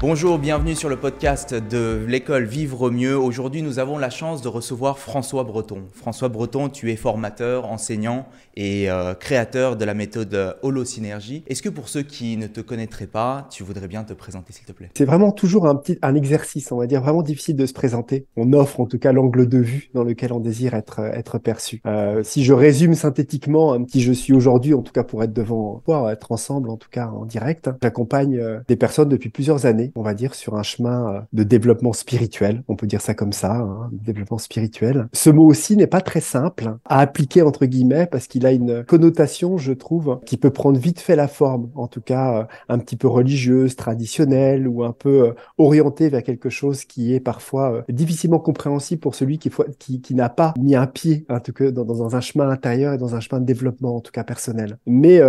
Bonjour, 0.00 0.38
bienvenue 0.38 0.74
sur 0.74 0.88
le 0.88 0.96
podcast 0.96 1.54
de 1.54 2.04
l'école 2.06 2.44
Vivre 2.44 2.90
mieux. 2.90 3.16
Aujourd'hui, 3.16 3.62
nous 3.62 3.78
avons 3.78 3.96
la 3.96 4.10
chance 4.10 4.42
de 4.42 4.48
recevoir 4.48 4.98
François 4.98 5.44
Breton. 5.44 5.84
François 5.92 6.28
Breton, 6.28 6.68
tu 6.68 6.90
es 6.90 6.96
formateur, 6.96 7.66
enseignant 7.66 8.26
et 8.56 8.90
euh, 8.90 9.14
créateur 9.14 9.76
de 9.76 9.84
la 9.84 9.94
méthode 9.94 10.58
Holosynergie. 10.62 11.42
Est-ce 11.46 11.62
que 11.62 11.68
pour 11.68 11.88
ceux 11.88 12.02
qui 12.02 12.36
ne 12.36 12.46
te 12.46 12.60
connaîtraient 12.60 13.06
pas, 13.06 13.48
tu 13.50 13.62
voudrais 13.62 13.88
bien 13.88 14.04
te 14.04 14.12
présenter 14.12 14.52
s'il 14.52 14.66
te 14.66 14.72
plaît? 14.72 14.90
C'est 14.94 15.04
vraiment 15.04 15.32
toujours 15.32 15.66
un 15.66 15.76
petit 15.76 15.98
exercice, 16.02 16.70
on 16.70 16.78
va 16.78 16.86
dire 16.86 17.00
vraiment 17.00 17.22
difficile 17.22 17.56
de 17.56 17.64
se 17.64 17.72
présenter. 17.72 18.26
On 18.36 18.52
offre 18.52 18.80
en 18.80 18.86
tout 18.86 18.98
cas 18.98 19.12
l'angle 19.12 19.48
de 19.48 19.58
vue 19.58 19.90
dans 19.94 20.04
lequel 20.04 20.32
on 20.32 20.40
désire 20.40 20.74
être 20.74 21.38
perçu. 21.38 21.80
Euh, 21.86 22.22
si 22.22 22.44
je 22.44 22.52
résume 22.52 22.94
synthétiquement 22.94 23.72
un 23.72 23.82
petit 23.84 24.00
je 24.00 24.12
suis 24.12 24.32
aujourd'hui, 24.32 24.74
en 24.74 24.82
tout 24.82 24.92
cas 24.92 25.04
pour 25.04 25.22
être 25.22 25.32
devant, 25.32 25.82
pour 25.84 26.10
être 26.10 26.32
ensemble, 26.32 26.68
en 26.68 26.76
tout 26.76 26.90
cas 26.90 27.06
en 27.08 27.24
direct, 27.24 27.70
j'accompagne 27.82 28.38
euh, 28.38 28.60
des 28.68 28.76
personnes 28.76 29.08
depuis 29.08 29.30
plusieurs 29.30 29.66
années 29.66 29.83
on 29.94 30.02
va 30.02 30.14
dire, 30.14 30.34
sur 30.34 30.56
un 30.56 30.62
chemin 30.62 31.14
euh, 31.14 31.20
de 31.32 31.42
développement 31.42 31.92
spirituel. 31.92 32.62
On 32.68 32.76
peut 32.76 32.86
dire 32.86 33.00
ça 33.00 33.14
comme 33.14 33.32
ça, 33.32 33.56
hein, 33.56 33.90
développement 33.92 34.38
spirituel. 34.38 35.08
Ce 35.12 35.30
mot 35.30 35.46
aussi 35.46 35.76
n'est 35.76 35.86
pas 35.86 36.00
très 36.00 36.20
simple 36.20 36.76
à 36.84 37.00
appliquer 37.00 37.42
entre 37.42 37.66
guillemets 37.66 38.06
parce 38.06 38.26
qu'il 38.26 38.46
a 38.46 38.52
une 38.52 38.84
connotation, 38.84 39.58
je 39.58 39.72
trouve, 39.72 40.20
qui 40.26 40.36
peut 40.36 40.50
prendre 40.50 40.78
vite 40.78 41.00
fait 41.00 41.16
la 41.16 41.28
forme, 41.28 41.70
en 41.74 41.88
tout 41.88 42.00
cas 42.00 42.40
euh, 42.40 42.44
un 42.68 42.78
petit 42.78 42.96
peu 42.96 43.08
religieuse, 43.08 43.76
traditionnelle 43.76 44.68
ou 44.68 44.84
un 44.84 44.92
peu 44.92 45.28
euh, 45.28 45.32
orientée 45.58 46.08
vers 46.08 46.22
quelque 46.22 46.50
chose 46.50 46.84
qui 46.84 47.14
est 47.14 47.20
parfois 47.20 47.84
difficilement 47.88 48.38
compréhensible 48.38 49.00
pour 49.00 49.14
celui 49.14 49.38
qui, 49.38 50.14
n'a 50.14 50.28
pas 50.28 50.54
mis 50.58 50.76
un 50.76 50.86
pied, 50.86 51.26
en 51.28 51.40
tout 51.40 51.52
cas 51.52 51.70
dans, 51.70 51.84
dans, 51.84 52.14
un 52.14 52.20
chemin 52.20 52.48
intérieur 52.48 52.94
et 52.94 52.98
dans 52.98 53.14
un 53.14 53.20
chemin 53.20 53.40
de 53.40 53.46
développement, 53.46 53.96
en 53.96 54.00
tout 54.00 54.12
cas 54.12 54.24
personnel. 54.24 54.78
Mais 54.86 55.20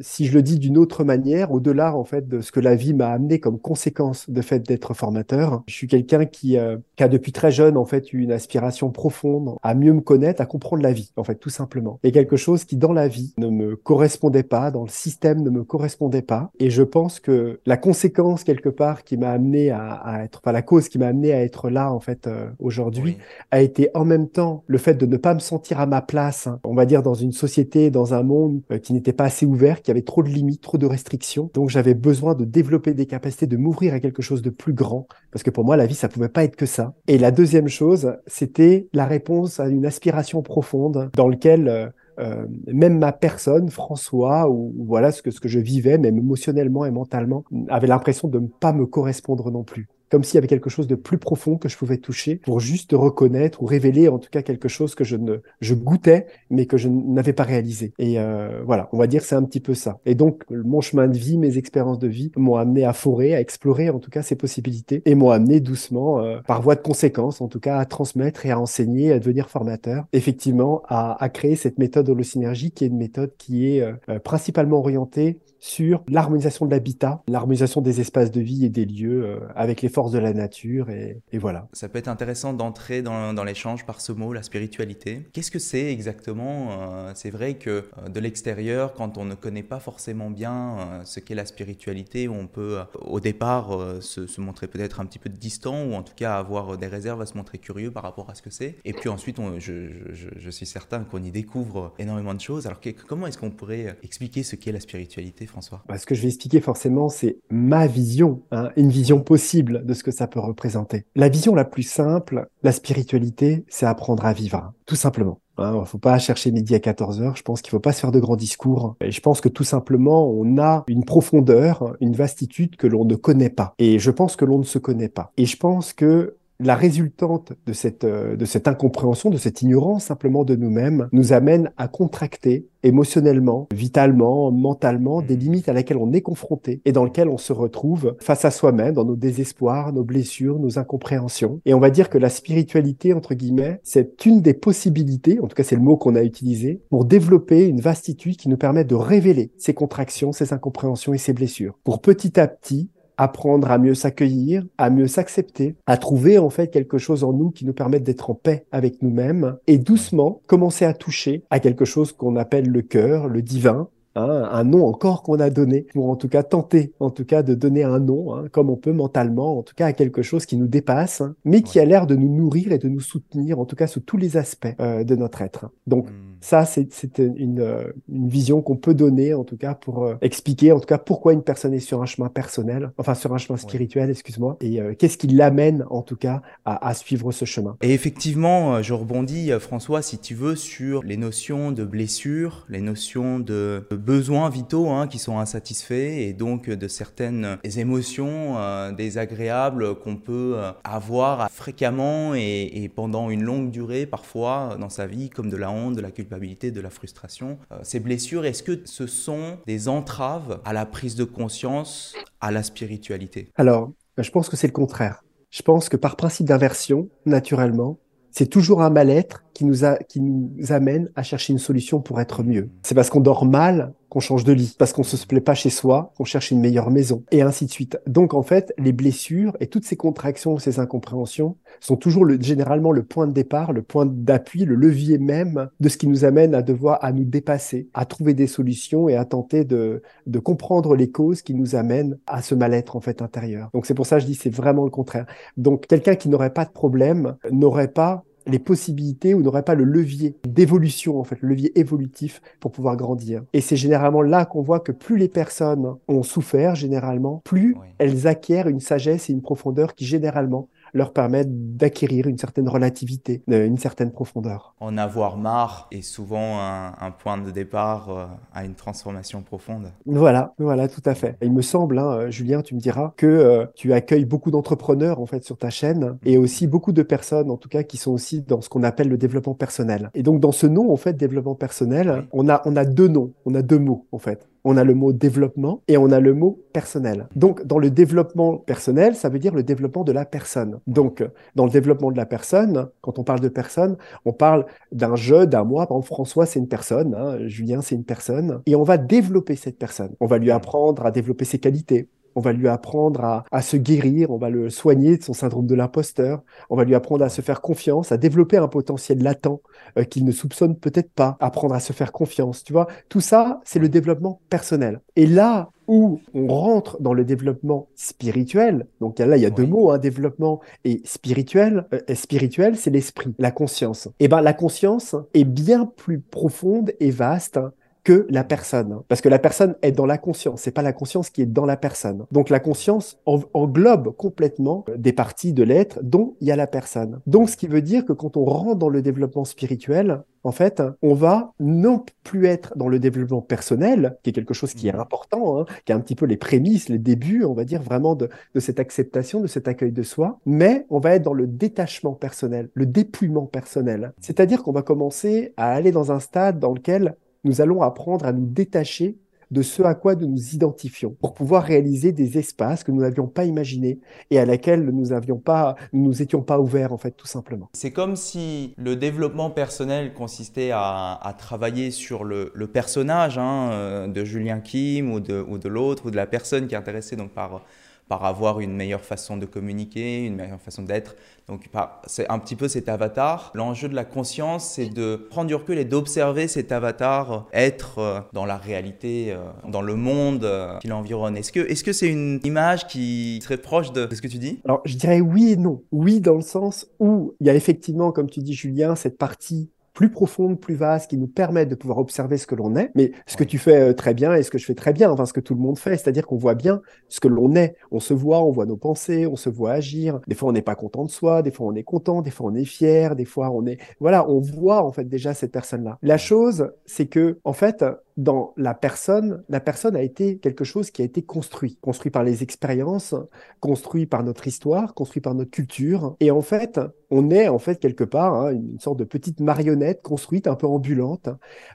si 0.00 0.26
je 0.26 0.34
le 0.34 0.42
dis 0.42 0.58
d'une 0.58 0.78
autre 0.78 1.04
manière, 1.04 1.52
au-delà 1.52 1.96
en 1.96 2.04
fait 2.04 2.28
de 2.28 2.40
ce 2.40 2.52
que 2.52 2.60
la 2.60 2.74
vie 2.74 2.94
m'a 2.94 3.08
amené 3.08 3.40
comme 3.40 3.58
conséquence 3.76 4.30
de 4.30 4.40
fait 4.40 4.60
d'être 4.60 4.94
formateur. 4.94 5.62
Je 5.66 5.74
suis 5.74 5.86
quelqu'un 5.86 6.24
qui, 6.24 6.56
euh, 6.56 6.78
qui, 6.96 7.02
a 7.02 7.08
depuis 7.08 7.30
très 7.30 7.50
jeune 7.50 7.76
en 7.76 7.84
fait 7.84 8.10
eu 8.14 8.22
une 8.22 8.32
aspiration 8.32 8.90
profonde 8.90 9.56
à 9.62 9.74
mieux 9.74 9.92
me 9.92 10.00
connaître, 10.00 10.40
à 10.40 10.46
comprendre 10.46 10.82
la 10.82 10.92
vie 10.92 11.12
en 11.16 11.24
fait 11.24 11.34
tout 11.34 11.50
simplement. 11.50 12.00
Et 12.02 12.10
quelque 12.10 12.36
chose 12.38 12.64
qui 12.64 12.78
dans 12.78 12.94
la 12.94 13.06
vie 13.06 13.34
ne 13.36 13.48
me 13.48 13.76
correspondait 13.76 14.44
pas, 14.44 14.70
dans 14.70 14.84
le 14.84 14.88
système 14.88 15.42
ne 15.42 15.50
me 15.50 15.62
correspondait 15.62 16.22
pas. 16.22 16.50
Et 16.58 16.70
je 16.70 16.82
pense 16.82 17.20
que 17.20 17.60
la 17.66 17.76
conséquence 17.76 18.44
quelque 18.44 18.70
part 18.70 19.04
qui 19.04 19.18
m'a 19.18 19.30
amené 19.30 19.70
à, 19.70 19.92
à, 19.92 20.24
être, 20.24 20.40
enfin 20.42 20.52
la 20.52 20.62
cause 20.62 20.88
qui 20.88 20.98
m'a 20.98 21.08
amené 21.08 21.34
à 21.34 21.42
être 21.42 21.68
là 21.68 21.92
en 21.92 22.00
fait 22.00 22.26
euh, 22.26 22.48
aujourd'hui, 22.58 23.18
a 23.50 23.60
été 23.60 23.90
en 23.92 24.06
même 24.06 24.30
temps 24.30 24.64
le 24.68 24.78
fait 24.78 24.94
de 24.94 25.04
ne 25.04 25.18
pas 25.18 25.34
me 25.34 25.40
sentir 25.40 25.80
à 25.80 25.86
ma 25.86 26.00
place, 26.00 26.46
hein, 26.46 26.60
on 26.64 26.74
va 26.74 26.86
dire 26.86 27.02
dans 27.02 27.12
une 27.12 27.32
société, 27.32 27.90
dans 27.90 28.14
un 28.14 28.22
monde 28.22 28.62
euh, 28.70 28.78
qui 28.78 28.94
n'était 28.94 29.12
pas 29.12 29.24
assez 29.24 29.44
ouvert, 29.44 29.82
qui 29.82 29.90
avait 29.90 30.00
trop 30.00 30.22
de 30.22 30.30
limites, 30.30 30.62
trop 30.62 30.78
de 30.78 30.86
restrictions. 30.86 31.50
Donc 31.52 31.68
j'avais 31.68 31.92
besoin 31.92 32.34
de 32.34 32.46
développer 32.46 32.94
des 32.94 33.04
capacités 33.04 33.46
de 33.46 33.56
m'ouvrir 33.66 33.94
à 33.94 34.00
quelque 34.00 34.22
chose 34.22 34.42
de 34.42 34.50
plus 34.50 34.72
grand, 34.72 35.08
parce 35.32 35.42
que 35.42 35.50
pour 35.50 35.64
moi, 35.64 35.76
la 35.76 35.86
vie, 35.86 35.94
ça 35.94 36.08
pouvait 36.08 36.28
pas 36.28 36.44
être 36.44 36.56
que 36.56 36.66
ça. 36.66 36.94
Et 37.08 37.18
la 37.18 37.30
deuxième 37.30 37.68
chose, 37.68 38.14
c'était 38.26 38.88
la 38.92 39.06
réponse 39.06 39.58
à 39.58 39.66
une 39.66 39.84
aspiration 39.84 40.42
profonde 40.42 41.10
dans 41.14 41.28
lequel 41.28 41.68
euh, 41.68 41.88
euh, 42.18 42.46
même 42.66 42.98
ma 42.98 43.12
personne, 43.12 43.68
François, 43.68 44.48
ou, 44.48 44.72
voilà 44.86 45.10
ce 45.12 45.20
que, 45.20 45.30
ce 45.30 45.40
que 45.40 45.48
je 45.48 45.58
vivais, 45.58 45.98
même 45.98 46.16
émotionnellement 46.16 46.84
et 46.84 46.90
mentalement, 46.90 47.44
avait 47.68 47.88
l'impression 47.88 48.28
de 48.28 48.38
ne 48.38 48.46
pas 48.46 48.72
me 48.72 48.86
correspondre 48.86 49.50
non 49.50 49.64
plus 49.64 49.88
comme 50.10 50.24
s'il 50.24 50.36
y 50.36 50.38
avait 50.38 50.46
quelque 50.46 50.70
chose 50.70 50.86
de 50.86 50.94
plus 50.94 51.18
profond 51.18 51.56
que 51.56 51.68
je 51.68 51.76
pouvais 51.76 51.98
toucher 51.98 52.36
pour 52.36 52.60
juste 52.60 52.92
reconnaître 52.92 53.62
ou 53.62 53.66
révéler 53.66 54.08
en 54.08 54.18
tout 54.18 54.30
cas 54.30 54.42
quelque 54.42 54.68
chose 54.68 54.94
que 54.94 55.04
je 55.04 55.16
ne 55.16 55.38
je 55.60 55.74
goûtais 55.74 56.26
mais 56.50 56.66
que 56.66 56.76
je 56.76 56.88
n'avais 56.88 57.32
pas 57.32 57.42
réalisé. 57.42 57.92
Et 57.98 58.18
euh, 58.18 58.62
voilà, 58.64 58.88
on 58.92 58.98
va 58.98 59.06
dire 59.06 59.22
c'est 59.22 59.34
un 59.34 59.42
petit 59.42 59.60
peu 59.60 59.74
ça. 59.74 59.98
Et 60.06 60.14
donc 60.14 60.44
mon 60.50 60.80
chemin 60.80 61.08
de 61.08 61.16
vie, 61.16 61.38
mes 61.38 61.58
expériences 61.58 61.98
de 61.98 62.08
vie 62.08 62.32
m'ont 62.36 62.56
amené 62.56 62.84
à 62.84 62.92
forer, 62.92 63.34
à 63.34 63.40
explorer 63.40 63.90
en 63.90 63.98
tout 63.98 64.10
cas 64.10 64.22
ces 64.22 64.36
possibilités 64.36 65.02
et 65.04 65.14
m'ont 65.14 65.30
amené 65.30 65.60
doucement, 65.60 66.20
euh, 66.20 66.38
par 66.46 66.62
voie 66.62 66.74
de 66.74 66.82
conséquence 66.82 67.40
en 67.40 67.48
tout 67.48 67.60
cas, 67.60 67.78
à 67.78 67.84
transmettre 67.84 68.46
et 68.46 68.50
à 68.50 68.60
enseigner, 68.60 69.12
à 69.12 69.18
devenir 69.18 69.50
formateur. 69.50 70.04
Effectivement, 70.12 70.82
à, 70.88 71.22
à 71.22 71.28
créer 71.28 71.56
cette 71.56 71.78
méthode 71.78 72.08
holosynergie 72.08 72.70
qui 72.70 72.84
est 72.84 72.88
une 72.88 72.98
méthode 72.98 73.32
qui 73.38 73.76
est 73.76 73.82
euh, 73.82 74.18
principalement 74.18 74.78
orientée 74.78 75.38
sur 75.66 76.04
l'harmonisation 76.08 76.64
de 76.64 76.70
l'habitat, 76.70 77.22
l'harmonisation 77.26 77.80
des 77.80 78.00
espaces 78.00 78.30
de 78.30 78.40
vie 78.40 78.64
et 78.64 78.68
des 78.68 78.84
lieux 78.84 79.24
euh, 79.24 79.40
avec 79.56 79.82
les 79.82 79.88
forces 79.88 80.12
de 80.12 80.18
la 80.18 80.32
nature 80.32 80.90
et, 80.90 81.20
voilà. 81.34 81.68
Ça 81.74 81.88
peut 81.88 81.98
être 81.98 82.08
intéressant 82.08 82.54
d'entrer 82.54 83.02
dans, 83.02 83.44
l'échange 83.44 83.84
par 83.84 84.00
ce 84.00 84.12
mot, 84.12 84.32
la 84.32 84.42
spiritualité. 84.42 85.28
Qu'est-ce 85.32 85.50
que 85.50 85.58
c'est 85.58 85.92
exactement 85.92 86.68
euh, 86.70 87.12
C'est 87.14 87.30
vrai 87.30 87.54
que 87.54 87.84
euh, 87.98 88.08
de 88.08 88.20
l'extérieur, 88.20 88.94
quand 88.94 89.18
on 89.18 89.24
ne 89.24 89.34
connaît 89.34 89.62
pas 89.62 89.80
forcément 89.80 90.30
bien 90.30 91.02
ce 91.04 91.20
qu'est 91.20 91.34
la 91.34 91.44
spiritualité, 91.44 92.28
on 92.28 92.46
peut 92.46 92.78
au 93.00 93.20
départ 93.20 93.70
se, 94.00 94.40
montrer 94.40 94.66
peut-être 94.66 95.00
un 95.00 95.06
petit 95.06 95.18
peu 95.18 95.28
distant 95.28 95.84
ou 95.84 95.94
en 95.94 96.02
tout 96.02 96.14
cas 96.14 96.36
avoir 96.36 96.78
des 96.78 96.86
réserves 96.86 97.20
à 97.20 97.26
se 97.26 97.36
montrer 97.36 97.58
curieux 97.58 97.90
par 97.90 98.02
rapport 98.02 98.30
à 98.30 98.34
ce 98.34 98.42
que 98.42 98.50
c'est. 98.50 98.76
Et 98.84 98.92
puis 98.92 99.08
ensuite, 99.08 99.38
je, 99.58 100.50
suis 100.50 100.66
certain 100.66 101.04
qu'on 101.04 101.22
y 101.22 101.30
découvre 101.30 101.92
énormément 101.98 102.34
de 102.34 102.40
choses. 102.40 102.66
Alors 102.66 102.80
comment 103.06 103.26
est-ce 103.26 103.38
qu'on 103.38 103.50
pourrait 103.50 103.98
expliquer 104.02 104.42
ce 104.42 104.56
qu'est 104.56 104.72
la 104.72 104.80
spiritualité 104.80 105.46
François 105.56 105.82
bah, 105.88 105.96
Ce 105.96 106.04
que 106.04 106.14
je 106.14 106.20
vais 106.20 106.28
expliquer 106.28 106.60
forcément, 106.60 107.08
c'est 107.08 107.38
ma 107.48 107.86
vision, 107.86 108.42
hein, 108.50 108.68
une 108.76 108.90
vision 108.90 109.20
possible 109.20 109.86
de 109.86 109.94
ce 109.94 110.02
que 110.02 110.10
ça 110.10 110.26
peut 110.26 110.38
représenter. 110.38 111.06
La 111.14 111.30
vision 111.30 111.54
la 111.54 111.64
plus 111.64 111.82
simple, 111.82 112.50
la 112.62 112.72
spiritualité, 112.72 113.64
c'est 113.68 113.86
apprendre 113.86 114.26
à 114.26 114.34
vivre, 114.34 114.58
hein, 114.58 114.74
tout 114.84 114.96
simplement. 114.96 115.40
Il 115.58 115.64
hein, 115.64 115.80
ne 115.80 115.84
faut 115.86 115.96
pas 115.96 116.18
chercher 116.18 116.50
midi 116.50 116.74
à 116.74 116.80
14 116.80 117.22
heures. 117.22 117.36
Je 117.36 117.42
pense 117.42 117.62
qu'il 117.62 117.70
faut 117.70 117.80
pas 117.80 117.92
se 117.92 118.00
faire 118.00 118.12
de 118.12 118.20
grands 118.20 118.36
discours. 118.36 118.96
Je 119.00 119.20
pense 119.20 119.40
que 119.40 119.48
tout 119.48 119.64
simplement, 119.64 120.28
on 120.28 120.58
a 120.58 120.84
une 120.86 121.04
profondeur, 121.04 121.96
une 122.00 122.12
vastitude 122.12 122.76
que 122.76 122.86
l'on 122.86 123.06
ne 123.06 123.14
connaît 123.14 123.48
pas. 123.48 123.72
Et 123.78 123.98
je 123.98 124.10
pense 124.10 124.36
que 124.36 124.44
l'on 124.44 124.58
ne 124.58 124.64
se 124.64 124.78
connaît 124.78 125.08
pas. 125.08 125.32
Et 125.38 125.46
je 125.46 125.56
pense 125.56 125.94
que 125.94 126.35
la 126.60 126.74
résultante 126.74 127.52
de 127.66 127.72
cette, 127.72 128.04
euh, 128.04 128.36
de 128.36 128.44
cette 128.44 128.68
incompréhension, 128.68 129.30
de 129.30 129.36
cette 129.36 129.62
ignorance 129.62 130.04
simplement 130.04 130.44
de 130.44 130.56
nous-mêmes, 130.56 131.08
nous 131.12 131.32
amène 131.32 131.70
à 131.76 131.88
contracter 131.88 132.66
émotionnellement, 132.82 133.66
vitalement, 133.74 134.50
mentalement, 134.52 135.20
des 135.20 135.36
mm. 135.36 135.40
limites 135.40 135.68
à 135.68 135.72
laquelle 135.72 135.96
on 135.96 136.12
est 136.12 136.20
confronté 136.20 136.80
et 136.84 136.92
dans 136.92 137.04
lesquelles 137.04 137.28
on 137.28 137.38
se 137.38 137.52
retrouve 137.52 138.16
face 138.20 138.44
à 138.44 138.50
soi-même, 138.50 138.94
dans 138.94 139.04
nos 139.04 139.16
désespoirs, 139.16 139.92
nos 139.92 140.04
blessures, 140.04 140.58
nos 140.58 140.78
incompréhensions. 140.78 141.60
Et 141.66 141.74
on 141.74 141.80
va 141.80 141.90
dire 141.90 142.08
que 142.08 142.18
la 142.18 142.28
spiritualité, 142.28 143.12
entre 143.12 143.34
guillemets, 143.34 143.80
c'est 143.82 144.24
une 144.24 144.40
des 144.40 144.54
possibilités, 144.54 145.40
en 145.40 145.48
tout 145.48 145.54
cas 145.54 145.64
c'est 145.64 145.76
le 145.76 145.82
mot 145.82 145.96
qu'on 145.96 146.14
a 146.14 146.22
utilisé, 146.22 146.80
pour 146.90 147.04
développer 147.04 147.66
une 147.66 147.80
vastitude 147.80 148.36
qui 148.36 148.48
nous 148.48 148.56
permet 148.56 148.84
de 148.84 148.94
révéler 148.94 149.50
ces 149.58 149.74
contractions, 149.74 150.32
ces 150.32 150.52
incompréhensions 150.52 151.12
et 151.12 151.18
ces 151.18 151.32
blessures, 151.32 151.78
pour 151.84 152.00
petit 152.00 152.38
à 152.38 152.46
petit 152.46 152.88
apprendre 153.16 153.70
à 153.70 153.78
mieux 153.78 153.94
s'accueillir, 153.94 154.64
à 154.78 154.90
mieux 154.90 155.06
s'accepter, 155.06 155.76
à 155.86 155.96
trouver 155.96 156.38
en 156.38 156.50
fait 156.50 156.68
quelque 156.68 156.98
chose 156.98 157.24
en 157.24 157.32
nous 157.32 157.50
qui 157.50 157.64
nous 157.64 157.72
permette 157.72 158.02
d'être 158.02 158.30
en 158.30 158.34
paix 158.34 158.66
avec 158.72 159.02
nous-mêmes 159.02 159.56
et 159.66 159.78
doucement 159.78 160.40
commencer 160.46 160.84
à 160.84 160.94
toucher 160.94 161.44
à 161.50 161.60
quelque 161.60 161.84
chose 161.84 162.12
qu'on 162.12 162.36
appelle 162.36 162.68
le 162.68 162.82
cœur, 162.82 163.28
le 163.28 163.42
divin, 163.42 163.88
Hein, 164.16 164.48
un 164.50 164.64
nom 164.64 164.86
encore 164.86 165.22
qu'on 165.22 165.38
a 165.40 165.50
donné, 165.50 165.82
pour 165.92 166.08
en 166.08 166.16
tout 166.16 166.28
cas 166.28 166.42
tenter, 166.42 166.94
en 167.00 167.10
tout 167.10 167.26
cas 167.26 167.42
de 167.42 167.52
donner 167.52 167.84
un 167.84 168.00
nom, 168.00 168.34
hein, 168.34 168.46
comme 168.50 168.70
on 168.70 168.76
peut 168.76 168.92
mentalement, 168.92 169.58
en 169.58 169.62
tout 169.62 169.74
cas 169.74 169.86
à 169.86 169.92
quelque 169.92 170.22
chose 170.22 170.46
qui 170.46 170.56
nous 170.56 170.68
dépasse, 170.68 171.20
hein, 171.20 171.34
mais 171.44 171.60
qui 171.60 171.78
a 171.78 171.84
l'air 171.84 172.06
de 172.06 172.16
nous 172.16 172.34
nourrir 172.34 172.72
et 172.72 172.78
de 172.78 172.88
nous 172.88 173.00
soutenir, 173.00 173.60
en 173.60 173.66
tout 173.66 173.76
cas 173.76 173.86
sous 173.86 174.00
tous 174.00 174.16
les 174.16 174.38
aspects 174.38 174.68
euh, 174.80 175.04
de 175.04 175.16
notre 175.16 175.42
être. 175.42 175.66
Donc 175.86 176.08
hmm. 176.08 176.35
Ça, 176.40 176.64
c'est 176.64 177.18
une, 177.18 177.60
euh, 177.60 177.92
une 178.08 178.28
vision 178.28 178.62
qu'on 178.62 178.76
peut 178.76 178.94
donner, 178.94 179.34
en 179.34 179.44
tout 179.44 179.56
cas 179.56 179.74
pour 179.74 180.04
euh, 180.04 180.14
expliquer, 180.20 180.72
en 180.72 180.80
tout 180.80 180.86
cas 180.86 180.98
pourquoi 180.98 181.32
une 181.32 181.42
personne 181.42 181.74
est 181.74 181.80
sur 181.80 182.02
un 182.02 182.06
chemin 182.06 182.28
personnel, 182.28 182.92
enfin 182.98 183.14
sur 183.14 183.32
un 183.34 183.38
chemin 183.38 183.56
spirituel, 183.56 184.10
excuse-moi, 184.10 184.56
et 184.60 184.80
qu'est-ce 184.98 185.18
qui 185.18 185.26
l'amène 185.28 185.84
en 185.90 186.02
tout 186.02 186.16
cas 186.16 186.42
à, 186.64 186.88
à, 186.88 186.94
suivre 186.94 187.32
ce 187.32 187.44
chemin. 187.44 187.76
Et 187.82 187.92
effectivement, 187.92 188.82
je 188.82 188.92
rebondis, 188.92 189.50
François, 189.60 190.02
si 190.02 190.18
tu 190.18 190.34
veux, 190.34 190.56
sur 190.56 191.02
les 191.02 191.16
notions 191.16 191.72
de 191.72 191.84
blessure, 191.84 192.66
les 192.68 192.80
notions 192.80 193.38
de 193.38 193.86
besoins 193.90 194.50
vitaux 194.50 194.88
hein, 194.88 195.06
qui 195.06 195.18
sont 195.18 195.38
insatisfaits 195.38 195.92
et 195.92 196.32
donc 196.32 196.68
de 196.70 196.88
certaines 196.88 197.58
émotions 197.76 198.58
euh, 198.58 198.92
désagréables 198.92 199.96
qu'on 199.96 200.16
peut 200.16 200.54
euh, 200.56 200.72
avoir 200.84 201.50
fréquemment 201.50 202.34
et, 202.34 202.90
pendant 202.94 203.30
une 203.30 203.42
longue 203.42 203.70
durée 203.70 204.06
parfois 204.06 204.76
dans 204.78 204.88
sa 204.88 205.06
vie, 205.06 205.28
comme 205.30 205.50
de 205.50 205.56
la 205.56 205.70
honte, 205.70 205.96
de 205.96 206.00
la 206.00 206.10
de 206.26 206.80
la 206.80 206.90
frustration. 206.90 207.58
Euh, 207.72 207.78
ces 207.82 208.00
blessures, 208.00 208.44
est-ce 208.44 208.62
que 208.62 208.82
ce 208.84 209.06
sont 209.06 209.58
des 209.66 209.88
entraves 209.88 210.60
à 210.64 210.72
la 210.72 210.86
prise 210.86 211.14
de 211.14 211.24
conscience, 211.24 212.14
à 212.40 212.50
la 212.50 212.62
spiritualité? 212.62 213.50
Alors, 213.56 213.92
je 214.18 214.30
pense 214.30 214.48
que 214.48 214.56
c'est 214.56 214.66
le 214.66 214.72
contraire. 214.72 215.22
je 215.50 215.62
pense 215.62 215.88
que 215.88 215.96
par 215.96 216.16
principe 216.16 216.46
d'inversion, 216.46 217.08
naturellement, 217.24 217.98
c'est 218.30 218.46
toujours 218.46 218.82
un 218.82 218.90
mal-être 218.90 219.44
qui 219.54 219.64
nous, 219.64 219.78
qui 220.08 220.20
nous 220.20 220.72
amène 220.72 221.10
à 221.16 221.22
chercher 221.22 221.54
une 221.54 221.58
solution 221.58 222.02
pour 222.02 222.20
être 222.20 222.42
mieux. 222.42 222.68
C'est 222.82 222.94
parce 222.94 223.08
qu'on 223.08 223.20
dort 223.20 223.46
mal 223.46 223.94
qu'on 224.16 224.20
change 224.20 224.44
de 224.44 224.52
lit, 224.54 224.74
parce 224.78 224.94
qu'on 224.94 225.02
se 225.02 225.26
plaît 225.26 225.42
pas 225.42 225.52
chez 225.52 225.68
soi, 225.68 226.14
qu'on 226.16 226.24
cherche 226.24 226.50
une 226.50 226.58
meilleure 226.58 226.90
maison, 226.90 227.22
et 227.32 227.42
ainsi 227.42 227.66
de 227.66 227.70
suite. 227.70 227.98
Donc 228.06 228.32
en 228.32 228.42
fait, 228.42 228.72
les 228.78 228.92
blessures 228.92 229.54
et 229.60 229.66
toutes 229.66 229.84
ces 229.84 229.96
contractions, 229.96 230.56
ces 230.56 230.80
incompréhensions 230.80 231.58
sont 231.80 231.96
toujours 231.96 232.24
le, 232.24 232.40
généralement 232.40 232.92
le 232.92 233.02
point 233.02 233.26
de 233.26 233.34
départ, 233.34 233.74
le 233.74 233.82
point 233.82 234.06
d'appui, 234.06 234.64
le 234.64 234.74
levier 234.74 235.18
même 235.18 235.68
de 235.80 235.90
ce 235.90 235.98
qui 235.98 236.08
nous 236.08 236.24
amène 236.24 236.54
à 236.54 236.62
devoir 236.62 236.98
à 237.04 237.12
nous 237.12 237.26
dépasser, 237.26 237.90
à 237.92 238.06
trouver 238.06 238.32
des 238.32 238.46
solutions 238.46 239.10
et 239.10 239.16
à 239.16 239.26
tenter 239.26 239.64
de, 239.64 240.00
de 240.26 240.38
comprendre 240.38 240.96
les 240.96 241.10
causes 241.10 241.42
qui 241.42 241.52
nous 241.52 241.76
amènent 241.76 242.16
à 242.26 242.40
ce 242.40 242.54
mal-être 242.54 242.96
en 242.96 243.02
fait 243.02 243.20
intérieur. 243.20 243.68
Donc 243.74 243.84
c'est 243.84 243.92
pour 243.92 244.06
ça 244.06 244.16
que 244.16 244.22
je 244.22 244.28
dis 244.28 244.34
c'est 244.34 244.48
vraiment 244.48 244.84
le 244.84 244.90
contraire. 244.90 245.26
Donc 245.58 245.86
quelqu'un 245.88 246.14
qui 246.14 246.30
n'aurait 246.30 246.54
pas 246.54 246.64
de 246.64 246.72
problème 246.72 247.36
n'aurait 247.50 247.88
pas 247.92 248.24
les 248.46 248.58
possibilités 248.58 249.34
ou 249.34 249.42
n'aurait 249.42 249.62
pas 249.62 249.74
le 249.74 249.84
levier 249.84 250.36
d'évolution, 250.46 251.18
en 251.18 251.24
fait, 251.24 251.40
le 251.40 251.48
levier 251.48 251.78
évolutif 251.78 252.40
pour 252.60 252.70
pouvoir 252.70 252.96
grandir. 252.96 253.42
Et 253.52 253.60
c'est 253.60 253.76
généralement 253.76 254.22
là 254.22 254.44
qu'on 254.44 254.62
voit 254.62 254.80
que 254.80 254.92
plus 254.92 255.16
les 255.16 255.28
personnes 255.28 255.96
ont 256.08 256.22
souffert, 256.22 256.74
généralement, 256.74 257.42
plus 257.44 257.76
elles 257.98 258.26
acquièrent 258.26 258.68
une 258.68 258.80
sagesse 258.80 259.30
et 259.30 259.32
une 259.32 259.42
profondeur 259.42 259.94
qui, 259.94 260.04
généralement, 260.04 260.68
leur 260.94 261.12
permettent 261.12 261.76
d'acquérir 261.76 262.26
une 262.26 262.38
certaine 262.38 262.68
relativité, 262.68 263.42
euh, 263.50 263.66
une 263.66 263.78
certaine 263.78 264.10
profondeur. 264.10 264.74
En 264.80 264.96
avoir 264.98 265.36
marre 265.36 265.88
est 265.90 266.02
souvent 266.02 266.58
un, 266.60 267.10
point 267.10 267.38
de 267.38 267.50
départ 267.50 268.10
euh, 268.10 268.26
à 268.52 268.64
une 268.64 268.74
transformation 268.74 269.42
profonde. 269.42 269.92
Voilà, 270.04 270.54
voilà, 270.58 270.88
tout 270.88 271.02
à 271.04 271.14
fait. 271.14 271.36
Il 271.42 271.52
me 271.52 271.62
semble, 271.62 271.98
hein, 271.98 272.30
Julien, 272.30 272.62
tu 272.62 272.74
me 272.74 272.80
diras 272.80 273.12
que 273.16 273.26
euh, 273.26 273.66
tu 273.74 273.92
accueilles 273.92 274.24
beaucoup 274.24 274.50
d'entrepreneurs 274.50 275.20
en 275.20 275.26
fait 275.26 275.44
sur 275.44 275.56
ta 275.56 275.70
chaîne 275.70 276.18
et 276.24 276.38
aussi 276.38 276.66
beaucoup 276.66 276.92
de 276.92 277.02
personnes, 277.02 277.50
en 277.50 277.56
tout 277.56 277.68
cas, 277.68 277.82
qui 277.82 277.96
sont 277.96 278.12
aussi 278.12 278.42
dans 278.42 278.60
ce 278.60 278.68
qu'on 278.68 278.82
appelle 278.82 279.08
le 279.08 279.18
développement 279.18 279.54
personnel. 279.54 280.10
Et 280.14 280.22
donc 280.22 280.40
dans 280.40 280.52
ce 280.52 280.66
nom, 280.66 280.92
en 280.92 280.96
fait, 280.96 281.14
développement 281.14 281.54
personnel, 281.54 282.26
on 282.32 282.48
a 282.48 282.62
on 282.64 282.76
a 282.76 282.84
deux 282.84 283.08
noms, 283.08 283.32
on 283.44 283.54
a 283.54 283.62
deux 283.62 283.78
mots 283.78 284.06
en 284.12 284.18
fait 284.18 284.48
on 284.66 284.76
a 284.76 284.82
le 284.82 284.94
mot 284.94 285.12
développement 285.12 285.82
et 285.86 285.96
on 285.96 286.10
a 286.10 286.18
le 286.18 286.34
mot 286.34 286.60
personnel. 286.72 287.28
Donc, 287.36 287.64
dans 287.64 287.78
le 287.78 287.88
développement 287.88 288.58
personnel, 288.58 289.14
ça 289.14 289.28
veut 289.28 289.38
dire 289.38 289.54
le 289.54 289.62
développement 289.62 290.02
de 290.02 290.10
la 290.10 290.24
personne. 290.24 290.80
Donc, 290.88 291.24
dans 291.54 291.66
le 291.66 291.70
développement 291.70 292.10
de 292.10 292.16
la 292.16 292.26
personne, 292.26 292.88
quand 293.00 293.20
on 293.20 293.22
parle 293.22 293.38
de 293.38 293.48
personne, 293.48 293.96
on 294.24 294.32
parle 294.32 294.66
d'un 294.90 295.14
jeu, 295.14 295.46
d'un 295.46 295.62
moi. 295.62 295.86
Par 295.86 295.96
exemple, 295.96 296.08
François, 296.08 296.46
c'est 296.46 296.58
une 296.58 296.66
personne, 296.66 297.14
hein, 297.14 297.38
Julien, 297.46 297.80
c'est 297.80 297.94
une 297.94 298.04
personne, 298.04 298.60
et 298.66 298.74
on 298.74 298.82
va 298.82 298.98
développer 298.98 299.54
cette 299.54 299.78
personne. 299.78 300.16
On 300.18 300.26
va 300.26 300.38
lui 300.38 300.50
apprendre 300.50 301.06
à 301.06 301.12
développer 301.12 301.44
ses 301.44 301.60
qualités 301.60 302.08
on 302.36 302.40
va 302.40 302.52
lui 302.52 302.68
apprendre 302.68 303.44
à, 303.50 303.62
se 303.62 303.76
guérir, 303.76 304.30
on 304.30 304.36
va 304.36 304.50
le 304.50 304.68
soigner 304.70 305.16
de 305.16 305.22
son 305.22 305.32
syndrome 305.32 305.66
de 305.66 305.74
l'imposteur, 305.74 306.42
on 306.70 306.76
va 306.76 306.84
lui 306.84 306.94
apprendre 306.94 307.24
à 307.24 307.30
se 307.30 307.40
faire 307.40 307.62
confiance, 307.62 308.12
à 308.12 308.18
développer 308.18 308.58
un 308.58 308.68
potentiel 308.68 309.22
latent 309.22 309.60
euh, 309.98 310.04
qu'il 310.04 310.24
ne 310.24 310.32
soupçonne 310.32 310.76
peut-être 310.76 311.10
pas, 311.10 311.36
apprendre 311.40 311.74
à 311.74 311.80
se 311.80 311.94
faire 311.94 312.12
confiance, 312.12 312.62
tu 312.62 312.74
vois. 312.74 312.86
Tout 313.08 313.22
ça, 313.22 313.60
c'est 313.64 313.78
le 313.78 313.88
développement 313.88 314.40
personnel. 314.50 315.00
Et 315.16 315.26
là 315.26 315.70
où 315.88 316.20
on 316.34 316.48
rentre 316.48 317.00
dans 317.00 317.14
le 317.14 317.24
développement 317.24 317.88
spirituel, 317.94 318.86
donc 319.00 319.18
là 319.18 319.36
il 319.36 319.42
y 319.42 319.46
a 319.46 319.50
deux 319.50 319.66
mots, 319.66 319.90
hein, 319.90 319.98
développement 319.98 320.60
et 320.84 321.00
spirituel. 321.04 321.86
Euh, 321.94 322.14
spirituel, 322.14 322.76
c'est 322.76 322.90
l'esprit, 322.90 323.34
la 323.38 323.50
conscience. 323.50 324.06
Et 324.20 324.24
eh 324.24 324.28
ben 324.28 324.42
la 324.42 324.52
conscience 324.52 325.16
est 325.32 325.44
bien 325.44 325.86
plus 325.86 326.20
profonde 326.20 326.92
et 327.00 327.10
vaste 327.10 327.60
que 328.06 328.24
la 328.30 328.44
personne. 328.44 329.00
Parce 329.08 329.20
que 329.20 329.28
la 329.28 329.40
personne 329.40 329.74
est 329.82 329.90
dans 329.90 330.06
la 330.06 330.16
conscience, 330.16 330.60
c'est 330.62 330.70
pas 330.70 330.82
la 330.82 330.92
conscience 330.92 331.28
qui 331.28 331.42
est 331.42 331.46
dans 331.46 331.66
la 331.66 331.76
personne. 331.76 332.24
Donc 332.30 332.50
la 332.50 332.60
conscience 332.60 333.18
englobe 333.26 334.14
complètement 334.14 334.84
des 334.96 335.12
parties 335.12 335.52
de 335.52 335.64
l'être 335.64 335.98
dont 336.04 336.36
il 336.40 336.46
y 336.46 336.52
a 336.52 336.56
la 336.56 336.68
personne. 336.68 337.20
Donc 337.26 337.50
ce 337.50 337.56
qui 337.56 337.66
veut 337.66 337.82
dire 337.82 338.04
que 338.04 338.12
quand 338.12 338.36
on 338.36 338.44
rentre 338.44 338.76
dans 338.76 338.90
le 338.90 339.02
développement 339.02 339.44
spirituel, 339.44 340.22
en 340.44 340.52
fait, 340.52 340.80
on 341.02 341.14
va 341.14 341.52
non 341.58 342.04
plus 342.22 342.46
être 342.46 342.78
dans 342.78 342.86
le 342.86 343.00
développement 343.00 343.42
personnel, 343.42 344.16
qui 344.22 344.30
est 344.30 344.32
quelque 344.32 344.54
chose 344.54 344.74
qui 344.74 344.86
est 344.86 344.92
mmh. 344.92 345.00
important, 345.00 345.58
hein, 345.58 345.64
qui 345.84 345.90
est 345.90 345.94
un 345.96 345.98
petit 345.98 346.14
peu 346.14 346.26
les 346.26 346.36
prémices, 346.36 346.88
les 346.88 347.00
débuts, 347.00 347.44
on 347.44 347.54
va 347.54 347.64
dire, 347.64 347.82
vraiment 347.82 348.14
de, 348.14 348.28
de 348.54 348.60
cette 348.60 348.78
acceptation, 348.78 349.40
de 349.40 349.48
cet 349.48 349.66
accueil 349.66 349.90
de 349.90 350.04
soi, 350.04 350.38
mais 350.46 350.86
on 350.88 351.00
va 351.00 351.16
être 351.16 351.24
dans 351.24 351.32
le 351.32 351.48
détachement 351.48 352.12
personnel, 352.12 352.70
le 352.74 352.86
dépouillement 352.86 353.46
personnel. 353.46 354.12
C'est-à-dire 354.20 354.62
qu'on 354.62 354.70
va 354.70 354.82
commencer 354.82 355.52
à 355.56 355.72
aller 355.72 355.90
dans 355.90 356.12
un 356.12 356.20
stade 356.20 356.60
dans 356.60 356.72
lequel 356.72 357.16
nous 357.46 357.60
allons 357.60 357.82
apprendre 357.82 358.26
à 358.26 358.32
nous 358.32 358.46
détacher 358.46 359.16
de 359.52 359.62
ce 359.62 359.82
à 359.82 359.94
quoi 359.94 360.16
nous 360.16 360.26
nous 360.26 360.54
identifions 360.54 361.16
pour 361.20 361.32
pouvoir 361.32 361.62
réaliser 361.62 362.10
des 362.10 362.36
espaces 362.36 362.82
que 362.82 362.90
nous 362.90 363.02
n'avions 363.02 363.28
pas 363.28 363.44
imaginés 363.44 364.00
et 364.30 364.40
à 364.40 364.44
laquelle 364.44 364.84
nous 364.84 365.06
n'avions 365.06 365.38
pas, 365.38 365.76
nous 365.92 366.20
étions 366.20 366.42
pas 366.42 366.58
ouverts 366.58 366.92
en 366.92 366.98
fait 366.98 367.12
tout 367.12 367.28
simplement. 367.28 367.70
C'est 367.72 367.92
comme 367.92 368.16
si 368.16 368.74
le 368.76 368.96
développement 368.96 369.50
personnel 369.50 370.14
consistait 370.14 370.70
à, 370.72 371.34
travailler 371.38 371.92
sur 371.92 372.24
le, 372.24 372.50
personnage 372.72 373.38
hein, 373.38 373.70
euh, 373.70 374.08
de 374.08 374.24
Julien 374.24 374.58
Kim 374.58 375.12
ou 375.12 375.20
de, 375.20 375.44
ou 375.48 375.58
de 375.58 375.68
l'autre 375.68 376.06
ou 376.06 376.10
de 376.10 376.16
la 376.16 376.26
personne 376.26 376.66
qui 376.66 376.74
est 376.74 376.78
intéressée 376.78 377.14
donc 377.14 377.30
par 377.30 377.62
par 378.08 378.24
avoir 378.24 378.60
une 378.60 378.72
meilleure 378.72 379.04
façon 379.04 379.36
de 379.36 379.46
communiquer, 379.46 380.24
une 380.24 380.36
meilleure 380.36 380.60
façon 380.60 380.82
d'être. 380.82 381.16
Donc 381.48 381.68
c'est 382.06 382.28
un 382.28 382.38
petit 382.38 382.56
peu 382.56 382.68
cet 382.68 382.88
avatar. 382.88 383.52
L'enjeu 383.54 383.88
de 383.88 383.94
la 383.94 384.04
conscience, 384.04 384.68
c'est 384.68 384.88
de 384.88 385.16
prendre 385.30 385.48
du 385.48 385.54
recul 385.54 385.78
et 385.78 385.84
d'observer 385.84 386.48
cet 386.48 386.72
avatar 386.72 387.46
être 387.52 387.98
euh, 387.98 388.20
dans 388.32 388.44
la 388.44 388.56
réalité, 388.56 389.32
euh, 389.32 389.38
dans 389.68 389.82
le 389.82 389.94
monde 389.94 390.44
euh, 390.44 390.78
qui 390.78 390.88
l'environne. 390.88 391.36
Est-ce 391.36 391.52
que 391.52 391.60
est-ce 391.60 391.92
c'est 391.92 392.08
une 392.08 392.40
image 392.44 392.86
qui 392.88 393.40
serait 393.42 393.56
proche 393.56 393.92
de 393.92 394.08
ce 394.12 394.20
que 394.20 394.28
tu 394.28 394.38
dis? 394.38 394.60
Alors 394.64 394.82
je 394.84 394.96
dirais 394.96 395.20
oui 395.20 395.52
et 395.52 395.56
non. 395.56 395.82
Oui 395.92 396.20
dans 396.20 396.34
le 396.34 396.40
sens 396.40 396.86
où 396.98 397.34
il 397.40 397.46
y 397.46 397.50
a 397.50 397.54
effectivement, 397.54 398.12
comme 398.12 398.28
tu 398.28 398.40
dis 398.40 398.54
Julien, 398.54 398.96
cette 398.96 399.18
partie 399.18 399.70
plus 399.96 400.10
profonde, 400.10 400.60
plus 400.60 400.74
vaste, 400.74 401.08
qui 401.08 401.16
nous 401.16 401.26
permet 401.26 401.64
de 401.64 401.74
pouvoir 401.74 401.96
observer 401.98 402.36
ce 402.36 402.46
que 402.46 402.54
l'on 402.54 402.76
est. 402.76 402.90
Mais 402.94 403.12
ce 403.26 403.36
que 403.36 403.44
tu 403.44 403.56
fais 403.56 403.80
euh, 403.80 403.92
très 403.94 404.12
bien 404.12 404.34
et 404.34 404.42
ce 404.42 404.50
que 404.50 404.58
je 404.58 404.66
fais 404.66 404.74
très 404.74 404.92
bien, 404.92 405.10
enfin 405.10 405.24
ce 405.24 405.32
que 405.32 405.40
tout 405.40 405.54
le 405.54 405.60
monde 405.60 405.78
fait, 405.78 405.96
c'est-à-dire 405.96 406.26
qu'on 406.26 406.36
voit 406.36 406.54
bien 406.54 406.82
ce 407.08 407.18
que 407.18 407.28
l'on 407.28 407.56
est. 407.56 407.76
On 407.90 407.98
se 407.98 408.12
voit, 408.12 408.44
on 408.44 408.50
voit 408.50 408.66
nos 408.66 408.76
pensées, 408.76 409.26
on 409.26 409.36
se 409.36 409.48
voit 409.48 409.72
agir. 409.72 410.20
Des 410.28 410.34
fois, 410.34 410.50
on 410.50 410.52
n'est 410.52 410.60
pas 410.60 410.74
content 410.74 411.06
de 411.06 411.10
soi, 411.10 411.40
des 411.40 411.50
fois, 411.50 411.66
on 411.66 411.74
est 411.74 411.82
content, 411.82 412.20
des 412.20 412.30
fois, 412.30 412.50
on 412.50 412.54
est 412.54 412.66
fier, 412.66 413.16
des 413.16 413.24
fois, 413.24 413.50
on 413.50 413.64
est... 413.66 413.78
Voilà, 413.98 414.28
on 414.28 414.38
voit 414.38 414.84
en 414.84 414.92
fait 414.92 415.08
déjà 415.08 415.32
cette 415.32 415.50
personne-là. 415.50 415.98
La 416.02 416.18
chose, 416.18 416.70
c'est 416.84 417.06
que, 417.06 417.40
en 417.44 417.54
fait, 417.54 417.82
dans 418.16 418.54
la 418.56 418.74
personne, 418.74 419.42
la 419.48 419.60
personne 419.60 419.94
a 419.94 420.02
été 420.02 420.38
quelque 420.38 420.64
chose 420.64 420.90
qui 420.90 421.02
a 421.02 421.04
été 421.04 421.22
construit, 421.22 421.78
construit 421.82 422.10
par 422.10 422.24
les 422.24 422.42
expériences, 422.42 423.14
construit 423.60 424.06
par 424.06 424.22
notre 424.22 424.46
histoire, 424.46 424.94
construit 424.94 425.20
par 425.20 425.34
notre 425.34 425.50
culture. 425.50 426.16
Et 426.20 426.30
en 426.30 426.40
fait, 426.40 426.80
on 427.10 427.30
est 427.30 427.48
en 427.48 427.58
fait 427.58 427.78
quelque 427.78 428.04
part 428.04 428.34
hein, 428.34 428.52
une 428.52 428.80
sorte 428.80 428.98
de 428.98 429.04
petite 429.04 429.40
marionnette 429.40 430.02
construite, 430.02 430.46
un 430.46 430.54
peu 430.54 430.66
ambulante, 430.66 431.28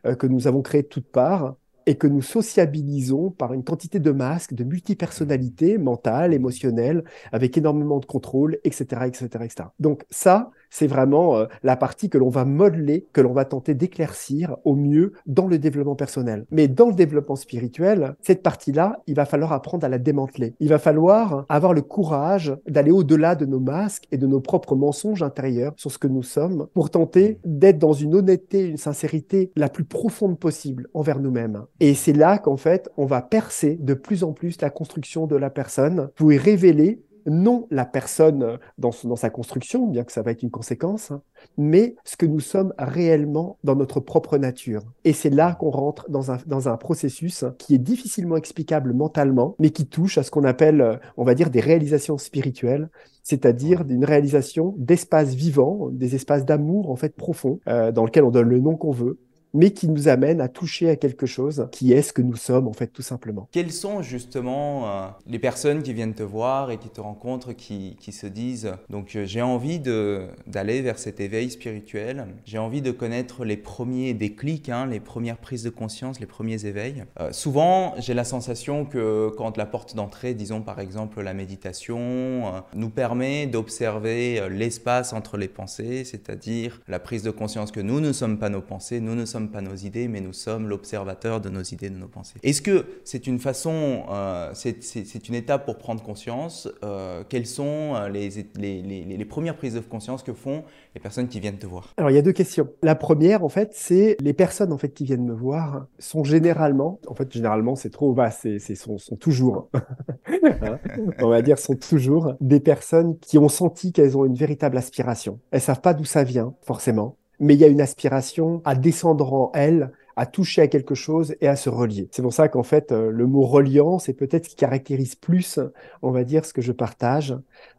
euh, 0.06 0.16
que 0.16 0.26
nous 0.26 0.48
avons 0.48 0.62
créée 0.62 0.82
de 0.82 0.88
toutes 0.88 1.12
parts 1.12 1.56
et 1.86 1.96
que 1.96 2.08
nous 2.08 2.22
sociabilisons 2.22 3.32
par 3.32 3.54
une 3.54 3.64
quantité 3.64 4.00
de 4.00 4.12
masques, 4.12 4.54
de 4.54 4.64
multipersonnalités 4.64 5.78
mentales, 5.78 6.34
émotionnelles, 6.34 7.04
avec 7.32 7.58
énormément 7.58 8.00
de 8.00 8.06
contrôle, 8.06 8.60
etc., 8.64 9.04
etc., 9.08 9.26
etc. 9.44 9.70
Donc 9.80 10.06
ça, 10.10 10.52
c'est 10.72 10.88
vraiment 10.88 11.38
euh, 11.38 11.46
la 11.62 11.76
partie 11.76 12.10
que 12.10 12.18
l'on 12.18 12.30
va 12.30 12.46
modeler, 12.46 13.06
que 13.14 13.22
l'on 13.22 13.34
va 13.34 13.46
tenter 13.46 13.76
d'éclaircir 13.76 14.56
au 14.64 14.76
mieux 14.76 15.14
dans 15.28 15.46
le 15.46 15.60
développement 15.60 15.96
personnel. 15.96 16.46
Mais 16.50 16.68
dans 16.68 16.88
le 16.88 16.96
développement 16.96 17.36
spirituel, 17.36 18.16
cette 18.22 18.42
partie-là, 18.42 19.02
il 19.06 19.16
va 19.16 19.26
falloir 19.26 19.52
apprendre 19.54 19.86
à 19.86 19.90
la 19.90 20.00
démanteler. 20.00 20.56
Il 20.60 20.70
va 20.70 20.80
falloir 20.80 21.46
avoir 21.50 21.74
le 21.74 21.82
courage 21.82 22.56
d'aller 22.68 22.92
au-delà 22.92 23.36
de 23.36 23.46
nos 23.46 23.60
masques 23.60 24.08
et 24.12 24.18
de 24.18 24.26
nos 24.26 24.40
propres 24.40 24.76
mensonges 24.76 25.22
intérieurs 25.22 25.74
sur 25.76 25.92
ce 25.92 25.98
que 25.98 26.08
nous 26.08 26.24
sommes 26.24 26.68
pour 26.74 26.90
tenter 26.90 27.40
d'être 27.46 27.78
dans 27.78 27.94
une 27.94 28.16
honnêteté, 28.16 28.66
une 28.66 28.78
sincérité 28.78 29.52
la 29.56 29.70
plus 29.70 29.84
profonde 29.84 30.40
possible 30.40 30.88
envers 30.94 31.20
nous-mêmes. 31.20 31.66
Et 31.82 31.94
c'est 31.94 32.14
là 32.14 32.38
qu'en 32.38 32.58
fait, 32.58 32.90
on 32.96 33.06
va 33.06 33.22
percer 33.22 33.78
de 33.82 33.94
plus 33.94 34.24
en 34.24 34.32
plus 34.32 34.62
la 34.62 34.70
construction 34.70 35.28
de 35.28 35.36
la 35.36 35.50
personne 35.50 36.10
pour 36.16 36.32
y 36.32 36.38
révéler 36.38 37.02
non 37.26 37.68
la 37.72 37.86
personne 37.86 38.44
euh, 38.44 38.58
dans, 38.78 38.92
sa 38.92 39.30
construction, 39.30 39.88
bien 39.88 40.04
que 40.04 40.12
ça 40.12 40.22
va 40.22 40.32
être 40.32 40.44
une 40.44 40.52
conséquence, 40.52 41.12
hein, 41.12 41.22
mais 41.58 41.96
ce 42.04 42.18
que 42.18 42.26
nous 42.26 42.40
sommes 42.40 42.74
réellement 42.78 43.58
dans 43.64 43.76
notre 43.76 44.00
propre 44.00 44.38
nature. 44.38 44.84
Et 45.04 45.14
c'est 45.14 45.30
là 45.30 45.56
qu'on 45.56 45.70
rentre 45.70 46.10
dans 46.10 46.32
un, 46.32 46.38
dans 46.46 46.70
un 46.70 46.78
processus 46.78 47.46
qui 47.58 47.76
est 47.76 47.80
difficilement 47.80 48.38
explicable 48.38 48.94
mentalement, 48.94 49.56
mais 49.60 49.70
qui 49.70 49.86
touche 49.86 50.18
à 50.18 50.24
ce 50.24 50.32
qu'on 50.32 50.44
appelle, 50.44 50.82
euh, 50.82 50.96
on 51.18 51.24
va 51.24 51.36
dire, 51.36 51.50
des 51.50 51.62
réalisations 51.62 52.18
spirituelles, 52.18 52.90
c'est-à-dire 53.24 53.86
d'une 53.86 54.06
réalisation 54.06 54.74
d'espaces 54.78 55.34
vivants, 55.34 55.90
des 55.92 56.16
espaces 56.16 56.46
d'amour 56.46 56.90
en 56.90 56.96
fait 56.96 57.16
profonds, 57.16 57.60
euh, 57.68 57.92
dans 57.92 58.06
lesquels 58.06 58.24
on 58.24 58.32
donne 58.32 58.50
le 58.50 58.60
nom 58.60 58.76
qu'on 58.76 58.92
veut, 58.92 59.20
mais 59.54 59.72
qui 59.72 59.88
nous 59.88 60.08
amène 60.08 60.42
à 60.42 60.48
toucher 60.48 60.90
à 60.90 60.96
quelque 60.96 61.26
chose 61.26 61.68
qui 61.72 61.94
est 61.94 62.02
ce 62.02 62.14
que 62.14 62.22
nous 62.22 62.36
sommes, 62.36 62.68
en 62.68 62.74
fait, 62.74 62.88
tout 62.88 63.02
simplement. 63.02 63.48
Quelles 63.52 63.72
sont 63.72 64.02
justement 64.02 64.88
euh, 64.88 65.08
les 65.28 65.40
personnes 65.40 65.84
qui 65.84 65.94
viennent 65.94 66.14
te 66.14 66.24
voir 66.24 66.72
et 66.72 66.78
qui 66.78 66.90
te 66.90 67.02
rencontrent, 67.02 67.54
qui, 67.54 67.98
qui 68.00 68.12
se 68.12 68.28
disent, 68.28 68.74
donc 68.90 69.16
euh, 69.16 69.26
j'ai 69.26 69.42
envie 69.42 69.80
d'aller 69.80 70.82
vers 70.82 70.98
cet 70.98 71.20
éveil 71.20 71.50
spirituel, 71.50 72.28
j'ai 72.46 72.58
envie 72.58 72.82
de 72.82 72.92
connaître 72.92 73.46
les 73.46 73.58
premiers 73.58 74.14
déclics, 74.14 74.70
hein, 74.70 74.86
les 74.86 75.00
premières 75.00 75.38
prises 75.38 75.64
de 75.64 75.70
conscience, 75.70 76.20
les 76.20 76.26
premiers 76.26 76.66
éveils. 76.66 77.04
Euh, 77.20 77.32
souvent, 77.32 77.94
j'ai 77.98 78.14
la 78.14 78.24
sensation 78.24 78.86
que 78.86 79.30
quand 79.38 79.58
la 79.58 79.66
porte 79.66 79.96
d'entrée, 79.96 80.34
disons 80.34 80.62
par 80.62 80.80
exemple 80.80 81.22
la 81.22 81.34
méditation, 81.34 82.64
nous 82.74 82.90
permet 82.90 83.48
d'observer 83.48 84.50
l'espace 84.50 85.14
entre 85.14 85.38
les 85.38 85.48
pensées, 85.48 86.04
c'est-à-dire 86.04 86.82
la 86.88 87.00
prise 87.00 87.24
de 87.24 87.32
conscience 87.32 87.72
que 87.72 87.80
nous 87.80 88.00
ne 88.00 88.12
sommes 88.12 88.38
pas 88.38 88.50
nos 88.50 88.62
pensées, 88.62 89.00
nous 89.00 89.16
ne 89.16 89.26
sommes 89.26 89.41
pas 89.50 89.62
nos 89.62 89.76
idées, 89.76 90.08
mais 90.08 90.22
nous 90.22 90.34
sommes 90.34 90.68
l'observateur 90.68 91.42
de 91.42 91.50
nos 91.50 91.62
idées, 91.62 91.90
de 91.90 91.98
nos 91.98 92.08
pensées. 92.08 92.40
Est-ce 92.44 92.62
que 92.62 92.86
c'est 93.04 93.28
une 93.28 93.40
façon, 93.40 94.04
euh, 94.10 94.52
c'est 94.54 95.30
une 95.30 95.36
étape 95.36 95.66
pour 95.66 95.78
prendre 95.78 96.04
conscience 96.04 96.70
euh, 96.84 97.24
Quelles 97.28 97.46
sont 97.46 97.96
euh, 97.96 98.10
les, 98.10 98.30
les, 98.56 98.82
les, 98.82 99.04
les, 99.04 99.26
premières 99.26 99.56
prises 99.56 99.76
de 99.76 99.80
conscience 99.80 100.24
que 100.24 100.34
font 100.34 100.64
les 100.96 101.02
personnes 101.02 101.28
qui 101.28 101.40
viennent 101.40 101.58
te 101.58 101.68
voir? 101.68 101.94
Alors, 101.98 102.12
il 102.12 102.16
y 102.16 102.20
a 102.20 102.22
deux 102.22 102.32
questions. 102.32 102.68
La 102.84 102.96
première, 102.96 103.44
en 103.44 103.50
fait, 103.50 103.72
c'est 103.74 104.18
les 104.20 104.34
personnes 104.34 104.74
en 104.74 104.78
fait 104.78 104.90
qui 104.90 105.06
viennent 105.06 105.26
me 105.26 105.34
voir 105.34 105.88
sont 106.00 106.24
généralement, 106.24 107.00
en 107.08 107.16
fait, 107.16 107.32
généralement, 107.32 107.76
c'est 107.76 107.90
trop 107.90 108.14
vaste, 108.14 108.48
c'est 108.60 108.76
sont, 108.76 108.98
sont, 108.98 109.16
toujours, 109.16 109.70
hein, 109.74 109.82
on 111.20 111.30
va 111.30 111.42
dire, 111.42 111.58
sont 111.58 111.76
toujours 111.76 112.34
des 112.42 112.60
personnes 112.60 113.18
qui 113.20 113.38
ont 113.38 113.50
senti 113.50 113.92
qu'elles 113.92 114.18
ont 114.18 114.26
une 114.26 114.36
véritable 114.36 114.78
aspiration. 114.78 115.40
Elles 115.52 115.62
savent 115.62 115.82
pas 115.82 115.94
d'où 115.94 116.06
ça 116.06 116.24
vient, 116.24 116.54
forcément 116.62 117.18
mais 117.42 117.56
il 117.56 117.60
y 117.60 117.66
a 117.66 117.68
une 117.68 117.82
aspiration 117.82 118.62
à 118.64 118.76
descendre 118.76 119.34
en 119.34 119.52
elle, 119.54 119.92
à 120.16 120.26
toucher 120.26 120.62
à 120.62 120.68
quelque 120.68 120.94
chose 120.94 121.36
et 121.42 121.48
à 121.48 121.56
se 121.56 121.70
relier. 121.70 122.08
C'est 122.12 122.22
pour 122.22 122.34
ça 122.34 122.48
qu'en 122.48 122.64
fait, 122.64 122.92
euh, 122.92 123.10
le 123.10 123.26
mot 123.26 123.42
reliant, 123.42 123.98
c'est 123.98 124.14
peut-être 124.14 124.46
ce 124.46 124.50
qui 124.52 124.56
caractérise 124.56 125.16
plus, 125.16 125.60
on 126.04 126.12
va 126.12 126.24
dire, 126.24 126.46
ce 126.46 126.54
que 126.54 126.62
je 126.62 126.72
partage, 126.72 127.36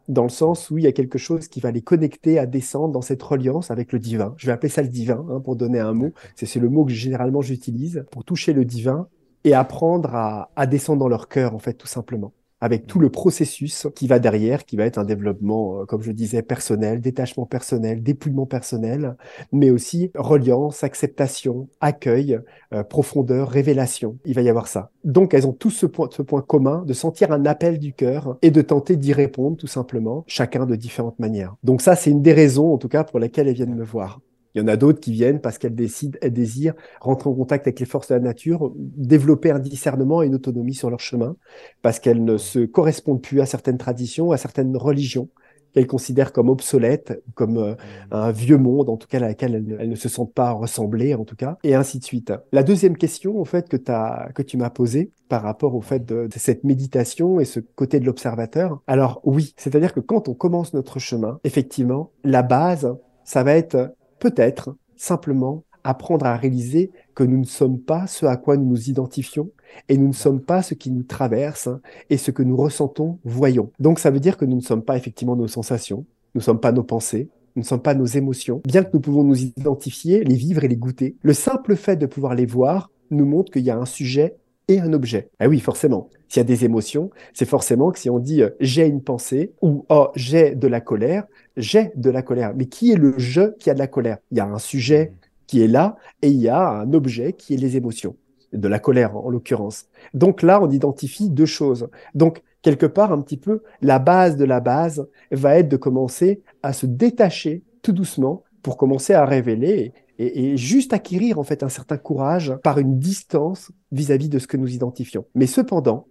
dans 0.09 0.23
le 0.23 0.29
sens 0.29 0.69
où 0.69 0.77
il 0.77 0.83
y 0.83 0.87
a 0.87 0.91
quelque 0.91 1.17
chose 1.17 1.47
qui 1.47 1.61
va 1.61 1.71
les 1.71 1.81
connecter 1.81 2.37
à 2.37 2.45
descendre 2.45 2.91
dans 2.91 3.01
cette 3.01 3.23
reliance 3.23 3.71
avec 3.71 3.93
le 3.93 3.99
divin. 3.99 4.33
Je 4.37 4.47
vais 4.47 4.51
appeler 4.51 4.69
ça 4.69 4.81
le 4.81 4.89
divin, 4.89 5.25
hein, 5.31 5.39
pour 5.39 5.55
donner 5.55 5.79
un 5.79 5.93
mot. 5.93 6.13
C'est 6.35 6.59
le 6.59 6.69
mot 6.69 6.83
que 6.83 6.91
généralement 6.91 7.41
j'utilise 7.41 8.05
pour 8.11 8.25
toucher 8.25 8.51
le 8.51 8.65
divin 8.65 9.07
et 9.45 9.53
apprendre 9.53 10.13
à, 10.13 10.51
à 10.57 10.65
descendre 10.67 10.99
dans 10.99 11.07
leur 11.07 11.29
cœur, 11.29 11.55
en 11.55 11.59
fait, 11.59 11.73
tout 11.73 11.87
simplement 11.87 12.33
avec 12.63 12.87
tout 12.87 12.99
le 12.99 13.09
processus 13.09 13.87
qui 13.93 14.07
va 14.07 14.19
derrière, 14.19 14.63
qui 14.63 14.77
va 14.77 14.85
être 14.85 14.97
un 14.97 15.03
développement, 15.03 15.81
euh, 15.81 15.85
comme 15.85 16.01
je 16.01 16.13
disais, 16.13 16.41
personnel, 16.41 17.01
détachement 17.01 17.45
personnel, 17.45 18.01
dépouillement 18.01 18.45
personnel, 18.45 19.17
mais 19.51 19.69
aussi 19.69 20.11
reliance, 20.15 20.81
acceptation, 20.81 21.67
accueil, 21.81 22.39
euh, 22.73 22.83
profondeur, 22.85 23.49
révélation. 23.49 24.17
Il 24.23 24.33
va 24.33 24.43
y 24.43 24.49
avoir 24.49 24.69
ça. 24.69 24.91
Donc, 25.03 25.33
elles 25.33 25.45
ont 25.45 25.51
tous 25.51 25.71
ce 25.71 25.85
point, 25.85 26.07
ce 26.09 26.21
point 26.21 26.41
commun 26.41 26.85
de 26.87 26.93
sentir 26.93 27.33
un 27.33 27.45
appel 27.45 27.79
du 27.79 27.91
cœur 27.91 28.37
et 28.41 28.49
de 28.49 28.61
tenter 28.61 28.95
d'y 28.95 29.11
répondre, 29.11 29.57
tout 29.57 29.67
simplement, 29.67 30.23
chacun 30.27 30.65
de 30.65 30.77
différentes 30.77 31.19
manières. 31.19 31.57
Donc 31.63 31.81
ça, 31.81 31.97
c'est 31.97 32.11
une 32.11 32.21
des 32.21 32.31
raisons, 32.31 32.73
en 32.73 32.77
tout 32.77 32.87
cas, 32.87 33.03
pour 33.03 33.19
lesquelles 33.19 33.49
elles 33.49 33.55
viennent 33.55 33.75
me 33.75 33.83
voir. 33.83 34.21
Il 34.55 34.61
y 34.61 34.63
en 34.63 34.67
a 34.67 34.77
d'autres 34.77 34.99
qui 34.99 35.11
viennent 35.11 35.41
parce 35.41 35.57
qu'elles 35.57 35.75
décident, 35.75 36.17
elles 36.21 36.33
désirent 36.33 36.75
rentrer 37.01 37.29
en 37.29 37.33
contact 37.33 37.67
avec 37.67 37.79
les 37.79 37.85
forces 37.85 38.09
de 38.09 38.15
la 38.15 38.19
nature, 38.19 38.71
développer 38.75 39.51
un 39.51 39.59
discernement 39.59 40.21
et 40.21 40.27
une 40.27 40.35
autonomie 40.35 40.75
sur 40.75 40.89
leur 40.89 40.99
chemin, 40.99 41.35
parce 41.81 41.99
qu'elles 41.99 42.23
ne 42.23 42.37
se 42.37 42.59
correspondent 42.59 43.21
plus 43.21 43.41
à 43.41 43.45
certaines 43.45 43.77
traditions, 43.77 44.31
à 44.31 44.37
certaines 44.37 44.75
religions 44.77 45.29
qu'elles 45.73 45.87
considèrent 45.87 46.31
comme 46.31 46.49
obsolètes, 46.49 47.23
comme 47.33 47.57
euh, 47.57 47.71
mmh. 47.71 47.75
un 48.11 48.31
vieux 48.31 48.57
monde, 48.57 48.89
en 48.89 48.97
tout 48.97 49.07
cas 49.07 49.17
à 49.17 49.21
laquelle 49.21 49.75
elles, 49.79 49.89
ne 49.89 49.95
se 49.95 50.07
sentent 50.07 50.33
pas 50.33 50.51
ressembler, 50.51 51.15
en 51.15 51.25
tout 51.25 51.35
cas, 51.35 51.57
et 51.63 51.73
ainsi 51.75 51.99
de 51.99 52.03
suite. 52.03 52.31
La 52.51 52.63
deuxième 52.63 52.95
question, 52.95 53.41
en 53.41 53.45
fait, 53.45 53.69
que, 53.69 53.77
as, 53.91 54.29
que 54.35 54.43
tu 54.43 54.57
m'as 54.57 54.69
posée 54.69 55.11
par 55.29 55.41
rapport 55.41 55.75
au 55.75 55.81
fait 55.81 56.05
de, 56.05 56.27
de 56.27 56.37
cette 56.37 56.63
méditation 56.63 57.39
et 57.39 57.45
ce 57.45 57.59
côté 57.59 57.99
de 57.99 58.05
l'observateur, 58.05 58.81
alors 58.87 59.19
oui, 59.23 59.53
c'est-à-dire 59.57 59.93
que 59.93 59.99
quand 59.99 60.29
on 60.29 60.33
commence 60.33 60.73
notre 60.73 60.99
chemin, 60.99 61.39
effectivement, 61.43 62.11
la 62.23 62.43
base, 62.43 62.95
ça 63.23 63.43
va 63.43 63.55
être 63.55 63.95
peut-être 64.23 64.73
simplement 64.95 65.65
apprendre 65.83 66.25
à 66.25 66.37
réaliser 66.37 66.91
que 67.13 67.25
nous 67.25 67.37
ne 67.37 67.45
sommes 67.45 67.77
pas 67.77 68.07
ce 68.07 68.25
à 68.25 68.37
quoi 68.37 68.55
nous 68.55 68.65
nous 68.65 68.89
identifions 68.89 69.49
et 69.89 69.97
nous 69.97 70.07
ne 70.07 70.13
sommes 70.13 70.39
pas 70.39 70.61
ce 70.61 70.75
qui 70.75 70.91
nous 70.91 71.03
traverse 71.03 71.67
et 72.09 72.15
ce 72.15 72.31
que 72.31 72.41
nous 72.41 72.55
ressentons, 72.55 73.19
voyons. 73.25 73.69
Donc 73.81 73.99
ça 73.99 74.11
veut 74.11 74.21
dire 74.21 74.37
que 74.37 74.45
nous 74.45 74.55
ne 74.55 74.61
sommes 74.61 74.81
pas 74.81 74.95
effectivement 74.95 75.35
nos 75.35 75.49
sensations, 75.49 76.05
nous 76.35 76.39
ne 76.39 76.43
sommes 76.43 76.61
pas 76.61 76.71
nos 76.71 76.83
pensées, 76.83 77.27
nous 77.57 77.63
ne 77.63 77.67
sommes 77.67 77.81
pas 77.81 77.95
nos 77.95 78.05
émotions, 78.05 78.61
bien 78.63 78.83
que 78.83 78.91
nous 78.93 79.01
pouvons 79.01 79.25
nous 79.25 79.41
identifier, 79.41 80.23
les 80.23 80.35
vivre 80.35 80.63
et 80.63 80.69
les 80.69 80.77
goûter. 80.77 81.17
Le 81.21 81.33
simple 81.33 81.75
fait 81.75 81.97
de 81.97 82.05
pouvoir 82.05 82.33
les 82.33 82.45
voir 82.45 82.91
nous 83.11 83.25
montre 83.25 83.51
qu'il 83.51 83.63
y 83.63 83.71
a 83.71 83.77
un 83.77 83.85
sujet 83.85 84.37
et 84.69 84.79
un 84.79 84.93
objet. 84.93 85.29
Ah 85.39 85.49
oui, 85.49 85.59
forcément. 85.59 86.09
S'il 86.33 86.39
y 86.39 86.41
a 86.41 86.45
des 86.45 86.65
émotions, 86.65 87.11
c'est 87.31 87.45
forcément 87.45 87.91
que 87.91 87.99
si 87.99 88.09
on 88.09 88.17
dit 88.17 88.41
euh, 88.41 88.49
j'ai 88.59 88.87
une 88.87 89.03
pensée 89.03 89.53
ou 89.61 89.85
oh 89.89 90.07
j'ai 90.15 90.55
de 90.55 90.67
la 90.67 90.81
colère, 90.81 91.25
j'ai 91.57 91.91
de 91.95 92.09
la 92.09 92.23
colère. 92.23 92.53
Mais 92.55 92.65
qui 92.65 92.91
est 92.91 92.95
le 92.95 93.13
je 93.19 93.55
qui 93.59 93.69
a 93.69 93.75
de 93.75 93.79
la 93.79 93.85
colère? 93.85 94.17
Il 94.31 94.39
y 94.39 94.41
a 94.41 94.47
un 94.47 94.57
sujet 94.57 95.13
qui 95.45 95.61
est 95.61 95.67
là 95.67 95.95
et 96.23 96.29
il 96.29 96.41
y 96.41 96.49
a 96.49 96.67
un 96.67 96.91
objet 96.91 97.33
qui 97.33 97.53
est 97.53 97.57
les 97.57 97.77
émotions, 97.77 98.15
de 98.51 98.67
la 98.67 98.79
colère 98.79 99.15
en, 99.15 99.29
l'occurrence. 99.29 99.85
Donc 100.15 100.41
là, 100.41 100.59
on 100.59 100.71
identifie 100.71 101.29
deux 101.29 101.45
choses. 101.45 101.87
Donc 102.15 102.41
quelque 102.63 102.87
part, 102.87 103.11
un 103.11 103.21
petit 103.21 103.37
peu, 103.37 103.61
la 103.83 103.99
base 103.99 104.35
de 104.35 104.45
la 104.45 104.59
base 104.59 105.07
va 105.29 105.59
être 105.59 105.69
de 105.69 105.77
commencer 105.77 106.41
à 106.63 106.73
se 106.73 106.87
détacher 106.87 107.61
tout 107.83 107.91
doucement 107.91 108.41
pour 108.63 108.77
commencer 108.77 109.13
à 109.13 109.23
révéler 109.23 109.93
et, 110.17 110.57
juste 110.57 110.93
acquérir 110.93 111.37
en 111.37 111.43
fait 111.43 111.61
un 111.61 111.69
certain 111.69 111.97
courage 111.97 112.55
par 112.63 112.79
une 112.79 112.97
distance 112.97 113.71
vis-à-vis 113.91 114.29
de 114.29 114.39
ce 114.39 114.47
que 114.47 114.57
nous 114.57 114.73
identifions. 114.73 115.25
Mais 115.35 115.45
cependant, 115.45 116.07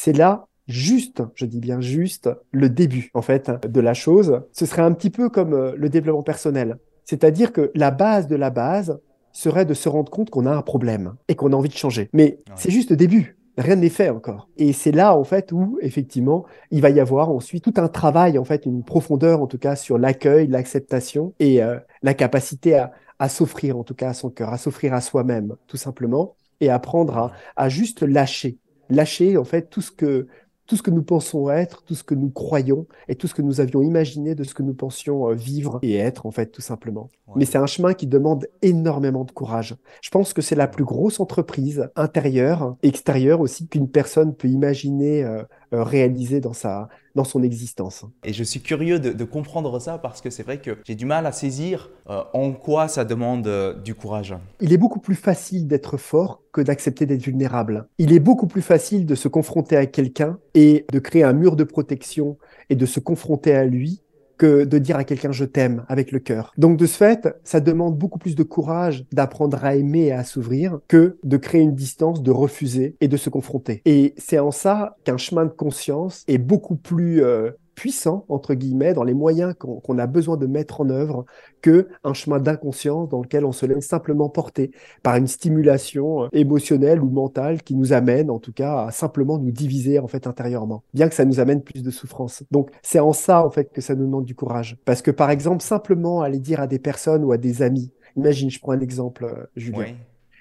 c'est 0.00 0.12
là 0.12 0.46
juste, 0.68 1.24
je 1.34 1.44
dis 1.44 1.58
bien 1.58 1.80
juste, 1.80 2.30
le 2.52 2.70
début 2.70 3.10
en 3.14 3.22
fait 3.22 3.50
de 3.66 3.80
la 3.80 3.94
chose. 3.94 4.42
Ce 4.52 4.64
serait 4.64 4.82
un 4.82 4.92
petit 4.92 5.10
peu 5.10 5.28
comme 5.28 5.54
euh, 5.54 5.72
le 5.76 5.88
développement 5.88 6.22
personnel. 6.22 6.78
C'est-à-dire 7.04 7.52
que 7.52 7.72
la 7.74 7.90
base 7.90 8.28
de 8.28 8.36
la 8.36 8.50
base 8.50 9.00
serait 9.32 9.64
de 9.64 9.74
se 9.74 9.88
rendre 9.88 10.08
compte 10.08 10.30
qu'on 10.30 10.46
a 10.46 10.52
un 10.52 10.62
problème 10.62 11.14
et 11.26 11.34
qu'on 11.34 11.52
a 11.52 11.56
envie 11.56 11.68
de 11.68 11.74
changer. 11.74 12.10
Mais 12.12 12.38
c'est 12.54 12.70
juste 12.70 12.90
le 12.90 12.96
début. 12.96 13.38
Rien 13.56 13.74
n'est 13.74 13.88
fait 13.88 14.10
encore. 14.10 14.48
Et 14.56 14.72
c'est 14.72 14.92
là, 14.92 15.18
en 15.18 15.24
fait, 15.24 15.50
où, 15.50 15.80
effectivement, 15.82 16.44
il 16.70 16.80
va 16.80 16.90
y 16.90 17.00
avoir 17.00 17.30
ensuite 17.30 17.64
tout 17.64 17.74
un 17.76 17.88
travail, 17.88 18.38
en 18.38 18.44
fait, 18.44 18.66
une 18.66 18.84
profondeur, 18.84 19.42
en 19.42 19.48
tout 19.48 19.58
cas, 19.58 19.74
sur 19.74 19.98
l'accueil, 19.98 20.46
l'acceptation 20.46 21.34
et 21.40 21.60
euh, 21.60 21.76
la 22.04 22.14
capacité 22.14 22.76
à, 22.76 22.92
à 23.18 23.28
s'offrir 23.28 23.76
en 23.76 23.82
tout 23.82 23.94
cas 23.94 24.10
à 24.10 24.14
son 24.14 24.30
cœur, 24.30 24.52
à 24.52 24.58
s'offrir 24.58 24.94
à 24.94 25.00
soi-même 25.00 25.56
tout 25.66 25.76
simplement 25.76 26.36
et 26.60 26.70
apprendre 26.70 27.16
à, 27.16 27.32
à 27.56 27.68
juste 27.68 28.02
lâcher, 28.02 28.58
lâcher 28.90 29.36
en 29.36 29.44
fait 29.44 29.70
tout 29.70 29.80
ce 29.80 29.90
que 29.90 30.26
tout 30.68 30.76
ce 30.76 30.82
que 30.82 30.90
nous 30.90 31.02
pensons 31.02 31.48
être, 31.48 31.82
tout 31.82 31.94
ce 31.94 32.04
que 32.04 32.14
nous 32.14 32.28
croyons 32.28 32.86
et 33.08 33.16
tout 33.16 33.26
ce 33.26 33.34
que 33.34 33.40
nous 33.40 33.60
avions 33.60 33.80
imaginé 33.80 34.34
de 34.34 34.44
ce 34.44 34.52
que 34.52 34.62
nous 34.62 34.74
pensions 34.74 35.30
euh, 35.30 35.34
vivre 35.34 35.78
et 35.82 35.96
être, 35.96 36.26
en 36.26 36.30
fait, 36.30 36.52
tout 36.52 36.60
simplement. 36.60 37.10
Mais 37.36 37.46
c'est 37.46 37.56
un 37.56 37.66
chemin 37.66 37.94
qui 37.94 38.06
demande 38.06 38.46
énormément 38.60 39.24
de 39.24 39.32
courage. 39.32 39.76
Je 40.02 40.10
pense 40.10 40.34
que 40.34 40.42
c'est 40.42 40.54
la 40.54 40.68
plus 40.68 40.84
grosse 40.84 41.20
entreprise 41.20 41.88
intérieure, 41.96 42.76
extérieure 42.82 43.40
aussi, 43.40 43.66
qu'une 43.66 43.88
personne 43.88 44.34
peut 44.34 44.48
imaginer 44.48 45.24
euh, 45.24 45.42
euh, 45.72 45.82
réaliser 45.82 46.40
dans 46.40 46.52
sa 46.52 46.88
dans 47.14 47.24
son 47.24 47.42
existence. 47.42 48.04
Et 48.22 48.32
je 48.32 48.44
suis 48.44 48.60
curieux 48.60 49.00
de, 49.00 49.24
comprendre 49.24 49.80
ça 49.80 49.98
parce 49.98 50.20
que 50.20 50.30
c'est 50.30 50.44
vrai 50.44 50.60
que 50.60 50.78
j'ai 50.84 50.94
du 50.94 51.04
mal 51.04 51.26
à 51.26 51.32
saisir 51.32 51.90
en 52.06 52.52
quoi 52.52 52.86
ça 52.86 53.04
demande 53.04 53.48
du 53.82 53.96
courage. 53.96 54.36
Il 54.60 54.72
est 54.72 54.76
beaucoup 54.78 55.00
plus 55.00 55.16
facile 55.16 55.66
d'être 55.66 55.96
fort 55.96 56.42
que 56.52 56.60
d'accepter 56.60 57.06
d'être 57.06 57.22
vulnérable. 57.22 57.88
Il 57.98 58.12
est 58.12 58.20
beaucoup 58.20 58.46
plus 58.46 58.62
facile 58.62 59.04
de 59.04 59.16
se 59.16 59.26
confronter 59.26 59.76
à 59.76 59.86
quelqu'un 59.86 60.38
et 60.54 60.86
de 60.92 60.98
créer 61.00 61.24
un 61.24 61.32
mur 61.32 61.56
de 61.56 61.64
protection 61.64 62.38
et 62.70 62.76
de 62.76 62.86
se 62.86 63.00
confronter 63.00 63.52
à 63.52 63.64
lui 63.64 64.00
que 64.38 64.64
de 64.64 64.78
dire 64.78 64.96
à 64.96 65.04
quelqu'un 65.04 65.32
je 65.32 65.44
t'aime 65.44 65.84
avec 65.88 66.12
le 66.12 66.20
cœur. 66.20 66.52
Donc 66.56 66.76
de 66.76 66.86
ce 66.86 66.96
fait, 66.96 67.28
ça 67.44 67.60
demande 67.60 67.98
beaucoup 67.98 68.18
plus 68.18 68.34
de 68.34 68.42
courage 68.42 69.04
d'apprendre 69.12 69.64
à 69.64 69.74
aimer 69.74 70.06
et 70.06 70.12
à 70.12 70.24
s'ouvrir 70.24 70.78
que 70.88 71.18
de 71.24 71.36
créer 71.36 71.60
une 71.60 71.74
distance, 71.74 72.22
de 72.22 72.30
refuser 72.30 72.96
et 73.00 73.08
de 73.08 73.16
se 73.16 73.30
confronter. 73.30 73.82
Et 73.84 74.14
c'est 74.16 74.38
en 74.38 74.50
ça 74.50 74.96
qu'un 75.04 75.16
chemin 75.16 75.44
de 75.44 75.50
conscience 75.50 76.24
est 76.28 76.38
beaucoup 76.38 76.76
plus 76.76 77.22
euh, 77.22 77.50
puissant, 77.78 78.24
entre 78.28 78.54
guillemets, 78.54 78.92
dans 78.92 79.04
les 79.04 79.14
moyens 79.14 79.54
qu'on 79.54 79.98
a 79.98 80.06
besoin 80.08 80.36
de 80.36 80.48
mettre 80.48 80.80
en 80.80 80.90
œuvre, 80.90 81.24
que 81.62 81.86
un 82.02 82.12
chemin 82.12 82.40
d'inconscience 82.40 83.08
dans 83.08 83.22
lequel 83.22 83.44
on 83.44 83.52
se 83.52 83.66
laisse 83.66 83.86
simplement 83.86 84.28
porter 84.28 84.72
par 85.04 85.14
une 85.14 85.28
stimulation 85.28 86.24
euh, 86.24 86.28
émotionnelle 86.32 87.00
ou 87.00 87.08
mentale 87.08 87.62
qui 87.62 87.76
nous 87.76 87.92
amène, 87.92 88.30
en 88.30 88.40
tout 88.40 88.52
cas, 88.52 88.86
à 88.86 88.90
simplement 88.90 89.38
nous 89.38 89.52
diviser, 89.52 90.00
en 90.00 90.08
fait, 90.08 90.26
intérieurement, 90.26 90.82
bien 90.92 91.08
que 91.08 91.14
ça 91.14 91.24
nous 91.24 91.38
amène 91.38 91.62
plus 91.62 91.84
de 91.84 91.90
souffrance. 91.92 92.42
Donc, 92.50 92.72
c'est 92.82 92.98
en 92.98 93.12
ça, 93.12 93.46
en 93.46 93.50
fait, 93.50 93.72
que 93.72 93.80
ça 93.80 93.94
nous 93.94 94.06
demande 94.06 94.24
du 94.24 94.34
courage. 94.34 94.76
Parce 94.84 95.00
que, 95.00 95.12
par 95.12 95.30
exemple, 95.30 95.62
simplement 95.62 96.22
aller 96.22 96.40
dire 96.40 96.60
à 96.60 96.66
des 96.66 96.80
personnes 96.80 97.22
ou 97.22 97.30
à 97.30 97.38
des 97.38 97.62
amis, 97.62 97.92
imagine, 98.16 98.50
je 98.50 98.58
prends 98.58 98.72
un 98.72 98.80
exemple, 98.80 99.24
euh, 99.24 99.44
Julien. 99.54 99.94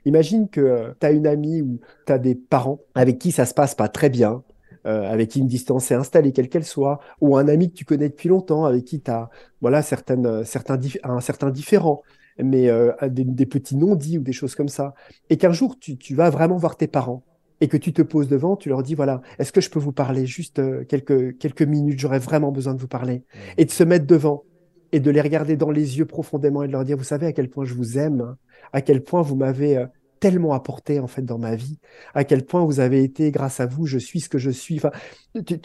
Imagine 0.06 0.48
que 0.48 0.62
euh, 0.62 0.94
tu 1.00 1.06
as 1.06 1.12
une 1.12 1.28
amie 1.28 1.62
ou 1.62 1.80
tu 2.08 2.14
as 2.14 2.18
des 2.18 2.34
parents 2.34 2.80
avec 2.96 3.20
qui 3.20 3.32
ça 3.32 3.46
se 3.46 3.54
passe 3.54 3.76
pas 3.76 3.90
très 3.90 4.10
bien, 4.10 4.42
euh, 4.88 5.12
avec 5.12 5.30
qui 5.30 5.40
une 5.40 5.48
distance 5.48 5.92
est 5.92 5.96
installée, 5.96 6.32
quelle 6.32 6.50
qu'elle 6.50 6.66
soit, 6.66 7.00
ou 7.22 7.38
un 7.38 7.48
ami 7.48 7.70
que 7.70 7.76
tu 7.76 7.86
connais 7.86 8.10
depuis 8.10 8.30
longtemps, 8.30 8.66
avec 8.66 8.86
qui 8.86 9.02
tu 9.02 9.12
as 9.12 9.30
voilà, 9.62 9.82
certaines, 9.82 10.44
certains 10.46 10.80
un 11.04 11.20
certain 11.20 11.50
différent. 11.50 12.02
mais 12.42 12.70
euh, 12.70 12.94
des, 13.10 13.46
petits 13.46 13.76
non-dits 13.76 14.18
ou 14.20 14.22
des 14.22 14.34
choses 14.34 14.56
comme 14.56 14.70
ça. 14.70 14.94
Et 15.30 15.38
qu'un 15.38 15.52
jour, 15.52 15.78
tu, 15.80 15.98
tu, 15.98 16.16
vas 16.16 16.30
vraiment 16.30 16.58
voir 16.58 16.78
tes 16.78 16.88
parents 16.88 17.24
et 17.62 17.68
que 17.68 17.78
tu 17.78 17.92
te 17.94 18.02
poses 18.02 18.28
devant, 18.28 18.56
tu 18.56 18.70
leur 18.70 18.84
dis, 18.84 18.96
voilà, 18.96 19.22
est-ce 19.40 19.52
que 19.52 19.62
je 19.62 19.70
peux 19.70 19.80
vous 19.80 19.92
parler 19.92 20.26
juste 20.26 20.60
euh, 20.60 20.84
quelques, 20.86 21.38
quelques 21.38 21.64
minutes, 21.64 22.00
j'aurais 22.00 22.20
vraiment 22.20 22.52
besoin 22.52 22.74
de 22.74 22.80
vous 22.80 22.88
parler. 22.88 23.18
Mmh. 23.18 23.40
Et 23.58 23.66
de 23.66 23.72
se 23.72 23.84
mettre 23.84 24.06
devant 24.06 24.44
et 24.92 25.00
de 25.00 25.12
les 25.12 25.22
regarder 25.22 25.58
dans 25.58 25.72
les 25.72 25.98
yeux 25.98 26.06
profondément 26.06 26.64
et 26.64 26.68
de 26.68 26.72
leur 26.72 26.86
dire, 26.86 26.98
vous 26.98 27.04
savez 27.04 27.26
à 27.28 27.34
quel 27.34 27.50
point 27.50 27.66
je 27.66 27.74
vous 27.74 27.98
aime, 27.98 28.36
à 28.74 28.82
quel 28.82 29.04
point 29.04 29.22
vous 29.22 29.36
m'avez 29.36 29.78
euh, 29.78 29.86
tellement 30.20 30.54
apporté 30.54 31.00
en 31.00 31.08
fait 31.08 31.22
dans 31.22 31.38
ma 31.38 31.56
vie, 31.56 31.80
à 32.14 32.24
quel 32.24 32.46
point 32.46 32.64
vous 32.66 32.80
avez 32.80 33.04
été, 33.04 33.32
grâce 33.32 33.60
à 33.60 33.66
vous, 33.66 33.86
je 33.86 33.98
suis 33.98 34.20
ce 34.20 34.30
que 34.30 34.38
je 34.38 34.52
suis. 34.52 34.78
Enfin, 34.78 34.92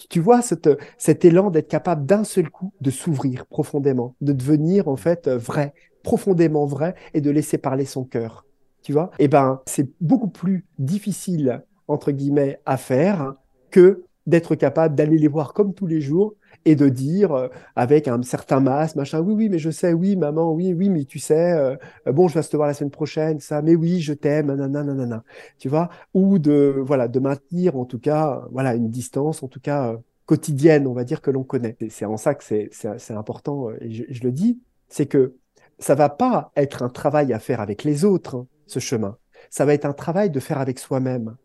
tu, 0.09 0.21
vois 0.21 0.43
cette, 0.43 0.69
cet 0.99 1.25
élan 1.25 1.51
d'être 1.51 1.69
capable 1.69 2.07
d'un 2.07 2.25
seul 2.25 2.51
coup 2.51 2.73
de 2.81 2.91
s'ouvrir 2.91 3.47
profondément, 3.47 4.15
de 4.21 4.33
devenir 4.33 4.89
en 4.89 4.97
fait 4.97 5.29
vrai, 5.29 5.75
profondément 6.03 6.67
vrai, 6.67 6.95
et 7.15 7.21
de 7.21 7.31
laisser 7.31 7.59
parler 7.59 7.85
son 7.85 8.05
cœur. 8.05 8.45
Tu 8.83 8.93
vois? 8.93 9.11
Eh 9.19 9.29
ben, 9.29 9.61
c'est 9.67 9.91
beaucoup 10.01 10.29
plus 10.29 10.67
difficile 10.79 11.63
entre 11.89 12.11
guillemets 12.11 12.61
à 12.67 12.77
faire 12.77 13.35
que 13.71 14.05
d'être 14.27 14.55
capable 14.55 14.95
d'aller 14.95 15.19
les 15.19 15.29
voir 15.29 15.53
comme 15.53 15.75
tous 15.75 15.87
les 15.87 16.01
jours 16.01 16.35
et 16.65 16.77
de 16.77 16.89
dire 16.89 17.33
euh, 17.33 17.49
avec 17.77 18.09
un 18.09 18.23
certain 18.23 18.61
masque, 18.61 18.97
machin, 18.97 19.21
oui, 19.21 19.35
oui, 19.35 19.49
mais 19.49 19.59
je 19.59 19.71
sais, 19.71 19.93
oui, 19.93 20.17
maman, 20.17 20.53
oui, 20.53 20.73
oui, 20.73 20.89
mais 20.89 21.05
tu 21.05 21.19
sais, 21.19 21.53
euh, 21.53 21.77
bon, 22.07 22.29
je 22.29 22.35
vais 22.35 22.43
te 22.43 22.57
voir 22.57 22.69
la 22.69 22.75
semaine 22.75 22.91
prochaine, 22.91 23.41
ça, 23.41 23.63
mais 23.63 23.75
oui, 23.75 24.01
je 24.01 24.13
t'aime, 24.13 24.47
nanana, 24.47 24.83
nanana, 24.85 25.25
tu 25.59 25.69
vois, 25.69 25.89
ou 26.15 26.39
de, 26.39 26.75
voilà, 26.85 27.09
de 27.09 27.21
maintenir 27.21 27.77
en 27.77 27.85
tout 27.85 27.99
cas, 27.99 28.43
voilà, 28.51 28.75
une 28.75 28.91
distance, 28.91 29.43
en 29.43 29.49
tout 29.49 29.61
cas, 29.61 29.93
euh, 29.93 29.97
quotidienne, 30.27 30.87
on 30.87 30.93
va 30.93 31.05
dire, 31.05 31.21
que 31.21 31.31
l'on 31.31 31.45
connaît. 31.45 31.77
C'est 31.91 32.05
en 32.05 32.17
ça 32.17 32.35
que 32.35 32.45
c'est 32.45 33.15
important, 33.15 33.71
et 33.81 33.91
je, 33.91 34.23
le 34.23 34.33
dis, 34.33 34.61
c'est 34.89 35.07
que 35.07 35.35
ça 35.79 35.95
va 35.95 36.09
pas 36.09 36.53
être 36.57 36.83
un 36.83 36.89
travail 36.89 37.33
à 37.33 37.39
faire 37.39 37.61
avec 37.61 37.85
les 37.85 38.05
autres, 38.05 38.37
hein, 38.37 38.47
ce 38.67 38.79
chemin. 38.79 39.17
Ça 39.51 39.65
va 39.65 39.75
être 39.75 39.85
un 39.85 39.93
travail 39.93 40.31
de 40.31 40.39
faire 40.41 40.59
avec 40.59 40.79
soi-même. 40.79 41.37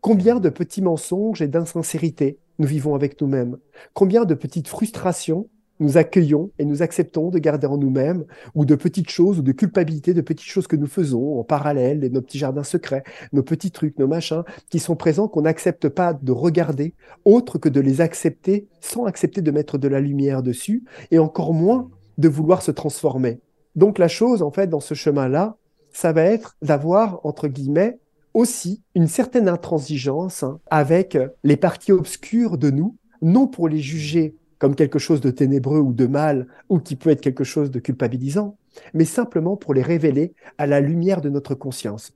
Combien 0.00 0.40
de 0.40 0.48
petits 0.48 0.82
mensonges 0.82 1.42
et 1.42 1.48
d'insincérité 1.48 2.38
nous 2.62 2.68
vivons 2.68 2.94
avec 2.94 3.20
nous-mêmes 3.20 3.58
Combien 3.92 4.24
de 4.24 4.34
petites 4.34 4.68
frustrations 4.68 5.48
nous 5.80 5.96
accueillons 5.96 6.52
et 6.60 6.64
nous 6.64 6.80
acceptons 6.80 7.30
de 7.30 7.40
garder 7.40 7.66
en 7.66 7.76
nous-mêmes, 7.76 8.24
ou 8.54 8.64
de 8.64 8.76
petites 8.76 9.10
choses, 9.10 9.40
ou 9.40 9.42
de 9.42 9.50
culpabilité, 9.50 10.14
de 10.14 10.20
petites 10.20 10.46
choses 10.46 10.68
que 10.68 10.76
nous 10.76 10.86
faisons 10.86 11.40
en 11.40 11.42
parallèle, 11.42 12.08
nos 12.12 12.22
petits 12.22 12.38
jardins 12.38 12.62
secrets, 12.62 13.02
nos 13.32 13.42
petits 13.42 13.72
trucs, 13.72 13.98
nos 13.98 14.06
machins, 14.06 14.44
qui 14.70 14.78
sont 14.78 14.94
présents, 14.94 15.26
qu'on 15.26 15.42
n'accepte 15.42 15.88
pas 15.88 16.14
de 16.14 16.30
regarder, 16.30 16.94
autre 17.24 17.58
que 17.58 17.68
de 17.68 17.80
les 17.80 18.00
accepter 18.00 18.68
sans 18.80 19.06
accepter 19.06 19.42
de 19.42 19.50
mettre 19.50 19.76
de 19.76 19.88
la 19.88 19.98
lumière 19.98 20.44
dessus, 20.44 20.84
et 21.10 21.18
encore 21.18 21.54
moins 21.54 21.90
de 22.18 22.28
vouloir 22.28 22.62
se 22.62 22.70
transformer. 22.70 23.40
Donc 23.74 23.98
la 23.98 24.06
chose, 24.06 24.40
en 24.40 24.52
fait, 24.52 24.68
dans 24.68 24.78
ce 24.78 24.94
chemin-là, 24.94 25.56
ça 25.92 26.12
va 26.12 26.22
être 26.22 26.56
d'avoir, 26.62 27.18
entre 27.24 27.48
guillemets, 27.48 27.98
aussi 28.34 28.82
une 28.94 29.08
certaine 29.08 29.48
intransigeance 29.48 30.42
hein, 30.42 30.60
avec 30.70 31.18
les 31.44 31.56
parties 31.56 31.92
obscures 31.92 32.58
de 32.58 32.70
nous, 32.70 32.96
non 33.20 33.46
pour 33.46 33.68
les 33.68 33.80
juger 33.80 34.36
comme 34.58 34.74
quelque 34.76 34.98
chose 34.98 35.20
de 35.20 35.30
ténébreux 35.30 35.80
ou 35.80 35.92
de 35.92 36.06
mal, 36.06 36.46
ou 36.68 36.78
qui 36.78 36.94
peut 36.94 37.10
être 37.10 37.20
quelque 37.20 37.42
chose 37.42 37.70
de 37.72 37.80
culpabilisant, 37.80 38.56
mais 38.94 39.04
simplement 39.04 39.56
pour 39.56 39.74
les 39.74 39.82
révéler 39.82 40.34
à 40.56 40.68
la 40.68 40.80
lumière 40.80 41.20
de 41.20 41.28
notre 41.28 41.56
conscience. 41.56 42.12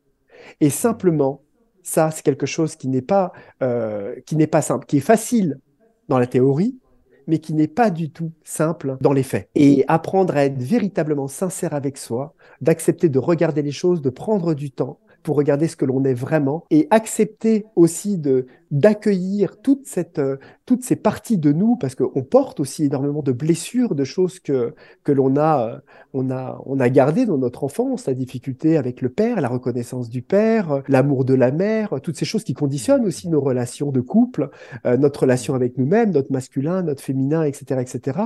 Et 0.60 0.70
simplement, 0.70 1.42
ça, 1.82 2.10
c'est 2.10 2.22
quelque 2.22 2.46
chose 2.46 2.76
qui 2.76 2.86
n'est 2.86 3.02
pas, 3.02 3.32
euh, 3.62 4.14
qui 4.26 4.36
n'est 4.36 4.46
pas 4.46 4.62
simple, 4.62 4.86
qui 4.86 4.98
est 4.98 5.00
facile 5.00 5.58
dans 6.08 6.18
la 6.18 6.26
théorie, 6.28 6.78
mais 7.26 7.38
qui 7.38 7.52
n'est 7.52 7.66
pas 7.66 7.90
du 7.90 8.10
tout 8.10 8.32
simple 8.44 8.96
dans 9.00 9.12
les 9.12 9.22
faits. 9.22 9.48
Et 9.54 9.84
apprendre 9.88 10.36
à 10.36 10.44
être 10.44 10.62
véritablement 10.62 11.28
sincère 11.28 11.74
avec 11.74 11.98
soi, 11.98 12.34
d'accepter 12.60 13.08
de 13.08 13.18
regarder 13.18 13.62
les 13.62 13.72
choses, 13.72 14.02
de 14.02 14.10
prendre 14.10 14.54
du 14.54 14.70
temps, 14.70 15.00
pour 15.26 15.36
regarder 15.36 15.66
ce 15.66 15.74
que 15.74 15.84
l'on 15.84 16.04
est 16.04 16.14
vraiment 16.14 16.64
et 16.70 16.86
accepter 16.92 17.66
aussi 17.74 18.16
de 18.16 18.46
d'accueillir 18.70 19.60
toute 19.60 19.84
cette 19.84 20.20
euh, 20.20 20.36
toutes 20.66 20.84
ces 20.84 20.94
parties 20.94 21.36
de 21.36 21.50
nous 21.50 21.74
parce 21.74 21.96
qu'on 21.96 22.22
porte 22.22 22.60
aussi 22.60 22.84
énormément 22.84 23.22
de 23.22 23.32
blessures, 23.32 23.96
de 23.96 24.04
choses 24.04 24.38
que 24.38 24.72
que 25.02 25.10
l'on 25.10 25.34
a 25.36 25.68
euh, 25.68 25.78
on 26.12 26.30
a 26.30 26.62
on 26.64 26.78
a 26.78 26.88
gardé 26.90 27.26
dans 27.26 27.38
notre 27.38 27.64
enfance, 27.64 28.06
la 28.06 28.14
difficulté 28.14 28.76
avec 28.76 29.02
le 29.02 29.08
père, 29.08 29.40
la 29.40 29.48
reconnaissance 29.48 30.10
du 30.10 30.22
père, 30.22 30.82
l'amour 30.86 31.24
de 31.24 31.34
la 31.34 31.50
mère, 31.50 32.00
toutes 32.04 32.16
ces 32.16 32.24
choses 32.24 32.44
qui 32.44 32.54
conditionnent 32.54 33.04
aussi 33.04 33.28
nos 33.28 33.40
relations 33.40 33.90
de 33.90 34.00
couple, 34.00 34.50
euh, 34.84 34.96
notre 34.96 35.22
relation 35.22 35.54
avec 35.54 35.76
nous-mêmes, 35.76 36.12
notre 36.12 36.30
masculin, 36.30 36.82
notre 36.82 37.02
féminin, 37.02 37.42
etc., 37.42 37.80
etc 37.80 38.18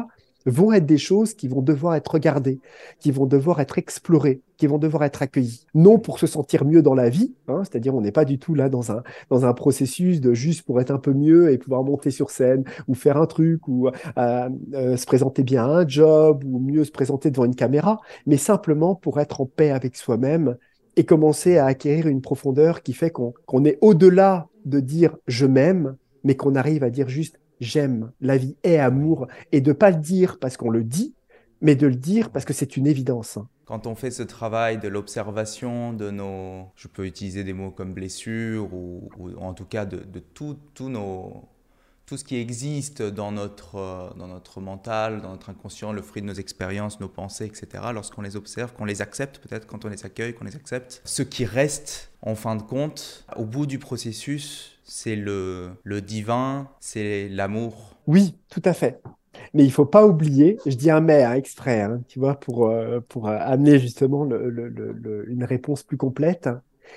vont 0.47 0.73
être 0.73 0.87
des 0.87 0.99
choses 0.99 1.35
qui 1.35 1.49
vont 1.49 1.63
devoir 1.63 1.95
être 1.95 2.13
regardées, 2.13 2.61
qui 2.99 3.11
vont 3.11 3.27
devoir 3.27 3.61
être 3.61 3.79
explorées, 3.79 4.41
qui 4.57 4.67
vont 4.67 4.79
devoir 4.79 5.05
être 5.05 5.23
accueillies. 5.23 5.67
Non 5.75 5.99
pour 5.99 6.19
se 6.19 6.27
sentir 6.27 6.65
mieux 6.65 6.83
dans 6.83 6.95
la 6.95 7.09
vie, 7.09 7.35
hein, 7.49 7.63
c'est-à-dire 7.65 7.95
on 7.95 8.01
n'est 8.01 8.13
pas 8.13 8.25
du 8.25 8.39
tout 8.39 8.55
là 8.55 8.69
dans 8.69 8.93
un, 8.93 9.03
dans 9.29 9.45
un 9.45 9.53
processus 9.53 10.21
de 10.21 10.33
juste 10.35 10.63
pour 10.63 10.81
être 10.81 10.91
un 10.91 10.99
peu 10.99 11.13
mieux 11.13 11.53
et 11.53 11.59
pouvoir 11.59 11.83
monter 11.83 12.11
sur 12.11 12.31
scène 12.31 12.65
ou 12.89 12.95
faire 12.95 13.17
un 13.17 13.27
truc 13.27 13.67
ou 13.69 13.89
euh, 13.89 14.49
euh, 14.75 14.97
se 14.97 15.07
présenter 15.07 15.43
bien 15.43 15.65
à 15.65 15.69
un 15.69 15.89
job 15.89 16.45
ou 16.45 16.59
mieux 16.59 16.85
se 16.85 16.93
présenter 16.93 17.31
devant 17.31 17.45
une 17.45 17.55
caméra, 17.55 18.01
mais 18.27 18.37
simplement 18.37 18.95
pour 18.95 19.21
être 19.21 19.41
en 19.41 19.47
paix 19.47 19.71
avec 19.71 19.97
soi-même 19.97 20.57
et 20.97 21.05
commencer 21.05 21.59
à 21.59 21.67
acquérir 21.67 22.07
une 22.09 22.21
profondeur 22.21 22.83
qui 22.83 22.93
fait 22.93 23.11
qu'on 23.11 23.65
est 23.65 23.79
au-delà 23.81 24.49
de 24.65 24.81
dire 24.81 25.17
je 25.27 25.47
m'aime, 25.47 25.97
mais 26.25 26.35
qu'on 26.35 26.55
arrive 26.55 26.85
à 26.85 26.91
dire 26.91 27.09
juste 27.09 27.39
j'aime, 27.61 28.13
la 28.21 28.37
vie 28.37 28.57
est 28.63 28.79
amour, 28.79 29.27
et 29.53 29.61
de 29.61 29.73
pas 29.73 29.91
le 29.91 29.99
dire 29.99 30.39
parce 30.39 30.57
qu'on 30.57 30.71
le 30.71 30.85
dit, 30.85 31.15
mais 31.61 31.75
de 31.77 31.87
le 31.87 31.95
dire 31.95 32.31
parce 32.31 32.45
que 32.45 32.53
c'est 32.53 32.77
une 32.77 32.87
évidence. 32.87 33.39
Quand 33.65 33.87
on 33.87 33.95
fait 33.95 34.11
ce 34.11 34.23
travail 34.23 34.79
de 34.79 34.89
l'observation 34.89 35.93
de 35.93 36.11
nos, 36.11 36.73
je 36.75 36.89
peux 36.89 37.07
utiliser 37.07 37.45
des 37.45 37.53
mots 37.53 37.71
comme 37.71 37.95
blessures, 37.95 38.73
ou, 38.75 39.09
en 39.39 39.55
tout 39.55 39.65
cas 39.65 39.85
de, 39.87 40.19
tout, 40.19 40.59
nos, 40.81 41.49
tout 42.11 42.17
ce 42.17 42.25
qui 42.25 42.39
existe 42.39 43.03
dans 43.03 43.31
notre, 43.31 44.13
dans 44.19 44.27
notre 44.27 44.61
mental, 44.61 45.23
dans 45.23 45.31
notre 45.31 45.51
inconscient, 45.51 45.93
le 45.93 46.03
fruit 46.03 46.23
de 46.23 46.27
nos 46.27 46.35
expériences, 46.35 46.99
nos 46.99 47.09
pensées, 47.09 47.45
etc., 47.45 47.85
lorsqu'on 47.95 48.23
les 48.23 48.35
observe, 48.35 48.73
qu'on 48.73 48.85
les 48.85 49.01
accepte, 49.01 49.39
peut-être 49.39 49.65
quand 49.69 49.85
on 49.85 49.89
les 49.89 50.05
accueille, 50.05 50.35
qu'on 50.35 50.45
les 50.45 50.57
accepte, 50.57 51.03
ce 51.05 51.23
qui 51.23 51.45
reste, 51.45 52.11
en 52.23 52.35
fin 52.35 52.57
de 52.57 52.63
compte, 52.63 53.25
au 53.37 53.45
bout 53.45 53.65
du 53.65 53.79
processus, 53.79 54.77
c'est 54.83 55.15
le, 55.15 55.71
le 55.85 56.01
divin, 56.03 56.67
c'est 56.81 57.29
l'amour. 57.29 57.95
Oui, 58.09 58.35
tout 58.49 58.63
à 58.65 58.73
fait. 58.73 59.01
Mais 59.55 59.63
il 59.63 59.71
faut 59.71 59.87
pas 59.87 60.05
oublier, 60.05 60.59
je 60.67 60.75
dis 60.75 60.91
un 60.91 61.01
mais 61.01 61.23
hein, 61.23 61.41
hein, 61.69 62.01
tu 62.09 62.19
vois, 62.19 62.41
pour, 62.41 62.67
euh, 62.67 62.99
pour 63.09 63.29
euh, 63.29 63.39
amener 63.39 63.79
justement 63.79 64.27
une 64.27 65.45
réponse 65.45 65.85
plus 65.85 65.97
complète 65.97 66.49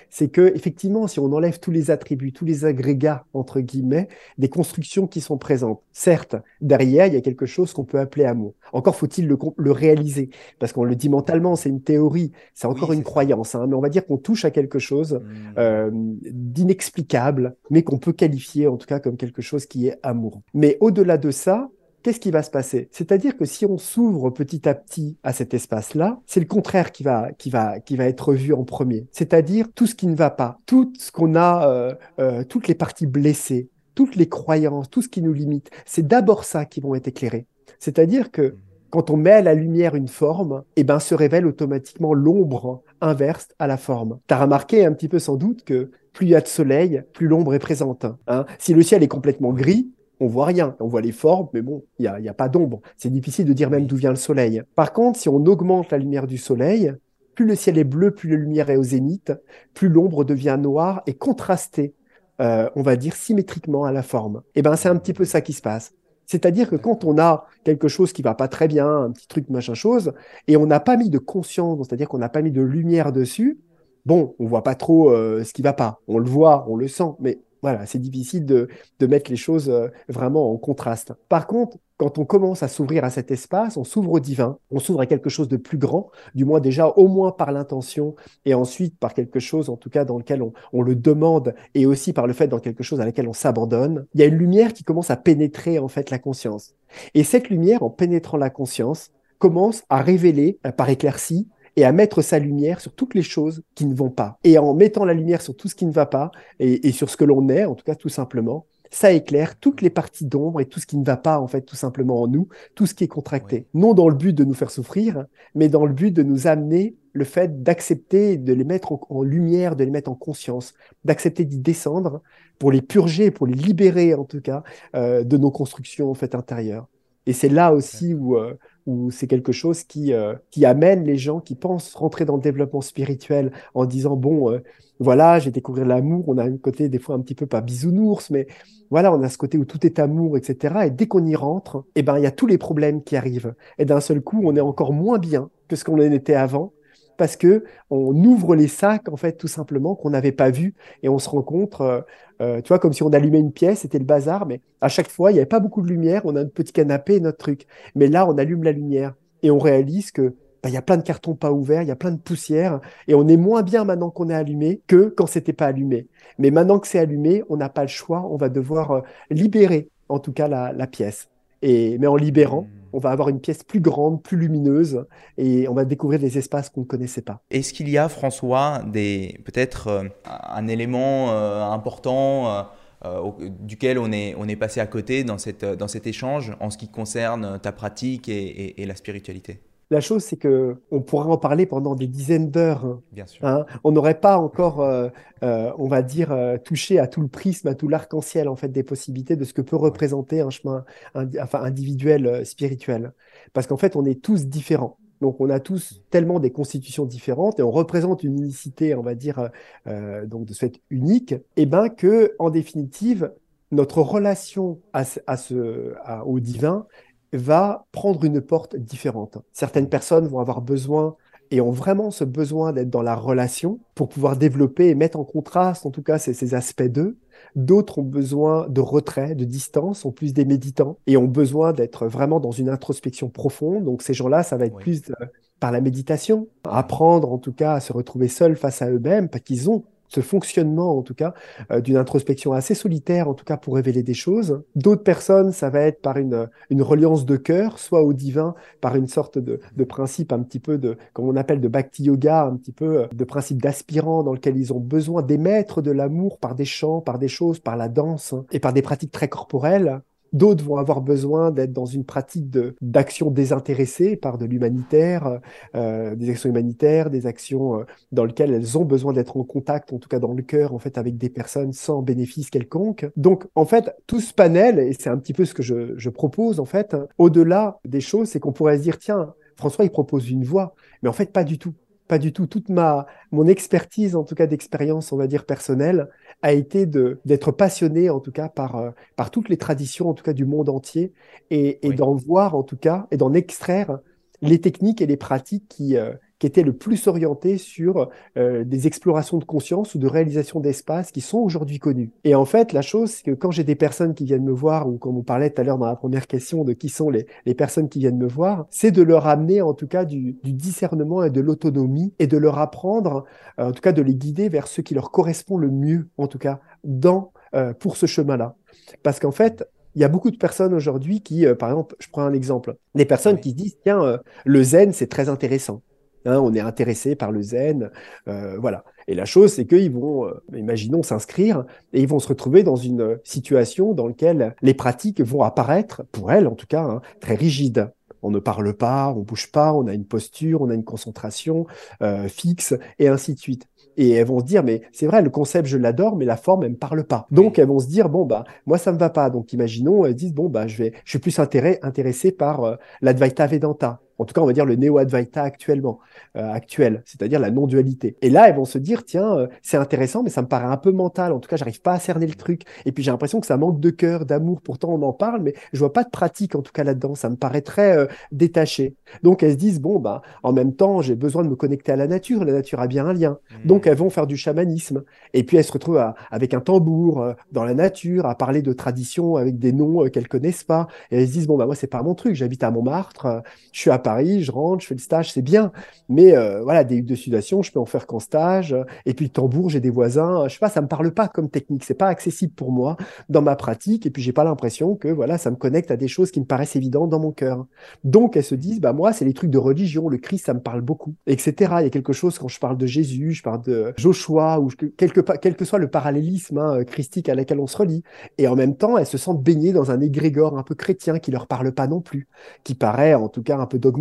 c'est 0.10 0.30
que 0.30 0.54
effectivement, 0.56 1.08
si 1.08 1.20
on 1.20 1.32
enlève 1.34 1.60
tous 1.60 1.72
les 1.72 1.92
attributs, 1.92 2.34
tous 2.34 2.46
les 2.46 2.66
agrégats 2.66 3.26
entre 3.34 3.60
guillemets, 3.60 4.08
des 4.38 4.50
constructions 4.50 5.08
qui 5.08 5.22
sont 5.22 5.38
présentes, 5.38 5.82
certes, 5.92 6.36
derrière 6.62 7.08
il 7.08 7.14
y 7.14 7.18
a 7.18 7.22
quelque 7.22 7.46
chose 7.46 7.74
qu'on 7.74 7.84
peut 7.84 8.00
appeler 8.00 8.26
amour. 8.26 8.54
Encore 8.72 8.96
faut-il 8.96 9.28
le, 9.28 9.72
réaliser, 9.72 10.30
parce 10.60 10.74
qu'on 10.74 10.84
le 10.84 10.96
dit 10.96 11.10
mentalement, 11.10 11.56
c'est 11.56 11.70
une 11.70 11.82
théorie, 11.82 12.32
c'est 12.54 12.68
encore 12.68 12.94
une 12.94 13.04
croyance, 13.04 13.56
hein, 13.56 13.66
mais 13.68 13.76
on 13.76 13.82
va 13.82 13.90
dire 13.90 14.06
qu'on 14.06 14.18
touche 14.18 14.46
à 14.46 14.52
quelque 14.52 14.80
chose 14.80 15.14
mmh. 15.14 15.54
euh, 15.58 15.90
d'inexplicable, 15.94 17.56
mais 17.70 17.84
qu'on 17.84 17.98
peut 17.98 18.14
qualifier 18.14 18.68
en 18.68 18.78
tout 18.78 18.88
cas 18.88 19.00
comme 19.00 19.18
quelque 19.18 19.42
chose 19.42 19.66
qui 19.66 19.88
est 19.88 19.98
amour. 20.04 20.42
Mais 20.54 20.78
au-delà 20.80 21.18
de 21.18 21.32
ça, 21.32 21.70
qu'est-ce 22.04 22.20
qui 22.20 22.32
va 22.32 22.44
se 22.44 22.52
passer? 22.52 22.90
C'est-à-dire 22.92 23.36
que 23.38 23.46
si 23.46 23.66
on 23.66 23.78
s'ouvre 23.78 24.30
petit 24.30 24.68
à 24.68 24.76
petit 24.76 25.18
à 25.24 25.34
cet 25.34 25.54
espace-là, 25.54 26.20
c'est 26.26 26.40
le 26.40 26.46
contraire 26.46 26.92
qui 26.92 27.04
va, 27.04 27.32
qui, 27.32 27.50
va, 27.50 27.80
qui 27.80 27.96
va 27.96 28.06
être 28.06 28.34
vu 28.34 28.54
en 28.54 28.64
premier. 28.64 29.08
C'est-à-dire 29.12 29.68
tout 29.74 29.88
ce 29.88 29.96
qui 29.96 30.08
ne 30.08 30.16
va 30.16 30.30
pas, 30.30 30.60
tout 30.66 30.94
ce 31.00 31.12
qu'on 31.12 31.36
a, 31.36 31.68
euh, 31.68 31.94
euh, 32.20 32.44
toutes 32.44 32.68
les 32.68 32.76
parties 32.76 33.08
blessées, 33.08 33.70
toutes 33.96 34.16
les 34.16 34.30
croyances, 34.30 34.90
tout 34.90 35.02
ce 35.02 35.10
qui 35.10 35.22
nous 35.22 35.34
limite. 35.34 35.72
C'est 35.86 36.06
d'abord 36.06 36.44
ça 36.44 36.66
qui 36.66 36.82
vont 36.82 36.94
être 36.94 37.08
éclairés. 37.08 37.48
C'est-à-dire 37.80 38.32
que 38.32 38.56
quand 38.90 39.10
on 39.10 39.18
met 39.18 39.32
à 39.32 39.42
la 39.42 39.56
lumière 39.56 39.96
une 39.96 40.08
forme, 40.08 40.64
eh 40.76 40.84
ben, 40.84 41.00
se 41.00 41.16
révèle 41.16 41.48
automatiquement 41.48 42.14
l'ombre 42.14 42.84
inverse 43.02 43.48
à 43.58 43.66
la 43.66 43.78
forme. 43.78 44.20
Tu 44.28 44.34
as 44.36 44.40
remarqué 44.40 44.86
un 44.86 44.94
petit 44.94 45.08
peu 45.08 45.18
sans 45.18 45.36
doute 45.36 45.64
que 45.64 45.90
plus 46.14 46.28
il 46.28 46.30
y 46.30 46.36
a 46.36 46.42
de 46.42 46.48
soleil, 46.48 47.02
plus 47.12 47.28
l'ombre 47.28 47.56
est 47.56 47.60
présente. 47.60 48.06
Hein. 48.28 48.46
Si 48.60 48.74
le 48.74 48.84
ciel 48.84 49.02
est 49.02 49.08
complètement 49.08 49.52
gris, 49.52 49.90
on 50.24 50.28
voit 50.28 50.46
rien. 50.46 50.76
On 50.80 50.88
voit 50.88 51.02
les 51.02 51.12
formes, 51.12 51.50
mais 51.54 51.62
bon, 51.62 51.84
il 52.00 52.04
n'y 52.20 52.28
a, 52.28 52.32
a 52.32 52.34
pas 52.34 52.50
d'ombre. 52.50 52.82
C'est 52.98 53.12
difficile 53.12 53.46
de 53.46 53.54
dire 53.54 53.70
même 53.70 53.86
d'où 53.86 53.98
vient 53.98 54.10
le 54.10 54.16
soleil. 54.16 54.64
Par 54.76 54.94
contre, 54.94 55.20
si 55.20 55.30
on 55.30 55.46
augmente 55.46 55.92
la 55.92 55.98
lumière 55.98 56.28
du 56.28 56.38
soleil, 56.38 56.94
plus 57.36 57.46
le 57.46 57.56
ciel 57.56 57.78
est 57.78 57.84
bleu, 57.84 58.12
plus 58.12 58.30
la 58.30 58.38
lumière 58.38 58.70
est 58.70 58.78
au 58.78 58.84
zénith, 58.84 59.34
plus 59.74 59.90
l'ombre 59.90 60.24
devient 60.24 60.58
noire 60.60 61.04
et 61.08 61.14
contrastée, 61.14 61.94
euh, 62.42 62.70
on 62.76 62.82
va 62.82 62.96
dire 62.96 63.16
symétriquement 63.16 63.84
à 63.84 63.92
la 63.92 64.04
forme. 64.04 64.44
Et 64.56 64.60
eh 64.60 64.62
ben, 64.62 64.76
c'est 64.76 64.90
un 64.90 64.96
petit 64.96 65.14
peu 65.14 65.26
ça 65.26 65.42
qui 65.42 65.54
se 65.54 65.62
passe. 65.62 65.94
C'est-à-dire 66.26 66.70
que 66.70 66.78
quand 66.78 67.04
on 67.04 67.18
a 67.18 67.46
quelque 67.64 67.90
chose 67.90 68.14
qui 68.14 68.22
va 68.22 68.34
pas 68.34 68.48
très 68.48 68.68
bien, 68.68 68.88
un 68.88 69.12
petit 69.12 69.28
truc, 69.28 69.50
machin 69.50 69.74
chose, 69.74 70.14
et 70.48 70.56
on 70.56 70.66
n'a 70.66 70.80
pas 70.80 70.96
mis 70.96 71.10
de 71.10 71.18
conscience, 71.18 71.86
c'est-à-dire 71.86 72.08
qu'on 72.08 72.18
n'a 72.18 72.30
pas 72.30 72.42
mis 72.42 72.52
de 72.52 72.62
lumière 72.62 73.12
dessus, 73.12 73.60
bon, 74.06 74.36
on 74.40 74.46
voit 74.46 74.64
pas 74.64 74.76
trop 74.76 75.12
euh, 75.12 75.44
ce 75.44 75.54
qui 75.54 75.62
va 75.62 75.74
pas. 75.74 76.00
On 76.08 76.18
le 76.18 76.30
voit, 76.30 76.66
on 76.70 76.78
le 76.78 76.88
sent, 76.88 77.12
mais 77.20 77.40
Voilà, 77.64 77.86
c'est 77.86 77.98
difficile 77.98 78.46
de, 78.46 78.68
de, 79.00 79.08
mettre 79.08 79.32
les 79.32 79.38
choses 79.38 79.70
euh, 79.70 79.88
vraiment 80.10 80.52
en 80.52 80.58
contraste. 80.58 81.14
Par 81.30 81.48
contre, 81.48 81.78
quand 81.96 82.20
on 82.20 82.26
commence 82.26 82.62
à 82.62 82.68
s'ouvrir 82.68 83.06
à 83.06 83.10
cet 83.10 83.32
espace, 83.32 83.78
on 83.78 83.86
s'ouvre 83.86 84.12
au 84.12 84.20
divin, 84.20 84.58
on 84.70 84.80
s'ouvre 84.80 85.00
à 85.00 85.06
quelque 85.06 85.30
chose 85.30 85.48
de 85.48 85.56
plus 85.56 85.78
grand, 85.78 86.12
du 86.36 86.44
moins 86.44 86.60
déjà 86.60 86.88
au 86.90 87.08
moins 87.08 87.32
par 87.32 87.54
l'intention, 87.54 88.16
et 88.44 88.54
ensuite 88.54 89.00
par 89.00 89.14
quelque 89.14 89.40
chose 89.40 89.70
en 89.70 89.78
tout 89.78 89.90
cas 89.90 90.04
dans 90.04 90.18
lequel 90.18 90.42
on, 90.42 90.52
on, 90.74 90.82
le 90.82 90.94
demande, 90.94 91.56
et 91.74 91.86
aussi 91.86 92.12
par 92.12 92.28
le 92.28 92.34
fait 92.34 92.50
dans 92.50 92.60
quelque 92.60 92.84
chose 92.84 93.00
à 93.00 93.06
laquelle 93.06 93.30
on 93.30 93.34
s'abandonne. 93.34 94.08
Il 94.14 94.20
y 94.20 94.24
a 94.24 94.28
une 94.28 94.36
lumière 94.36 94.74
qui 94.74 94.84
commence 94.84 95.10
à 95.10 95.16
pénétrer 95.16 95.80
en 95.80 95.88
fait 95.88 96.10
la 96.10 96.20
conscience. 96.20 96.76
Et 97.14 97.24
cette 97.24 97.50
lumière, 97.50 97.82
en 97.82 97.90
pénétrant 97.90 98.38
la 98.38 98.50
conscience, 98.50 99.12
commence 99.40 99.84
à 99.90 100.02
révéler 100.02 100.60
euh, 100.66 100.74
par 100.74 100.90
éclaircie 100.90 101.48
et 101.76 101.86
à 101.86 101.92
mettre 101.92 102.22
sa 102.22 102.40
lumière 102.40 102.80
sur 102.80 102.94
toutes 102.94 103.16
les 103.16 103.24
choses 103.24 103.64
qui 103.76 103.86
ne 103.86 103.96
vont 103.96 104.10
pas. 104.10 104.38
Et 104.44 104.58
en 104.58 104.74
mettant 104.74 105.06
la 105.06 105.14
lumière 105.14 105.42
sur 105.42 105.56
tout 105.56 105.68
ce 105.68 105.76
qui 105.76 105.86
ne 105.86 105.92
va 105.92 106.06
pas 106.06 106.32
et, 106.60 106.88
et 106.88 106.92
sur 106.92 107.10
ce 107.10 107.18
que 107.18 107.26
l'on 107.26 107.50
est, 107.50 107.66
en 107.66 107.76
tout 107.76 107.86
cas 107.86 107.96
tout 107.96 108.10
simplement, 108.10 108.66
ça 108.94 109.12
éclaire 109.12 109.56
toutes 109.60 109.82
les 109.82 109.90
parties 109.90 110.26
d'ombre 110.26 110.62
et 110.62 110.66
tout 110.66 110.80
ce 110.80 110.86
qui 110.86 110.98
ne 110.98 111.06
va 111.06 111.18
pas 111.18 111.40
en 111.40 111.48
fait 111.48 111.62
tout 111.62 111.76
simplement 111.76 112.22
en 112.22 112.28
nous, 112.28 112.48
tout 112.76 112.86
ce 112.86 112.94
qui 112.94 113.04
est 113.04 113.08
contracté. 113.08 113.66
Non 113.74 113.94
dans 113.94 114.08
le 114.08 114.16
but 114.16 114.34
de 114.34 114.44
nous 114.44 114.54
faire 114.54 114.70
souffrir, 114.70 115.26
mais 115.56 115.68
dans 115.68 115.86
le 115.86 115.94
but 115.94 116.12
de 116.12 116.24
nous 116.24 116.48
amener 116.48 116.96
le 117.12 117.26
fait 117.26 117.64
d'accepter 117.64 118.38
de 118.38 118.54
les 118.54 118.64
mettre 118.64 119.00
en, 119.10 119.24
lumière, 119.24 119.76
de 119.76 119.84
les 119.84 119.92
mettre 119.92 120.12
en 120.12 120.16
conscience, 120.16 120.74
d'accepter 121.06 121.46
d'y 121.46 121.60
descendre 121.60 122.22
pour 122.60 122.72
les 122.72 122.82
purger, 122.82 123.32
pour 123.32 123.48
les 123.48 123.56
libérer 123.56 124.14
en 124.14 124.26
tout 124.26 124.42
cas 124.42 124.64
euh, 124.96 125.24
de 125.24 125.38
nos 125.38 125.52
constructions 125.52 126.10
en 126.10 126.16
fait 126.16 126.36
intérieures. 126.36 126.88
Et 127.26 127.34
c'est 127.34 127.50
là 127.50 127.74
aussi 127.74 128.14
où, 128.14 128.36
euh, 128.38 128.54
où 128.86 129.12
c'est 129.12 129.28
quelque 129.28 129.52
chose 129.52 129.84
qui, 129.84 130.14
euh, 130.14 130.36
qui 130.52 130.66
amène 130.66 131.04
les 131.06 131.18
gens 131.18 131.40
qui 131.40 131.56
pensent 131.56 131.94
rentrer 131.96 132.26
dans 132.26 132.36
le 132.36 132.42
développement 132.42 132.82
spirituel 132.82 133.52
en 133.74 133.86
disant, 133.86 134.16
bon, 134.16 134.52
euh, 134.52 134.60
voilà, 135.00 135.40
j'ai 135.40 135.52
découvert 135.52 135.86
l'amour, 135.86 136.26
on 136.28 136.38
a 136.38 136.44
un 136.44 136.58
côté 136.58 136.90
des 136.90 137.00
fois 137.00 137.16
un 137.16 137.22
petit 137.22 137.36
peu 137.36 137.46
pas 137.46 137.62
bisounours, 137.62 138.30
mais 138.30 138.48
voilà, 138.90 139.14
on 139.14 139.22
a 139.24 139.30
ce 139.30 139.38
côté 139.38 139.58
où 139.58 139.66
tout 139.66 139.86
est 139.86 140.00
amour, 140.00 140.38
etc. 140.38 140.86
Et 140.86 140.92
dès 140.92 141.08
qu'on 141.08 141.26
y 141.26 141.36
rentre, 141.36 141.86
eh 141.96 142.04
ben, 142.04 142.18
il 142.18 142.24
y 142.24 142.28
a 142.28 142.32
tous 142.32 142.48
les 142.48 142.58
problèmes 142.58 143.04
qui 143.04 143.16
arrivent. 143.16 143.56
Et 143.80 143.86
d'un 143.86 144.00
seul 144.02 144.22
coup, 144.22 144.42
on 144.46 144.56
est 144.56 144.62
encore 144.62 144.94
moins 144.94 145.18
bien 145.18 145.50
que 145.68 145.76
ce 145.76 145.84
qu'on 145.84 145.96
en 145.96 146.12
était 146.12 146.36
avant 146.36 146.74
parce 147.18 147.36
que 147.36 147.64
on 147.90 148.14
ouvre 148.24 148.56
les 148.56 148.68
sacs 148.68 149.10
en 149.10 149.18
fait 149.18 149.34
tout 149.34 149.48
simplement 149.48 149.96
qu'on 149.96 150.10
n'avait 150.10 150.32
pas 150.32 150.50
vu 150.50 150.76
et 151.02 151.10
on 151.10 151.20
se 151.20 151.30
rencontre, 151.30 151.82
euh, 151.82 152.02
euh, 152.42 152.62
tu 152.62 152.70
vois, 152.70 152.80
comme 152.80 152.94
si 152.94 153.04
on 153.04 153.12
allumait 153.14 153.40
une 153.40 153.52
pièce, 153.52 153.80
c'était 153.80 154.00
le 154.00 154.06
bazar, 154.06 154.46
mais 154.46 154.62
à 154.82 154.90
chaque 154.90 155.10
fois 155.10 155.32
il 155.32 155.36
n'y 155.36 155.40
avait 155.40 155.46
pas 155.46 155.60
beaucoup 155.60 155.82
de 155.82 155.88
lumière, 155.88 156.22
on 156.26 156.36
a 156.36 156.42
un 156.42 156.48
petit 156.48 156.74
canapé 156.74 157.16
et 157.16 157.20
notre 157.20 157.38
truc, 157.38 157.68
mais 157.96 158.08
là 158.08 158.28
on 158.28 158.38
allume 158.38 158.64
la 158.64 158.72
lumière 158.72 159.14
et 159.42 159.52
on 159.52 159.60
réalise 159.60 160.12
que 160.12 160.36
bah, 160.64 160.70
il 160.70 160.74
y 160.74 160.78
a 160.78 160.82
plein 160.82 160.98
de 160.98 161.04
cartons 161.04 161.36
pas 161.36 161.52
ouverts, 161.52 161.82
il 161.82 161.88
y 161.88 161.92
a 161.92 161.96
plein 161.96 162.12
de 162.12 162.20
poussière 162.20 162.80
et 163.08 163.16
on 163.16 163.28
est 163.28 163.38
moins 163.38 163.64
bien 163.64 163.84
maintenant 163.84 164.10
qu'on 164.10 164.30
est 164.30 164.36
allumé 164.36 164.82
que 164.88 165.14
quand 165.16 165.28
c'était 165.28 165.54
pas 165.54 165.68
allumé. 165.68 166.08
Mais 166.40 166.52
maintenant 166.52 166.80
que 166.80 166.88
c'est 166.88 167.00
allumé, 167.00 167.44
on 167.50 167.58
n'a 167.58 167.70
pas 167.70 167.82
le 167.82 167.90
choix, 167.90 168.26
on 168.30 168.38
va 168.38 168.50
devoir 168.50 168.92
euh, 168.92 169.02
libérer 169.30 169.90
en 170.10 170.20
tout 170.20 170.32
cas 170.32 170.48
la, 170.48 170.72
la 170.72 170.88
pièce. 170.88 171.30
Et 171.62 171.98
mais 171.98 172.08
en 172.08 172.16
libérant, 172.16 172.64
mmh 172.64 172.83
on 172.94 173.00
va 173.00 173.10
avoir 173.10 173.30
une 173.30 173.42
pièce 173.42 173.64
plus 173.64 173.82
grande, 173.82 174.24
plus 174.24 174.38
lumineuse, 174.38 175.06
et 175.38 175.68
on 175.68 175.74
va 175.74 175.84
découvrir 175.84 176.20
des 176.20 176.38
espaces 176.38 176.70
qu'on 176.70 176.82
ne 176.82 176.86
connaissait 176.86 177.22
pas. 177.22 177.42
Est-ce 177.50 177.74
qu'il 177.74 177.90
y 177.90 177.98
a, 177.98 178.08
François, 178.08 178.82
peut-être 178.94 179.88
euh, 179.88 180.04
un 180.26 180.68
élément 180.68 181.32
euh, 181.32 181.64
important 181.64 182.68
euh, 183.04 183.32
duquel 183.60 183.98
on 183.98 184.12
est, 184.12 184.56
passé 184.56 184.80
à 184.80 184.88
côté 184.88 185.24
dans 185.24 185.38
cet 185.38 186.08
échange 186.08 186.54
en 186.60 186.70
ce 186.70 186.78
qui 186.78 186.88
concerne 186.88 187.60
ta 187.60 187.72
pratique 187.72 188.30
et 188.30 188.86
la 188.86 188.96
spiritualité? 188.96 189.60
La 189.94 190.02
chose, 190.02 190.24
c'est 190.24 190.36
que 190.36 190.76
on 190.92 191.02
pourrait 191.02 191.30
en 191.30 191.38
parler 191.38 191.66
pendant 191.66 191.96
des 191.96 192.08
dizaines 192.08 192.50
d'heures. 192.50 192.86
Hein. 192.86 193.02
Bien 193.12 193.26
sûr. 193.26 193.46
Hein. 193.46 193.66
on 193.84 193.92
n'aurait 193.92 194.20
pas 194.20 194.38
encore, 194.38 194.82
euh, 194.82 195.08
euh, 195.44 195.72
on 195.78 195.88
va 195.88 196.02
dire, 196.02 196.32
euh, 196.32 196.58
touché 196.58 197.00
à 197.00 197.08
tout 197.08 197.22
le 197.22 197.28
prisme, 197.28 197.68
à 197.68 197.76
tout 197.76 197.88
l'arc-en-ciel 197.88 198.50
en 198.50 198.56
fait 198.56 198.70
des 198.70 198.84
possibilités 198.84 199.36
de 199.36 199.46
ce 199.46 199.54
que 199.54 199.62
peut 199.62 199.76
représenter 199.76 200.42
un 200.42 200.50
chemin 200.50 200.84
enfin, 201.16 201.62
individuel 201.62 202.46
spirituel. 202.46 203.14
Parce 203.54 203.68
qu'en 203.68 203.78
fait, 203.78 203.96
on 203.96 204.04
est 204.06 204.22
tous 204.22 204.48
différents. 204.48 204.98
Donc, 205.22 205.40
on 205.40 205.50
a 205.50 205.62
tous 205.62 206.02
tellement 206.10 206.40
des 206.40 206.52
constitutions 206.52 207.06
différentes 207.06 207.60
et 207.60 207.64
on 207.64 207.72
représente 207.72 208.24
une 208.24 208.40
unicité, 208.40 208.94
on 208.94 209.04
va 209.04 209.16
dire, 209.16 209.50
donc 209.86 210.44
de 210.44 210.54
ce 210.54 210.60
fait 210.60 210.82
unique, 210.90 211.34
et 211.56 211.66
ben 211.66 211.88
que, 211.88 212.34
en 212.40 212.50
définitive, 212.50 213.32
notre 213.72 214.02
relation 214.02 214.82
à, 214.92 215.06
ce, 215.06 215.94
au 216.26 216.42
divin 216.42 216.88
va 217.34 217.86
prendre 217.92 218.24
une 218.24 218.42
porte 218.42 218.76
différente. 218.76 219.38
Certaines 219.52 219.90
personnes 219.90 220.28
vont 220.28 220.40
avoir 220.40 220.62
besoin 220.62 221.16
et 221.52 221.62
ont 221.62 221.72
vraiment 221.72 222.10
ce 222.10 222.24
besoin 222.24 222.74
d'être 222.74 222.90
dans 222.90 223.02
la 223.02 223.16
relation 223.16 223.80
pour 223.96 224.10
pouvoir 224.10 224.38
développer 224.38 224.90
et 224.90 224.96
mettre 224.96 225.20
en 225.20 225.24
contraste, 225.24 225.86
en 225.86 225.92
tout 225.92 226.02
cas, 226.02 226.18
ces, 226.18 226.56
aspects 226.56 226.82
d'eux. 226.84 227.18
D'autres 227.56 228.00
ont 228.00 228.04
besoin 228.04 228.68
de 228.70 228.82
retrait, 228.82 229.36
de 229.36 229.46
distance, 229.46 230.00
sont 230.00 230.12
plus 230.12 230.34
des 230.34 230.46
méditants 230.46 230.98
et 231.06 231.18
ont 231.18 231.28
besoin 231.28 231.72
d'être 231.72 232.08
vraiment 232.08 232.40
dans 232.40 232.52
une 232.52 232.70
introspection 232.70 233.30
profonde. 233.30 233.84
Donc 233.84 234.02
ces 234.02 234.16
gens-là, 234.16 234.42
ça 234.42 234.58
va 234.58 234.66
être 234.66 234.78
plus 234.78 235.04
euh, 235.10 235.26
par 235.60 235.72
la 235.72 235.82
méditation, 235.82 236.48
apprendre 236.64 237.32
en 237.32 237.38
tout 237.38 237.54
cas 237.54 237.74
à 237.74 237.80
se 237.80 237.94
retrouver 237.94 238.30
seuls 238.30 238.56
face 238.56 238.82
à 238.82 238.90
eux-mêmes, 238.90 239.30
parce 239.30 239.44
qu'ils 239.44 239.70
ont 239.70 239.84
ce 240.14 240.22
fonctionnement, 240.22 240.98
en 240.98 241.02
tout 241.02 241.14
cas, 241.16 241.34
euh, 241.72 241.82
d'une 241.82 241.98
introspection 241.98 242.54
assez 242.54 242.76
solitaire, 242.76 243.28
en 243.28 243.34
tout 243.34 243.46
cas, 243.46 243.58
pour 243.58 243.76
révéler 243.76 244.04
des 244.04 244.14
choses. 244.14 244.64
D'autres 244.76 245.04
personnes, 245.04 245.52
ça 245.52 245.70
va 245.70 245.82
être 245.82 246.02
par 246.02 246.18
une, 246.18 246.50
une 246.70 246.82
reliance 246.82 247.26
de 247.26 247.36
cœur, 247.36 247.80
soit 247.80 248.04
au 248.04 248.14
divin, 248.14 248.56
par 248.82 248.96
une 248.96 249.08
sorte 249.08 249.38
de, 249.40 249.60
de 249.76 249.84
principe 249.84 250.32
un 250.32 250.40
petit 250.44 250.60
peu 250.60 250.78
de, 250.78 250.98
comme 251.14 251.28
on 251.28 251.36
appelle 251.36 251.62
de 251.62 251.68
bhakti 251.68 252.04
yoga, 252.04 252.44
un 252.44 252.56
petit 252.58 252.72
peu 252.72 253.02
euh, 253.02 253.08
de 253.14 253.24
principe 253.24 253.62
d'aspirant 253.62 254.24
dans 254.24 254.34
lequel 254.34 254.58
ils 254.58 254.74
ont 254.74 254.80
besoin 254.80 255.22
d'émettre 255.22 255.82
de 255.82 255.92
l'amour 255.92 256.38
par 256.40 256.56
des 256.56 256.66
chants, 256.66 257.02
par 257.02 257.20
des 257.20 257.28
choses, 257.28 257.60
par 257.60 257.78
la 257.78 257.90
danse 257.90 258.34
hein, 258.34 258.46
et 258.52 258.60
par 258.60 258.74
des 258.74 258.82
pratiques 258.82 259.12
très 259.12 259.30
corporelles. 259.30 260.02
D'autres 260.34 260.64
vont 260.64 260.78
avoir 260.78 261.02
besoin 261.02 261.52
d'être 261.52 261.72
dans 261.72 261.86
une 261.86 262.04
pratique 262.04 262.50
d'action 262.82 263.32
désintéressée 263.32 264.16
par 264.16 264.38
de 264.38 264.46
l'humanitaire, 264.46 265.40
euh, 265.76 266.16
des 266.16 266.30
actions 266.30 266.50
humanitaires, 266.50 267.10
des 267.10 267.28
actions 267.28 267.80
euh, 267.80 267.84
dans 268.12 268.26
lesquelles 268.26 268.52
elles 268.52 268.78
ont 268.78 268.86
besoin 268.86 269.14
d'être 269.14 269.38
en 269.38 269.44
contact, 269.44 269.94
en 269.94 270.00
tout 270.00 270.10
cas 270.10 270.20
dans 270.20 270.34
le 270.34 270.42
cœur, 270.42 270.74
en 270.74 270.80
fait, 270.80 270.98
avec 270.98 271.18
des 271.18 271.30
personnes 271.30 271.72
sans 271.72 272.02
bénéfice 272.02 272.50
quelconque. 272.50 273.06
Donc, 273.16 273.46
en 273.56 273.66
fait, 273.66 273.96
tout 274.08 274.20
ce 274.20 274.34
panel, 274.34 274.80
et 274.80 274.94
c'est 274.94 275.10
un 275.10 275.18
petit 275.18 275.34
peu 275.34 275.46
ce 275.46 275.54
que 275.54 275.64
je, 275.64 275.98
je 275.98 276.10
propose, 276.10 276.60
en 276.60 276.66
fait, 276.66 276.96
au-delà 277.18 277.80
des 277.86 278.02
choses, 278.02 278.30
c'est 278.30 278.40
qu'on 278.40 278.54
pourrait 278.54 278.78
se 278.78 278.84
dire, 278.84 278.98
tiens, 278.98 279.34
François, 279.56 279.86
il 279.86 279.92
propose 279.92 280.30
une 280.30 280.44
voie, 280.44 280.74
mais 281.02 281.10
en 281.10 281.14
fait, 281.14 281.32
pas 281.32 281.44
du 281.44 281.58
tout 281.58 281.74
pas 282.14 282.20
du 282.20 282.32
tout. 282.32 282.46
Toute 282.46 282.70
ma, 282.70 283.08
mon 283.32 283.48
expertise, 283.48 284.16
en 284.16 284.24
tout 284.24 284.36
cas 284.36 284.46
d'expérience, 284.46 285.12
on 285.12 285.18
va 285.18 285.26
dire 285.26 285.48
personnelle, 285.48 286.10
a 286.44 286.54
été 286.54 286.86
d'être 286.86 287.52
passionné, 287.52 288.12
en 288.12 288.20
tout 288.20 288.32
cas, 288.32 288.50
par, 288.50 288.76
euh, 288.76 288.92
par 289.16 289.32
toutes 289.32 289.50
les 289.50 289.58
traditions, 289.58 290.10
en 290.10 290.14
tout 290.14 290.24
cas 290.24 290.34
du 290.34 290.46
monde 290.46 290.70
entier, 290.70 291.12
et, 291.50 291.88
et 291.88 291.92
d'en 291.92 292.14
voir, 292.14 292.54
en 292.54 292.62
tout 292.62 292.78
cas, 292.78 293.08
et 293.10 293.18
d'en 293.18 293.34
extraire 293.34 293.98
les 294.44 294.62
techniques 294.62 295.02
et 295.02 295.08
les 295.08 295.18
pratiques 295.18 295.68
qui, 295.68 295.98
euh, 295.98 296.14
qui 296.44 296.48
étaient 296.48 296.62
le 296.62 296.74
plus 296.74 297.08
orientés 297.08 297.58
sur 297.58 298.10
euh, 298.36 298.66
des 298.66 298.86
explorations 298.86 299.38
de 299.38 299.46
conscience 299.46 299.96
ou 299.96 299.98
de 299.98 300.08
réalisation 300.08 300.60
d'espace 300.60 301.10
qui 301.10 301.22
sont 301.22 301.38
aujourd'hui 301.38 301.80
connus. 301.80 302.12
Et 302.26 302.36
en 302.36 302.44
fait, 302.44 302.74
la 302.74 302.82
chose, 302.82 303.12
c'est 303.12 303.24
que 303.24 303.32
quand 303.32 303.50
j'ai 303.50 303.64
des 303.64 303.76
personnes 303.76 304.14
qui 304.14 304.26
viennent 304.26 304.44
me 304.44 304.52
voir, 304.52 304.90
ou 304.90 304.98
comme 304.98 305.16
on 305.16 305.24
parlait 305.24 305.52
tout 305.52 305.62
à 305.62 305.64
l'heure 305.64 305.78
dans 305.78 305.86
la 305.86 305.96
première 305.96 306.28
question 306.28 306.66
de 306.66 306.74
qui 306.74 306.90
sont 306.90 307.10
les, 307.10 307.28
les 307.46 307.54
personnes 307.54 307.88
qui 307.88 308.00
viennent 308.00 308.18
me 308.18 308.28
voir, 308.28 308.68
c'est 308.72 308.92
de 308.92 309.02
leur 309.02 309.26
amener 309.26 309.62
en 309.62 309.74
tout 309.74 309.88
cas 309.88 310.04
du, 310.04 310.36
du 310.44 310.52
discernement 310.52 311.24
et 311.24 311.30
de 311.30 311.40
l'autonomie 311.40 312.14
et 312.20 312.28
de 312.28 312.36
leur 312.36 312.60
apprendre, 312.60 313.24
euh, 313.58 313.70
en 313.70 313.72
tout 313.72 313.82
cas 313.82 313.94
de 313.94 314.02
les 314.02 314.14
guider 314.14 314.50
vers 314.50 314.68
ce 314.68 314.82
qui 314.82 314.96
leur 314.96 315.12
correspond 315.12 315.58
le 315.58 315.72
mieux, 315.72 316.10
en 316.18 316.28
tout 316.28 316.40
cas, 316.40 316.60
dans, 316.84 317.32
euh, 317.56 317.74
pour 317.74 317.96
ce 317.96 318.06
chemin-là. 318.06 318.58
Parce 319.02 319.22
qu'en 319.22 319.32
fait, 319.32 319.66
il 319.96 320.02
y 320.02 320.04
a 320.04 320.10
beaucoup 320.10 320.30
de 320.30 320.38
personnes 320.38 320.74
aujourd'hui 320.74 321.22
qui, 321.22 321.46
par 321.58 321.70
exemple, 321.70 321.96
je 322.00 322.10
prends 322.12 322.24
un 322.24 322.34
exemple, 322.34 322.76
des 322.96 323.06
personnes 323.06 323.40
qui 323.40 323.52
se 323.52 323.56
disent, 323.56 323.78
tiens, 323.82 324.20
le 324.44 324.64
zen, 324.64 324.92
c'est 324.92 325.08
très 325.08 325.30
intéressant. 325.30 325.82
Hein, 326.26 326.40
on 326.40 326.54
est 326.54 326.60
intéressé 326.60 327.16
par 327.16 327.32
le 327.32 327.42
zen, 327.42 327.92
euh, 328.28 328.58
voilà. 328.60 328.84
Et 329.08 329.16
la 329.16 329.26
chose, 329.26 329.52
c'est 329.54 329.66
qu'ils 329.66 329.92
vont, 329.92 330.26
euh, 330.26 330.34
imaginons, 330.56 331.04
s'inscrire 331.04 331.66
et 331.92 332.02
ils 332.02 332.08
vont 332.08 332.20
se 332.20 332.30
retrouver 332.30 332.64
dans 332.64 332.78
une 332.78 333.20
situation 333.24 333.94
dans 333.94 334.08
laquelle 334.08 334.56
les 334.62 334.74
pratiques 334.74 335.22
vont 335.22 335.42
apparaître, 335.42 336.04
pour 336.12 336.32
elles 336.32 336.48
en 336.48 336.56
tout 336.56 336.68
cas, 336.68 336.84
hein, 336.84 337.02
très 337.20 337.36
rigides. 337.36 337.92
On 338.22 338.32
ne 338.32 338.40
parle 338.40 338.74
pas, 338.74 339.14
on 339.16 339.20
bouge 339.20 339.52
pas, 339.52 339.74
on 339.74 339.86
a 339.88 339.94
une 339.94 340.06
posture, 340.06 340.62
on 340.62 340.70
a 340.70 340.74
une 340.74 340.86
concentration 340.86 341.68
euh, 342.02 342.30
fixe 342.30 342.74
et 342.98 343.10
ainsi 343.10 343.34
de 343.34 343.40
suite. 343.40 343.68
Et 343.98 344.12
elles 344.12 344.26
vont 344.26 344.40
se 344.40 344.46
dire, 344.46 344.64
mais 344.64 344.82
c'est 344.94 345.06
vrai, 345.06 345.22
le 345.22 345.30
concept, 345.30 345.68
je 345.68 345.78
l'adore, 345.78 346.16
mais 346.16 346.24
la 346.24 346.38
forme, 346.38 346.64
elle 346.64 346.72
me 346.72 346.78
parle 346.78 347.04
pas. 347.04 347.28
Donc, 347.32 347.60
elles 347.60 347.68
vont 347.68 347.80
se 347.80 347.88
dire, 347.88 348.08
bon, 348.08 348.26
bah, 348.26 348.46
moi, 348.66 348.78
ça 348.78 348.94
me 348.94 348.98
va 348.98 349.10
pas. 349.10 349.30
Donc, 349.30 349.52
imaginons, 349.52 350.06
elles 350.06 350.16
disent, 350.16 350.34
bon, 350.34 350.48
bah, 350.48 350.68
je 350.68 350.78
vais, 350.78 350.94
je 351.04 351.10
suis 351.12 351.20
plus 351.20 351.38
intéressé 351.38 352.32
par 352.32 352.78
l'Advaita 353.02 353.46
Vedanta 353.46 354.00
en 354.24 354.26
tout 354.26 354.34
cas 354.34 354.40
on 354.40 354.46
va 354.46 354.54
dire 354.54 354.66
le 354.66 354.76
néo-Advaita 354.76 355.44
actuellement, 355.44 356.00
euh, 356.38 356.50
actuel, 356.50 357.04
c'est-à-dire 357.06 357.42
la 357.42 357.52
non-dualité. 357.52 358.16
Et 358.22 358.30
là, 358.30 358.48
elles 358.48 358.56
vont 358.56 358.64
se 358.64 358.78
dire, 358.78 359.04
tiens, 359.04 359.38
euh, 359.38 359.48
c'est 359.62 359.76
intéressant, 359.76 360.24
mais 360.24 360.30
ça 360.30 360.42
me 360.42 360.48
paraît 360.48 360.66
un 360.66 360.78
peu 360.78 360.94
mental, 360.94 361.34
en 361.34 361.40
tout 361.40 361.50
cas 361.50 361.58
j'arrive 361.58 361.82
pas 361.82 361.92
à 361.92 362.00
cerner 362.00 362.26
le 362.26 362.36
truc. 362.36 362.62
Et 362.86 362.94
puis 362.94 363.04
j'ai 363.04 363.12
l'impression 363.12 363.42
que 363.42 363.46
ça 363.46 363.58
manque 363.58 363.82
de 363.82 363.90
cœur, 363.90 364.26
d'amour, 364.26 364.62
pourtant 364.62 364.92
on 364.92 365.02
en 365.02 365.12
parle, 365.12 365.42
mais 365.42 365.54
je 365.74 365.80
vois 365.80 365.92
pas 365.92 366.06
de 366.06 366.10
pratique 366.10 366.56
en 366.56 366.62
tout 366.62 366.72
cas 366.72 366.86
là-dedans, 366.86 367.16
ça 367.16 367.30
me 367.30 367.36
paraît 367.36 367.62
très 367.62 367.98
euh, 367.98 368.06
détaché. 368.32 368.96
Donc 369.24 369.44
elles 369.44 369.52
se 369.52 369.58
disent, 369.58 369.82
bon, 369.82 370.00
bah, 370.00 370.22
en 370.42 370.54
même 370.54 370.74
temps, 370.74 371.02
j'ai 371.02 371.16
besoin 371.16 371.44
de 371.44 371.50
me 371.50 371.58
connecter 371.58 371.92
à 371.92 371.98
la 371.98 372.08
nature, 372.08 372.46
la 372.46 372.54
nature 372.54 372.80
a 372.80 372.88
bien 372.88 373.06
un 373.06 373.14
lien. 373.14 373.40
Mmh. 373.52 373.68
Donc 373.68 373.88
elles 373.88 373.98
vont 373.98 374.10
faire 374.10 374.26
du 374.26 374.38
chamanisme. 374.38 375.04
Et 375.34 375.44
puis 375.44 375.58
elles 375.58 375.66
se 375.66 375.74
retrouvent 375.74 376.14
avec 376.32 376.54
un 376.54 376.62
tambour 376.62 377.34
dans 377.52 377.66
la 377.66 377.74
nature, 377.74 378.26
à 378.26 378.36
parler 378.36 378.62
de 378.62 378.72
traditions 378.72 379.36
avec 379.36 379.60
des 379.60 379.74
noms 379.74 380.10
qu'elles 380.10 380.30
connaissent 380.30 380.64
pas. 380.64 380.88
Et 381.12 381.18
elles 381.18 381.28
se 381.28 381.34
disent, 381.34 381.48
bon, 381.48 381.58
bah 381.58 381.66
moi 381.66 381.76
c'est 381.76 381.88
pas 381.88 382.02
mon 382.02 382.16
truc, 382.16 382.36
j'habite 382.36 382.64
à 382.64 382.72
Montmartre, 382.72 383.44
je 383.72 383.80
suis 383.80 383.92
à 383.92 384.00
Paris, 384.00 384.13
je 384.22 384.52
rentre, 384.52 384.82
je 384.82 384.88
fais 384.88 384.96
le 384.96 385.00
stage, 385.00 385.32
c'est 385.32 385.42
bien. 385.42 385.72
Mais 386.10 386.36
euh, 386.36 386.62
voilà, 386.64 386.84
des 386.84 386.98
huttes 386.98 387.06
de 387.06 387.16
sudation, 387.16 387.62
je 387.62 387.72
peux 387.72 387.80
en 387.80 387.86
faire 387.86 388.06
qu'en 388.06 388.20
stage. 388.20 388.76
Et 389.06 389.14
puis 389.14 389.26
le 389.26 389.32
tambour, 389.32 389.70
j'ai 389.70 389.80
des 389.80 389.90
voisins. 389.90 390.48
Je 390.48 390.54
sais 390.54 390.60
pas, 390.60 390.70
ça 390.70 390.82
me 390.82 390.88
parle 390.88 391.14
pas 391.14 391.28
comme 391.28 391.50
technique. 391.50 391.84
C'est 391.84 391.94
pas 391.94 392.08
accessible 392.08 392.54
pour 392.54 392.72
moi 392.72 392.98
dans 393.30 393.42
ma 393.42 393.56
pratique. 393.56 394.06
Et 394.06 394.10
puis 394.10 394.22
j'ai 394.22 394.34
pas 394.34 394.44
l'impression 394.44 394.96
que 394.96 395.08
voilà, 395.08 395.38
ça 395.38 395.52
me 395.52 395.56
connecte 395.56 395.92
à 395.92 395.98
des 395.98 396.08
choses 396.08 396.32
qui 396.32 396.40
me 396.40 396.46
paraissent 396.46 396.76
évidentes 396.76 397.10
dans 397.10 397.20
mon 397.20 397.32
cœur. 397.32 397.66
Donc 398.04 398.38
elles 398.38 398.44
se 398.44 398.56
disent, 398.56 398.80
bah 398.80 398.94
moi, 398.94 399.14
c'est 399.14 399.26
les 399.26 399.34
trucs 399.34 399.50
de 399.50 399.58
religion. 399.58 400.10
Le 400.10 400.18
Christ, 400.18 400.46
ça 400.46 400.54
me 400.54 400.62
parle 400.62 400.82
beaucoup, 400.82 401.16
etc. 401.28 401.54
Il 401.80 401.84
y 401.84 401.88
a 401.88 401.90
quelque 401.90 402.14
chose 402.14 402.38
quand 402.38 402.48
je 402.48 402.60
parle 402.60 402.78
de 402.78 402.86
Jésus, 402.86 403.32
je 403.32 403.44
parle 403.44 403.62
de 403.64 403.94
Joshua 403.98 404.60
ou 404.60 404.70
quelque, 404.98 405.22
quel 405.38 405.56
que 405.56 405.66
soit 405.66 405.80
le 405.80 405.90
parallélisme 405.90 406.58
hein, 406.58 406.84
christique 406.84 407.30
à 407.30 407.36
laquelle 407.36 407.60
on 407.60 407.68
se 407.68 407.78
relie. 407.78 408.04
Et 408.38 408.48
en 408.48 408.56
même 408.56 408.76
temps, 408.76 408.98
elles 408.98 409.06
se 409.06 409.18
sentent 409.18 409.44
baignées 409.44 409.74
dans 409.74 409.92
un 409.92 410.02
égrégore 410.02 410.58
un 410.58 410.64
peu 410.64 410.76
chrétien 410.76 411.20
qui 411.20 411.32
leur 411.32 411.48
parle 411.48 411.72
pas 411.72 411.88
non 411.88 412.02
plus, 412.02 412.28
qui 412.64 412.76
paraît 412.76 413.14
en 413.14 413.30
tout 413.30 413.44
cas 413.44 413.58
un 413.58 413.66
peu 413.66 413.80
dogmatique. 413.80 413.93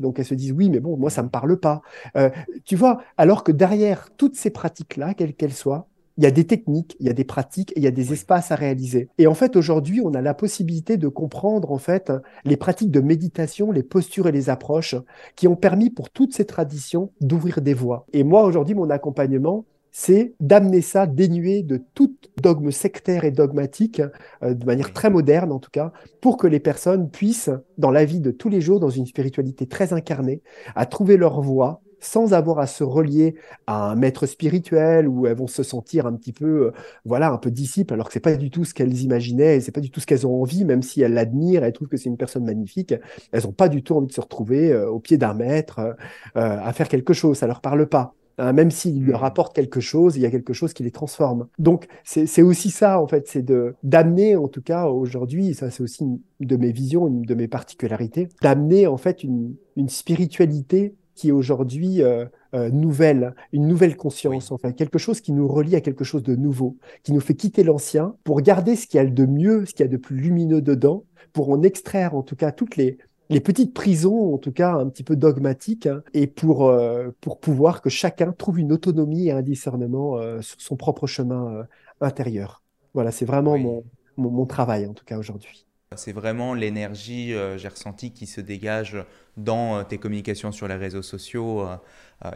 Donc 0.00 0.18
elles 0.18 0.24
se 0.24 0.34
disent, 0.34 0.52
oui, 0.52 0.70
mais 0.70 0.80
bon, 0.80 0.96
moi, 0.96 1.10
ça 1.10 1.22
me 1.22 1.28
parle 1.28 1.58
pas. 1.58 1.82
Euh, 2.16 2.30
tu 2.64 2.76
vois, 2.76 3.02
alors 3.16 3.44
que 3.44 3.52
derrière 3.52 4.08
toutes 4.16 4.36
ces 4.36 4.50
pratiques-là, 4.50 5.14
quelles 5.14 5.34
qu'elles 5.34 5.52
soient, 5.52 5.86
il 6.20 6.24
y 6.24 6.26
a 6.26 6.30
des 6.30 6.46
techniques, 6.46 6.96
il 7.00 7.06
y 7.06 7.08
a 7.08 7.14
des 7.14 7.24
pratiques, 7.24 7.72
et 7.72 7.80
il 7.80 7.82
y 7.82 7.86
a 7.86 7.90
des 7.90 8.12
espaces 8.12 8.52
à 8.52 8.54
réaliser. 8.54 9.08
Et 9.16 9.26
en 9.26 9.32
fait, 9.32 9.56
aujourd'hui, 9.56 10.02
on 10.04 10.12
a 10.12 10.20
la 10.20 10.34
possibilité 10.34 10.98
de 10.98 11.08
comprendre 11.08 11.72
en 11.72 11.78
fait 11.78 12.12
les 12.44 12.58
pratiques 12.58 12.90
de 12.90 13.00
méditation, 13.00 13.72
les 13.72 13.82
postures 13.82 14.28
et 14.28 14.32
les 14.32 14.50
approches 14.50 14.96
qui 15.34 15.48
ont 15.48 15.56
permis 15.56 15.88
pour 15.88 16.10
toutes 16.10 16.34
ces 16.34 16.44
traditions 16.44 17.10
d'ouvrir 17.22 17.62
des 17.62 17.72
voies. 17.72 18.06
Et 18.12 18.22
moi, 18.22 18.44
aujourd'hui, 18.44 18.74
mon 18.74 18.90
accompagnement, 18.90 19.64
c'est 19.92 20.34
d'amener 20.40 20.82
ça 20.82 21.06
dénué 21.06 21.62
de 21.62 21.82
tout 21.94 22.16
dogme 22.42 22.70
sectaire 22.70 23.24
et 23.24 23.30
dogmatique, 23.30 24.02
euh, 24.42 24.54
de 24.54 24.64
manière 24.64 24.92
très 24.92 25.10
moderne 25.10 25.52
en 25.52 25.58
tout 25.58 25.70
cas, 25.70 25.92
pour 26.20 26.36
que 26.36 26.46
les 26.46 26.60
personnes 26.60 27.10
puissent, 27.10 27.50
dans 27.78 27.90
la 27.90 28.04
vie 28.04 28.20
de 28.20 28.30
tous 28.30 28.48
les 28.48 28.60
jours, 28.60 28.80
dans 28.80 28.90
une 28.90 29.06
spiritualité 29.06 29.66
très 29.66 29.92
incarnée, 29.92 30.42
à 30.74 30.86
trouver 30.86 31.16
leur 31.16 31.40
voie 31.40 31.82
sans 32.00 32.32
avoir 32.32 32.58
à 32.58 32.66
se 32.66 32.82
relier 32.82 33.34
à 33.66 33.90
un 33.90 33.94
maître 33.94 34.26
spirituel 34.26 35.06
où 35.06 35.26
elles 35.26 35.36
vont 35.36 35.46
se 35.46 35.62
sentir 35.62 36.06
un 36.06 36.14
petit 36.14 36.32
peu, 36.32 36.66
euh, 36.68 36.72
voilà, 37.04 37.30
un 37.30 37.36
peu 37.38 37.50
disciples, 37.50 37.92
alors 37.94 38.06
que 38.06 38.12
c'est 38.14 38.20
pas 38.20 38.34
du 38.36 38.50
tout 38.50 38.64
ce 38.64 38.74
qu'elles 38.74 39.02
imaginaient, 39.02 39.56
et 39.56 39.60
c'est 39.60 39.72
pas 39.72 39.80
du 39.80 39.90
tout 39.90 40.00
ce 40.00 40.06
qu'elles 40.06 40.26
ont 40.26 40.40
envie, 40.40 40.64
même 40.64 40.82
si 40.82 41.02
elles 41.02 41.12
l'admirent, 41.12 41.62
elles 41.64 41.72
trouvent 41.72 41.88
que 41.88 41.96
c'est 41.98 42.08
une 42.08 42.16
personne 42.16 42.44
magnifique, 42.44 42.94
elles 43.32 43.46
ont 43.46 43.52
pas 43.52 43.68
du 43.68 43.82
tout 43.82 43.94
envie 43.94 44.06
de 44.06 44.12
se 44.12 44.20
retrouver 44.20 44.72
euh, 44.72 44.88
au 44.88 44.98
pied 45.00 45.18
d'un 45.18 45.34
maître 45.34 45.96
à 46.34 46.72
faire 46.72 46.88
quelque 46.88 47.12
chose, 47.12 47.38
ça 47.38 47.46
leur 47.46 47.60
parle 47.60 47.86
pas. 47.86 48.14
Hein, 48.40 48.54
même 48.54 48.70
s'il 48.70 49.04
leur 49.04 49.20
hmm. 49.20 49.24
apporte 49.24 49.54
quelque 49.54 49.80
chose, 49.80 50.16
il 50.16 50.22
y 50.22 50.26
a 50.26 50.30
quelque 50.30 50.54
chose 50.54 50.72
qui 50.72 50.82
les 50.82 50.90
transforme. 50.90 51.46
Donc 51.58 51.88
c'est 52.04 52.42
aussi 52.42 52.70
ça 52.70 53.00
en 53.00 53.06
fait, 53.06 53.28
c'est 53.28 53.42
de 53.42 53.74
d'amener 53.82 54.34
en 54.34 54.48
tout 54.48 54.62
cas 54.62 54.86
aujourd'hui, 54.86 55.52
ça 55.52 55.70
c'est 55.70 55.82
aussi 55.82 56.04
une 56.04 56.20
de 56.40 56.56
mes 56.56 56.72
visions, 56.72 57.06
une 57.06 57.22
de 57.22 57.34
mes 57.34 57.48
particularités, 57.48 58.28
d'amener 58.40 58.86
en 58.86 58.96
fait 58.96 59.22
une, 59.22 59.54
une 59.76 59.90
spiritualité 59.90 60.94
qui 61.14 61.28
est 61.28 61.32
aujourd'hui 61.32 62.02
euh, 62.02 62.24
euh, 62.54 62.70
nouvelle, 62.70 63.34
une 63.52 63.66
nouvelle 63.66 63.94
conscience, 63.94 64.50
enfin 64.52 64.72
quelque 64.72 64.98
chose 64.98 65.20
qui 65.20 65.32
nous 65.32 65.46
relie 65.46 65.76
à 65.76 65.82
quelque 65.82 66.04
chose 66.04 66.22
de 66.22 66.34
nouveau, 66.34 66.78
qui 67.02 67.12
nous 67.12 67.20
fait 67.20 67.34
quitter 67.34 67.62
l'ancien 67.62 68.14
pour 68.24 68.40
garder 68.40 68.74
ce 68.74 68.86
qu'il 68.86 68.96
y 68.96 69.00
a 69.02 69.06
de 69.06 69.26
mieux, 69.26 69.66
ce 69.66 69.74
qu'il 69.74 69.84
y 69.84 69.88
a 69.88 69.92
de 69.92 69.98
plus 69.98 70.16
lumineux 70.16 70.62
dedans, 70.62 71.04
pour 71.34 71.50
en 71.50 71.62
extraire 71.62 72.14
en 72.14 72.22
tout 72.22 72.36
cas 72.36 72.52
toutes 72.52 72.76
les 72.76 72.96
les 73.30 73.40
petites 73.40 73.72
prisons, 73.72 74.34
en 74.34 74.38
tout 74.38 74.52
cas 74.52 74.74
un 74.74 74.88
petit 74.88 75.04
peu 75.04 75.16
dogmatiques, 75.16 75.86
hein, 75.86 76.02
et 76.12 76.26
pour, 76.26 76.68
euh, 76.68 77.10
pour 77.20 77.38
pouvoir 77.38 77.80
que 77.80 77.88
chacun 77.88 78.32
trouve 78.32 78.58
une 78.58 78.72
autonomie 78.72 79.28
et 79.28 79.32
un 79.32 79.40
discernement 79.40 80.18
euh, 80.18 80.42
sur 80.42 80.60
son 80.60 80.76
propre 80.76 81.06
chemin 81.06 81.54
euh, 81.54 81.62
intérieur. 82.00 82.62
Voilà, 82.92 83.12
c'est 83.12 83.24
vraiment 83.24 83.56
mon, 83.56 83.84
mon, 84.16 84.46
travail, 84.46 84.86
en 84.86 84.94
tout 84.94 85.04
cas 85.04 85.16
aujourd'hui. 85.16 85.64
C'est 85.94 86.12
vraiment 86.12 86.54
l'énergie, 86.54 87.34
j'ai 87.56 87.68
ressenti, 87.68 88.12
qui 88.12 88.26
se 88.26 88.40
dégage 88.40 88.96
dans 89.36 89.84
tes 89.84 89.98
communications 89.98 90.50
sur 90.50 90.66
les 90.66 90.74
réseaux 90.74 91.02
sociaux 91.02 91.64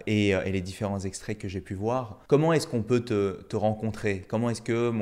et, 0.07 0.31
et, 0.31 0.53
les 0.53 0.61
différents 0.61 1.01
extraits 1.01 1.39
que 1.39 1.49
j'ai 1.49 1.61
pu 1.61 1.75
voir. 1.75 2.21
Comment 2.29 2.53
est-ce 2.53 2.67
qu'on 2.67 2.83
peut 2.83 3.01
te, 3.01 3.43
te, 3.43 3.57
rencontrer? 3.57 4.25
Comment 4.29 4.51
est-ce 4.51 4.63
que 4.63 4.93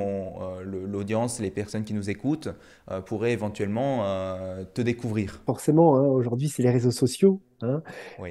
l'audience, 0.65 1.41
les 1.41 1.51
personnes 1.51 1.85
qui 1.85 1.95
nous 1.95 2.11
écoutent 2.11 2.49
pourraient 3.07 3.33
éventuellement 3.33 4.05
te 4.75 4.83
découvrir? 4.83 5.41
Forcément, 5.47 5.97
hein, 5.97 6.07
aujourd'hui, 6.07 6.49
c'est 6.49 6.63
les 6.63 6.71
réseaux 6.71 6.91
sociaux. 6.91 7.41
Hein. 7.63 7.83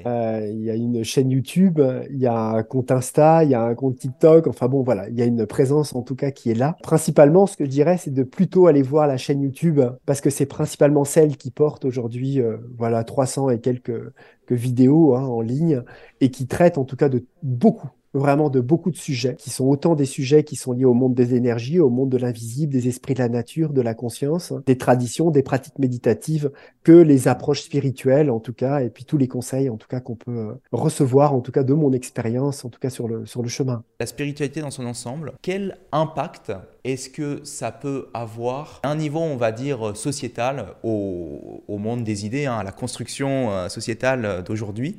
Euh, 0.06 0.46
il 0.50 0.62
y 0.62 0.70
a 0.70 0.74
une 0.74 1.02
chaîne 1.04 1.30
YouTube, 1.30 1.80
il 2.10 2.18
y 2.18 2.26
a 2.26 2.38
un 2.38 2.62
compte 2.62 2.90
Insta, 2.90 3.44
il 3.44 3.50
y 3.50 3.54
a 3.54 3.62
un 3.62 3.74
compte 3.74 3.96
TikTok. 3.96 4.46
Enfin 4.46 4.68
bon, 4.68 4.82
voilà, 4.82 5.08
il 5.08 5.18
y 5.18 5.22
a 5.22 5.24
une 5.24 5.46
présence 5.46 5.94
en 5.94 6.02
tout 6.02 6.14
cas 6.14 6.30
qui 6.30 6.50
est 6.50 6.54
là. 6.54 6.76
Principalement, 6.82 7.46
ce 7.46 7.56
que 7.56 7.64
je 7.64 7.70
dirais, 7.70 7.96
c'est 7.96 8.12
de 8.12 8.22
plutôt 8.22 8.66
aller 8.66 8.82
voir 8.82 9.06
la 9.06 9.16
chaîne 9.16 9.42
YouTube 9.42 9.80
parce 10.06 10.20
que 10.20 10.30
c'est 10.30 10.46
principalement 10.46 11.04
celle 11.04 11.36
qui 11.36 11.50
porte 11.50 11.84
aujourd'hui, 11.84 12.40
euh, 12.40 12.58
voilà, 12.76 13.04
300 13.04 13.50
et 13.50 13.60
quelques, 13.60 14.12
vidéos 14.50 15.14
hein, 15.14 15.24
en 15.24 15.40
ligne 15.40 15.82
et 16.20 16.30
qui 16.30 16.46
traite 16.46 16.78
en 16.78 16.84
tout 16.84 16.96
cas 16.96 17.08
de 17.08 17.24
beaucoup 17.42 17.90
vraiment 18.14 18.50
de 18.50 18.60
beaucoup 18.60 18.90
de 18.90 18.96
sujets, 18.96 19.36
qui 19.36 19.50
sont 19.50 19.64
autant 19.66 19.94
des 19.94 20.04
sujets 20.04 20.44
qui 20.44 20.56
sont 20.56 20.72
liés 20.72 20.84
au 20.84 20.94
monde 20.94 21.14
des 21.14 21.34
énergies, 21.34 21.80
au 21.80 21.90
monde 21.90 22.10
de 22.10 22.18
l'invisible, 22.18 22.72
des 22.72 22.88
esprits 22.88 23.14
de 23.14 23.20
la 23.20 23.28
nature, 23.28 23.72
de 23.72 23.80
la 23.80 23.94
conscience, 23.94 24.52
des 24.66 24.76
traditions, 24.76 25.30
des 25.30 25.42
pratiques 25.42 25.78
méditatives, 25.78 26.50
que 26.84 26.92
les 26.92 27.28
approches 27.28 27.62
spirituelles, 27.62 28.30
en 28.30 28.40
tout 28.40 28.52
cas, 28.52 28.80
et 28.80 28.90
puis 28.90 29.04
tous 29.04 29.16
les 29.16 29.28
conseils, 29.28 29.70
en 29.70 29.76
tout 29.76 29.88
cas, 29.88 30.00
qu'on 30.00 30.16
peut 30.16 30.36
euh, 30.36 30.52
recevoir, 30.72 31.34
en 31.34 31.40
tout 31.40 31.52
cas, 31.52 31.62
de 31.62 31.74
mon 31.74 31.92
expérience, 31.92 32.64
en 32.64 32.68
tout 32.68 32.80
cas, 32.80 32.90
sur 32.90 33.08
le, 33.08 33.24
sur 33.26 33.42
le 33.42 33.48
chemin. 33.48 33.82
La 34.00 34.06
spiritualité 34.06 34.60
dans 34.60 34.70
son 34.70 34.86
ensemble, 34.86 35.32
quel 35.42 35.78
impact 35.92 36.52
est-ce 36.84 37.08
que 37.08 37.40
ça 37.44 37.70
peut 37.70 38.08
avoir 38.12 38.80
un 38.82 38.96
niveau, 38.96 39.20
on 39.20 39.36
va 39.36 39.52
dire, 39.52 39.96
sociétal 39.96 40.74
au, 40.82 41.62
au 41.68 41.78
monde 41.78 42.04
des 42.04 42.26
idées, 42.26 42.46
hein, 42.46 42.56
à 42.58 42.64
la 42.64 42.72
construction 42.72 43.52
euh, 43.52 43.68
sociétale 43.68 44.42
d'aujourd'hui 44.44 44.96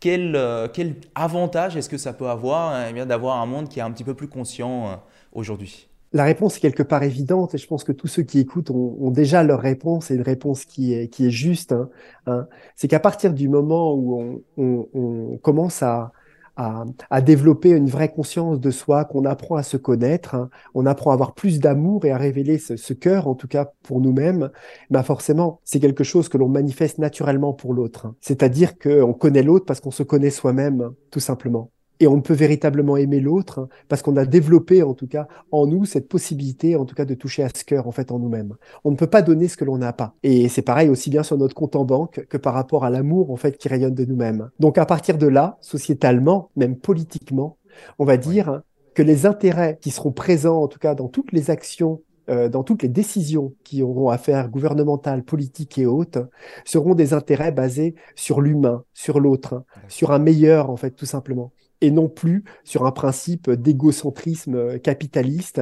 quel, 0.00 0.36
euh, 0.36 0.68
quel 0.72 0.96
avantage 1.14 1.76
est-ce 1.76 1.88
que 1.88 1.98
ça 1.98 2.12
peut 2.12 2.28
avoir 2.28 2.88
eh 2.88 3.06
d'avoir 3.06 3.40
un 3.40 3.46
monde 3.46 3.68
qui 3.68 3.78
est 3.78 3.82
un 3.82 3.90
petit 3.90 4.04
peu 4.04 4.14
plus 4.14 4.28
conscient 4.28 4.88
euh, 4.88 4.96
aujourd'hui? 5.32 5.88
La 6.12 6.24
réponse 6.24 6.58
est 6.58 6.60
quelque 6.60 6.82
part 6.82 7.02
évidente 7.02 7.54
et 7.54 7.58
je 7.58 7.66
pense 7.66 7.82
que 7.82 7.90
tous 7.90 8.06
ceux 8.06 8.22
qui 8.22 8.38
écoutent 8.38 8.70
ont, 8.70 9.10
déjà 9.10 9.42
leur 9.42 9.60
réponse 9.60 10.10
et 10.10 10.14
une 10.14 10.22
réponse 10.22 10.64
qui 10.64 10.94
est, 10.94 11.08
qui 11.08 11.26
est 11.26 11.30
juste. 11.30 11.72
Hein, 11.72 11.88
hein. 12.26 12.46
C'est 12.76 12.86
qu'à 12.86 13.00
partir 13.00 13.32
du 13.32 13.48
moment 13.48 13.94
où 13.94 14.44
on 14.56 15.38
commence 15.38 15.82
à, 15.82 16.12
à, 16.56 17.20
développer 17.20 17.70
une 17.70 17.88
vraie 17.88 18.10
conscience 18.12 18.60
de 18.60 18.70
soi, 18.70 19.04
qu'on 19.04 19.24
apprend 19.24 19.56
à 19.56 19.62
se 19.62 19.76
connaître, 19.76 20.34
hein. 20.34 20.50
on 20.74 20.86
apprend 20.86 21.10
à 21.10 21.14
avoir 21.14 21.34
plus 21.34 21.60
d'amour 21.60 22.04
et 22.04 22.10
à 22.10 22.16
révéler 22.16 22.58
ce, 22.58 22.92
cœur, 22.92 23.26
en 23.26 23.34
tout 23.34 23.48
cas 23.48 23.72
pour 23.82 24.00
nous-mêmes, 24.00 24.50
bah 24.90 25.02
forcément, 25.02 25.60
c'est 25.64 25.80
quelque 25.80 26.04
chose 26.04 26.28
que 26.28 26.38
l'on 26.38 26.48
manifeste 26.48 26.98
naturellement 26.98 27.52
pour 27.52 27.74
l'autre. 27.74 28.06
Hein. 28.06 28.16
C'est-à-dire 28.20 28.78
qu'on 28.78 29.12
connaît 29.12 29.42
l'autre 29.42 29.64
parce 29.66 29.80
qu'on 29.80 29.90
se 29.90 30.02
connaît 30.02 30.30
soi-même, 30.30 30.92
tout 31.10 31.20
simplement 31.20 31.70
et 32.00 32.06
on 32.06 32.16
ne 32.16 32.20
peut 32.20 32.34
véritablement 32.34 32.96
aimer 32.96 33.20
l'autre 33.20 33.60
hein, 33.60 33.68
parce 33.88 34.02
qu'on 34.02 34.16
a 34.16 34.24
développé 34.26 34.82
en 34.82 34.94
tout 34.94 35.06
cas 35.06 35.28
en 35.52 35.66
nous 35.66 35.84
cette 35.84 36.08
possibilité 36.08 36.76
en 36.76 36.84
tout 36.84 36.94
cas 36.94 37.04
de 37.04 37.14
toucher 37.14 37.42
à 37.42 37.48
ce 37.54 37.64
cœur 37.64 37.86
en 37.86 37.92
fait 37.92 38.10
en 38.10 38.18
nous-mêmes. 38.18 38.54
On 38.84 38.90
ne 38.90 38.96
peut 38.96 39.06
pas 39.06 39.22
donner 39.22 39.48
ce 39.48 39.56
que 39.56 39.64
l'on 39.64 39.78
n'a 39.78 39.92
pas. 39.92 40.14
Et 40.22 40.48
c'est 40.48 40.62
pareil 40.62 40.88
aussi 40.88 41.10
bien 41.10 41.22
sur 41.22 41.38
notre 41.38 41.54
compte 41.54 41.76
en 41.76 41.84
banque 41.84 42.26
que 42.28 42.36
par 42.36 42.54
rapport 42.54 42.84
à 42.84 42.90
l'amour 42.90 43.30
en 43.30 43.36
fait 43.36 43.56
qui 43.56 43.68
rayonne 43.68 43.94
de 43.94 44.04
nous-mêmes. 44.04 44.50
Donc 44.58 44.78
à 44.78 44.86
partir 44.86 45.18
de 45.18 45.26
là, 45.26 45.58
sociétalement, 45.60 46.50
même 46.56 46.76
politiquement, 46.76 47.58
on 47.98 48.04
va 48.04 48.16
dire 48.16 48.62
que 48.94 49.02
les 49.02 49.26
intérêts 49.26 49.78
qui 49.80 49.90
seront 49.90 50.12
présents 50.12 50.62
en 50.62 50.68
tout 50.68 50.78
cas 50.78 50.94
dans 50.94 51.08
toutes 51.08 51.32
les 51.32 51.50
actions 51.50 52.00
euh, 52.30 52.48
dans 52.48 52.62
toutes 52.62 52.82
les 52.82 52.88
décisions 52.88 53.52
qui 53.64 53.82
auront 53.82 54.08
à 54.08 54.16
faire 54.16 54.48
gouvernementales, 54.48 55.24
politiques 55.24 55.76
et 55.76 55.84
autres, 55.84 56.30
seront 56.64 56.94
des 56.94 57.12
intérêts 57.12 57.52
basés 57.52 57.96
sur 58.14 58.40
l'humain, 58.40 58.82
sur 58.94 59.20
l'autre, 59.20 59.62
sur 59.88 60.10
un 60.10 60.18
meilleur 60.18 60.70
en 60.70 60.76
fait 60.76 60.92
tout 60.92 61.04
simplement 61.04 61.52
et 61.80 61.90
non 61.90 62.08
plus 62.08 62.44
sur 62.64 62.86
un 62.86 62.92
principe 62.92 63.50
d'égocentrisme 63.50 64.78
capitaliste 64.78 65.60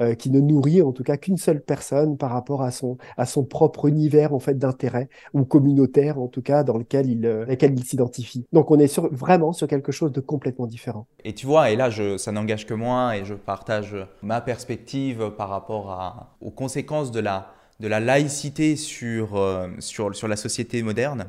euh, 0.00 0.14
qui 0.14 0.30
ne 0.30 0.40
nourrit 0.40 0.82
en 0.82 0.92
tout 0.92 1.02
cas 1.02 1.16
qu'une 1.16 1.36
seule 1.36 1.60
personne 1.60 2.16
par 2.16 2.30
rapport 2.30 2.62
à 2.62 2.70
son, 2.70 2.98
à 3.16 3.26
son 3.26 3.44
propre 3.44 3.86
univers 3.86 4.34
en 4.34 4.38
fait 4.38 4.58
d'intérêt 4.58 5.08
ou 5.32 5.44
communautaire 5.44 6.20
en 6.20 6.28
tout 6.28 6.42
cas 6.42 6.64
dans 6.64 6.78
lequel 6.78 7.10
il, 7.10 7.26
euh, 7.26 7.44
lequel 7.46 7.78
il 7.78 7.84
s'identifie. 7.84 8.46
Donc 8.52 8.70
on 8.70 8.78
est 8.78 8.86
sur, 8.86 9.12
vraiment 9.12 9.52
sur 9.52 9.66
quelque 9.66 9.92
chose 9.92 10.12
de 10.12 10.20
complètement 10.20 10.66
différent. 10.66 11.06
Et 11.24 11.34
tu 11.34 11.46
vois, 11.46 11.70
et 11.70 11.76
là 11.76 11.90
je, 11.90 12.16
ça 12.16 12.32
n'engage 12.32 12.66
que 12.66 12.74
moi 12.74 13.16
et 13.16 13.24
je 13.24 13.34
partage 13.34 13.96
ma 14.22 14.40
perspective 14.40 15.30
par 15.36 15.48
rapport 15.48 16.28
aux 16.40 16.50
conséquences 16.50 17.10
de 17.10 17.20
la, 17.20 17.52
de 17.80 17.88
la 17.88 18.00
laïcité 18.00 18.76
sur, 18.76 19.36
euh, 19.36 19.68
sur, 19.78 20.14
sur 20.14 20.28
la 20.28 20.36
société 20.36 20.82
moderne 20.82 21.26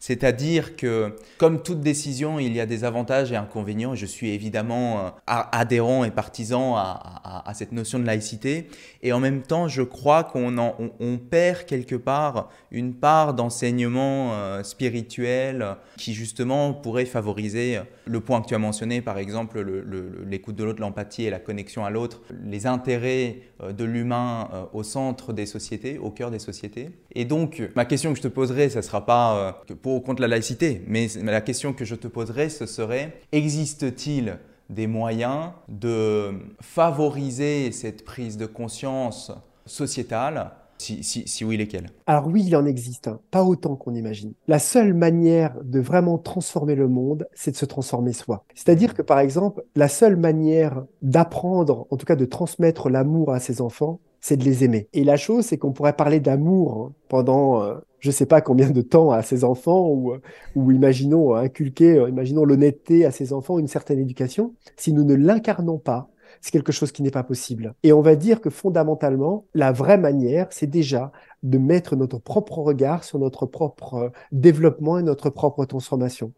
C'est-à-dire 0.00 0.76
que, 0.76 1.16
comme 1.38 1.62
toute 1.62 1.80
décision, 1.80 2.38
il 2.38 2.54
y 2.54 2.60
a 2.60 2.66
des 2.66 2.84
avantages 2.84 3.32
et 3.32 3.36
inconvénients. 3.36 3.96
Je 3.96 4.06
suis 4.06 4.30
évidemment 4.30 5.00
euh, 5.00 5.10
adhérent 5.26 6.04
et 6.04 6.12
partisan 6.12 6.76
à, 6.76 7.52
cette 7.54 7.72
notion 7.72 7.98
de 7.98 8.04
laïcité. 8.04 8.68
Et 9.02 9.12
en 9.12 9.18
même 9.18 9.42
temps, 9.42 9.66
je 9.66 9.82
crois 9.82 10.22
qu'on 10.22 10.56
on, 10.58 11.18
perd 11.18 11.64
quelque 11.64 11.96
part 11.96 12.48
une 12.70 12.94
part 12.94 13.34
d'enseignement 13.34 14.34
euh, 14.34 14.62
spirituel 14.62 15.76
qui, 15.96 16.14
justement, 16.14 16.72
pourrait 16.72 17.04
favoriser 17.04 17.80
le 18.06 18.20
point 18.20 18.40
que 18.40 18.46
tu 18.46 18.54
as 18.54 18.58
mentionné, 18.58 19.02
par 19.02 19.18
exemple, 19.18 19.60
l'écoute 20.26 20.54
de 20.54 20.64
l'autre, 20.64 20.80
l'empathie 20.80 21.24
et 21.24 21.30
la 21.30 21.40
connexion 21.40 21.84
à 21.84 21.90
l'autre, 21.90 22.22
les 22.44 22.66
intérêts 22.66 23.38
euh, 23.62 23.72
de 23.72 23.84
l'humain 23.84 24.48
au 24.72 24.84
centre 24.84 25.32
des 25.32 25.46
sociétés, 25.46 25.98
au 25.98 26.10
cœur 26.10 26.30
des 26.30 26.38
sociétés. 26.38 26.90
Et 27.20 27.24
donc, 27.24 27.68
ma 27.74 27.84
question 27.84 28.12
que 28.12 28.16
je 28.16 28.22
te 28.22 28.28
poserai, 28.28 28.70
ça 28.70 28.78
ne 28.78 28.84
sera 28.84 29.04
pas 29.04 29.64
pour 29.82 29.96
ou 29.96 30.00
contre 30.00 30.22
la 30.22 30.28
laïcité, 30.28 30.82
mais 30.86 31.08
la 31.24 31.40
question 31.40 31.72
que 31.72 31.84
je 31.84 31.96
te 31.96 32.06
poserai, 32.06 32.48
ce 32.48 32.64
serait, 32.64 33.20
existe-t-il 33.32 34.38
des 34.70 34.86
moyens 34.86 35.50
de 35.66 36.30
favoriser 36.60 37.72
cette 37.72 38.04
prise 38.04 38.36
de 38.36 38.46
conscience 38.46 39.32
sociétale 39.66 40.52
si, 40.78 41.02
si, 41.02 41.44
oui, 41.44 41.56
lesquels? 41.56 41.90
Alors 42.06 42.28
oui, 42.28 42.44
il 42.46 42.54
en 42.54 42.64
existe, 42.64 43.08
hein. 43.08 43.18
pas 43.32 43.42
autant 43.42 43.74
qu'on 43.74 43.96
imagine. 43.96 44.32
La 44.46 44.60
seule 44.60 44.94
manière 44.94 45.56
de 45.64 45.80
vraiment 45.80 46.18
transformer 46.18 46.76
le 46.76 46.86
monde, 46.86 47.26
c'est 47.34 47.50
de 47.50 47.56
se 47.56 47.64
transformer 47.64 48.12
soi. 48.12 48.44
C'est-à-dire 48.54 48.94
que, 48.94 49.02
par 49.02 49.18
exemple, 49.18 49.64
la 49.74 49.88
seule 49.88 50.14
manière 50.16 50.84
d'apprendre, 51.02 51.88
en 51.90 51.96
tout 51.96 52.06
cas 52.06 52.14
de 52.14 52.26
transmettre 52.26 52.90
l'amour 52.90 53.32
à 53.32 53.40
ses 53.40 53.60
enfants, 53.60 53.98
c'est 54.28 54.36
de 54.36 54.44
les 54.44 54.64
aimer. 54.64 54.88
Et 54.92 55.04
la 55.04 55.16
chose, 55.16 55.46
c'est 55.46 55.58
qu'on 55.58 55.72
pourrait 55.72 55.96
parler 55.96 56.20
d'amour 56.20 56.76
hein, 56.76 56.92
pendant 57.08 57.62
euh, 57.62 57.76
je 58.00 58.10
ne 58.10 58.12
sais 58.12 58.26
pas 58.26 58.40
combien 58.40 58.70
de 58.70 58.82
temps 58.82 59.10
à 59.10 59.22
ses 59.22 59.42
enfants 59.42 59.88
ou, 59.88 60.12
ou 60.54 60.70
imaginons 60.70 61.34
inculquer, 61.34 62.04
imaginons 62.08 62.44
l'honnêteté 62.44 63.04
à 63.04 63.10
ses 63.10 63.32
enfants, 63.32 63.58
une 63.58 63.68
certaine 63.68 63.98
éducation. 63.98 64.54
Si 64.76 64.92
nous 64.92 65.04
ne 65.04 65.14
l'incarnons 65.14 65.78
pas, 65.78 66.10
c'est 66.40 66.50
quelque 66.50 66.72
chose 66.72 66.92
qui 66.92 67.02
n'est 67.02 67.10
pas 67.10 67.22
possible. 67.24 67.74
Et 67.82 67.92
on 67.92 68.00
va 68.00 68.16
dire 68.16 68.40
que 68.40 68.50
fondamentalement, 68.50 69.46
la 69.54 69.72
vraie 69.72 69.98
manière, 69.98 70.46
c'est 70.50 70.66
déjà 70.66 71.10
de 71.42 71.58
mettre 71.58 71.96
notre 71.96 72.18
propre 72.18 72.58
regard 72.58 73.04
sur 73.04 73.18
notre 73.18 73.46
propre 73.46 74.12
développement 74.32 74.98
et 74.98 75.02
notre 75.02 75.30
propre 75.30 75.64
transformation. 75.64 76.32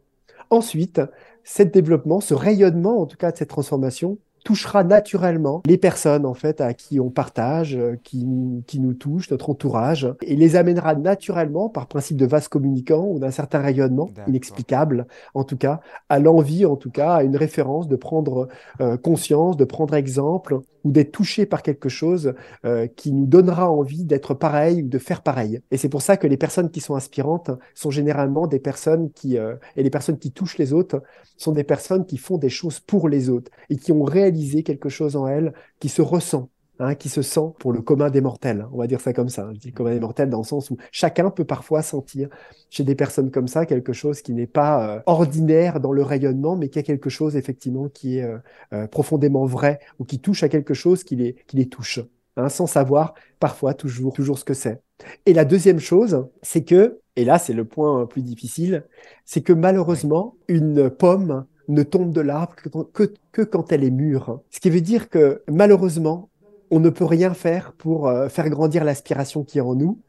Ensuite, 0.48 1.00
ce 1.44 1.62
développement, 1.62 2.20
ce 2.20 2.34
rayonnement 2.34 3.00
en 3.00 3.06
tout 3.06 3.16
cas 3.16 3.32
de 3.32 3.36
cette 3.36 3.50
transformation, 3.50 4.18
touchera 4.44 4.84
naturellement 4.84 5.62
les 5.66 5.78
personnes 5.78 6.26
en 6.26 6.34
fait 6.34 6.60
à 6.60 6.74
qui 6.74 7.00
on 7.00 7.10
partage, 7.10 7.76
euh, 7.76 7.96
qui, 8.02 8.26
qui 8.66 8.80
nous 8.80 8.94
touchent, 8.94 9.30
notre 9.30 9.50
entourage, 9.50 10.08
et 10.22 10.36
les 10.36 10.56
amènera 10.56 10.94
naturellement 10.94 11.68
par 11.68 11.86
principe 11.86 12.16
de 12.16 12.26
vase 12.26 12.48
communicant 12.48 13.06
ou 13.06 13.18
d'un 13.18 13.30
certain 13.30 13.60
rayonnement 13.60 14.10
inexplicable, 14.26 15.06
en 15.34 15.44
tout 15.44 15.56
cas, 15.56 15.80
à 16.08 16.18
l'envie, 16.18 16.66
en 16.66 16.76
tout 16.76 16.90
cas, 16.90 17.14
à 17.14 17.22
une 17.22 17.36
référence 17.36 17.88
de 17.88 17.96
prendre 17.96 18.48
euh, 18.80 18.96
conscience, 18.96 19.56
de 19.56 19.64
prendre 19.64 19.94
exemple 19.94 20.60
ou 20.84 20.92
d'être 20.92 21.12
touché 21.12 21.46
par 21.46 21.62
quelque 21.62 21.88
chose 21.88 22.34
euh, 22.64 22.86
qui 22.86 23.12
nous 23.12 23.26
donnera 23.26 23.70
envie 23.70 24.04
d'être 24.04 24.34
pareil 24.34 24.82
ou 24.82 24.88
de 24.88 24.98
faire 24.98 25.22
pareil. 25.22 25.60
Et 25.70 25.76
c'est 25.76 25.88
pour 25.88 26.02
ça 26.02 26.16
que 26.16 26.26
les 26.26 26.36
personnes 26.36 26.70
qui 26.70 26.80
sont 26.80 26.94
inspirantes 26.94 27.50
sont 27.74 27.90
généralement 27.90 28.46
des 28.46 28.60
personnes 28.60 29.10
qui, 29.12 29.38
euh, 29.38 29.56
et 29.76 29.82
les 29.82 29.90
personnes 29.90 30.18
qui 30.18 30.32
touchent 30.32 30.58
les 30.58 30.72
autres 30.72 31.02
sont 31.36 31.52
des 31.52 31.64
personnes 31.64 32.06
qui 32.06 32.18
font 32.18 32.38
des 32.38 32.48
choses 32.48 32.80
pour 32.80 33.08
les 33.08 33.28
autres 33.28 33.50
et 33.68 33.76
qui 33.76 33.92
ont 33.92 34.04
réalisé 34.04 34.62
quelque 34.62 34.88
chose 34.88 35.16
en 35.16 35.26
elles 35.26 35.52
qui 35.78 35.88
se 35.88 36.02
ressent. 36.02 36.50
Hein, 36.82 36.94
qui 36.94 37.10
se 37.10 37.20
sent 37.20 37.52
pour 37.58 37.74
le 37.74 37.82
commun 37.82 38.08
des 38.08 38.22
mortels. 38.22 38.66
On 38.72 38.78
va 38.78 38.86
dire 38.86 39.02
ça 39.02 39.12
comme 39.12 39.28
ça. 39.28 39.50
Je 39.52 39.58
dis 39.58 39.70
commun 39.70 39.90
des 39.90 40.00
mortels 40.00 40.30
dans 40.30 40.38
le 40.38 40.44
sens 40.44 40.70
où 40.70 40.78
chacun 40.92 41.28
peut 41.28 41.44
parfois 41.44 41.82
sentir 41.82 42.30
chez 42.70 42.84
des 42.84 42.94
personnes 42.94 43.30
comme 43.30 43.48
ça 43.48 43.66
quelque 43.66 43.92
chose 43.92 44.22
qui 44.22 44.32
n'est 44.32 44.46
pas 44.46 44.96
euh, 44.96 45.00
ordinaire 45.04 45.80
dans 45.80 45.92
le 45.92 46.02
rayonnement, 46.02 46.56
mais 46.56 46.70
qui 46.70 46.78
a 46.78 46.82
quelque 46.82 47.10
chose 47.10 47.36
effectivement 47.36 47.90
qui 47.90 48.16
est 48.16 48.24
euh, 48.24 48.38
euh, 48.72 48.86
profondément 48.86 49.44
vrai 49.44 49.78
ou 49.98 50.06
qui 50.06 50.20
touche 50.20 50.42
à 50.42 50.48
quelque 50.48 50.72
chose 50.72 51.04
qui 51.04 51.16
les, 51.16 51.34
qui 51.46 51.58
les 51.58 51.68
touche, 51.68 52.00
hein, 52.38 52.48
sans 52.48 52.66
savoir 52.66 53.12
parfois 53.40 53.74
toujours, 53.74 54.14
toujours 54.14 54.38
ce 54.38 54.46
que 54.46 54.54
c'est. 54.54 54.80
Et 55.26 55.34
la 55.34 55.44
deuxième 55.44 55.80
chose, 55.80 56.28
c'est 56.40 56.64
que, 56.64 57.00
et 57.14 57.26
là 57.26 57.38
c'est 57.38 57.52
le 57.52 57.66
point 57.66 58.06
plus 58.06 58.22
difficile, 58.22 58.84
c'est 59.26 59.42
que 59.42 59.52
malheureusement, 59.52 60.34
une 60.48 60.88
pomme 60.88 61.44
ne 61.68 61.82
tombe 61.82 62.14
de 62.14 62.22
l'arbre 62.22 62.54
que, 62.56 62.68
que, 62.68 63.14
que, 63.32 63.42
quand 63.42 63.70
elle 63.70 63.84
est 63.84 63.90
mûre. 63.90 64.40
Ce 64.50 64.60
qui 64.60 64.70
veut 64.70 64.80
dire 64.80 65.10
que 65.10 65.42
malheureusement, 65.46 66.29
on 66.70 66.80
ne 66.80 66.90
peut 66.90 67.04
rien 67.04 67.34
faire 67.34 67.72
pour 67.72 68.08
euh, 68.08 68.28
faire 68.28 68.48
grandir 68.48 68.84
l'aspiration 68.84 69.44
qui 69.44 69.58
est 69.58 69.62
en 69.62 69.74
nous, 69.74 70.00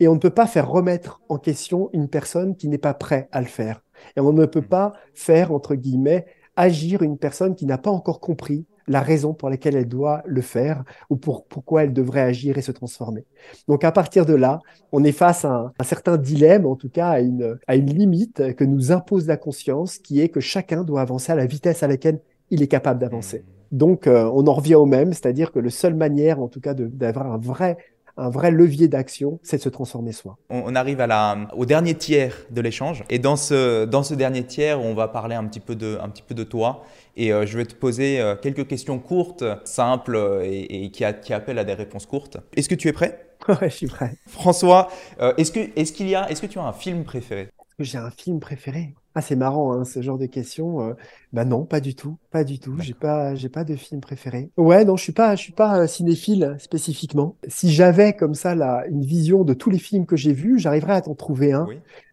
et 0.00 0.08
on 0.08 0.14
ne 0.14 0.20
peut 0.20 0.30
pas 0.30 0.46
faire 0.46 0.68
remettre 0.68 1.20
en 1.28 1.38
question 1.38 1.90
une 1.92 2.08
personne 2.08 2.56
qui 2.56 2.68
n'est 2.68 2.78
pas 2.78 2.94
prête 2.94 3.28
à 3.32 3.40
le 3.40 3.46
faire. 3.46 3.82
Et 4.16 4.20
on 4.20 4.32
ne 4.32 4.46
peut 4.46 4.62
pas 4.62 4.94
faire, 5.14 5.52
entre 5.52 5.74
guillemets, 5.74 6.26
agir 6.56 7.02
une 7.02 7.18
personne 7.18 7.54
qui 7.54 7.66
n'a 7.66 7.78
pas 7.78 7.90
encore 7.90 8.20
compris 8.20 8.66
la 8.88 9.00
raison 9.00 9.34
pour 9.34 9.50
laquelle 9.50 9.76
elle 9.76 9.88
doit 9.88 10.22
le 10.24 10.40
faire 10.40 10.82
ou 11.10 11.16
pour, 11.16 11.44
pourquoi 11.44 11.84
elle 11.84 11.92
devrait 11.92 12.22
agir 12.22 12.56
et 12.58 12.62
se 12.62 12.72
transformer. 12.72 13.26
Donc 13.68 13.84
à 13.84 13.92
partir 13.92 14.24
de 14.24 14.34
là, 14.34 14.60
on 14.92 15.04
est 15.04 15.12
face 15.12 15.44
à 15.44 15.52
un, 15.52 15.72
un 15.78 15.84
certain 15.84 16.16
dilemme, 16.16 16.66
en 16.66 16.74
tout 16.74 16.88
cas 16.88 17.10
à 17.10 17.20
une, 17.20 17.58
à 17.66 17.76
une 17.76 17.92
limite 17.92 18.54
que 18.56 18.64
nous 18.64 18.90
impose 18.90 19.26
la 19.26 19.36
conscience, 19.36 19.98
qui 19.98 20.20
est 20.20 20.30
que 20.30 20.40
chacun 20.40 20.84
doit 20.84 21.02
avancer 21.02 21.30
à 21.32 21.36
la 21.36 21.46
vitesse 21.46 21.82
à 21.82 21.86
laquelle 21.86 22.20
il 22.50 22.62
est 22.62 22.68
capable 22.68 22.98
d'avancer. 22.98 23.44
Donc, 23.72 24.06
euh, 24.06 24.30
on 24.32 24.46
en 24.46 24.54
revient 24.54 24.76
au 24.76 24.86
même, 24.86 25.12
c'est-à-dire 25.12 25.52
que 25.52 25.58
la 25.58 25.70
seule 25.70 25.94
manière, 25.94 26.40
en 26.40 26.48
tout 26.48 26.60
cas, 26.60 26.74
d'avoir 26.74 27.32
un 27.32 27.38
vrai 27.38 27.76
un 28.20 28.30
vrai 28.30 28.50
levier 28.50 28.88
d'action, 28.88 29.38
c'est 29.44 29.58
de 29.58 29.62
se 29.62 29.68
transformer 29.68 30.10
soi. 30.10 30.38
On 30.50 30.74
arrive 30.74 31.00
à 31.00 31.06
la, 31.06 31.48
au 31.56 31.64
dernier 31.64 31.94
tiers 31.94 32.34
de 32.50 32.60
l'échange. 32.60 33.04
Et 33.10 33.20
dans 33.20 33.36
ce, 33.36 33.84
dans 33.84 34.02
ce 34.02 34.12
dernier 34.12 34.42
tiers, 34.42 34.80
on 34.80 34.92
va 34.92 35.06
parler 35.06 35.36
un 35.36 35.44
petit 35.44 35.60
peu 35.60 35.76
de, 35.76 35.98
un 36.02 36.08
petit 36.08 36.22
peu 36.22 36.34
de 36.34 36.42
toi. 36.42 36.82
Et 37.16 37.32
euh, 37.32 37.46
je 37.46 37.56
vais 37.56 37.64
te 37.64 37.76
poser 37.76 38.20
euh, 38.20 38.34
quelques 38.34 38.66
questions 38.66 38.98
courtes, 38.98 39.44
simples 39.64 40.42
et, 40.44 40.90
qui, 40.90 41.04
qui, 41.22 41.32
appellent 41.32 41.60
à 41.60 41.64
des 41.64 41.74
réponses 41.74 42.06
courtes. 42.06 42.38
Est-ce 42.56 42.68
que 42.68 42.74
tu 42.74 42.88
es 42.88 42.92
prêt? 42.92 43.24
Ouais, 43.48 43.70
je 43.70 43.76
suis 43.76 43.86
prêt. 43.86 44.14
François, 44.26 44.88
est-ce 45.36 45.52
que, 45.52 45.60
est 45.60 45.92
qu'il 45.94 46.08
y 46.08 46.16
a, 46.16 46.28
est-ce 46.28 46.42
que 46.42 46.46
tu 46.46 46.58
as 46.58 46.64
un 46.64 46.72
film 46.72 47.04
préféré? 47.04 47.42
Est-ce 47.42 47.76
que 47.76 47.84
j'ai 47.84 47.98
un 47.98 48.10
film 48.10 48.40
préféré? 48.40 48.94
Ah, 49.14 49.20
c'est 49.20 49.36
marrant, 49.36 49.72
hein, 49.72 49.84
ce 49.84 50.00
genre 50.00 50.16
de 50.16 50.26
questions. 50.26 50.80
Euh. 50.80 50.94
Bah 51.32 51.44
non, 51.44 51.64
pas 51.64 51.80
du 51.80 51.94
tout, 51.94 52.18
pas 52.30 52.44
du 52.44 52.60
tout. 52.60 52.76
J'ai 52.78 52.94
pas, 52.94 53.34
j'ai 53.34 53.48
pas 53.48 53.64
de 53.64 53.74
film 53.74 54.00
préféré. 54.00 54.50
Ouais, 54.56 54.84
non, 54.84 54.96
je 54.96 55.02
suis 55.02 55.12
pas, 55.12 55.34
je 55.34 55.42
suis 55.42 55.52
pas 55.52 55.80
euh, 55.80 55.86
cinéphile 55.86 56.54
spécifiquement. 56.58 57.34
Si 57.48 57.72
j'avais 57.72 58.12
comme 58.12 58.34
ça 58.34 58.54
là 58.54 58.84
une 58.88 59.02
vision 59.02 59.42
de 59.42 59.54
tous 59.54 59.70
les 59.70 59.78
films 59.78 60.06
que 60.06 60.16
j'ai 60.16 60.32
vus, 60.32 60.58
j'arriverais 60.58 60.92
à 60.92 61.00
t'en 61.00 61.14
trouver 61.14 61.52
un 61.52 61.66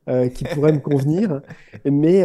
euh, 0.10 0.30
qui 0.30 0.46
pourrait 0.46 0.72
me 0.72 0.80
convenir. 0.80 1.42
Mais, 1.86 2.24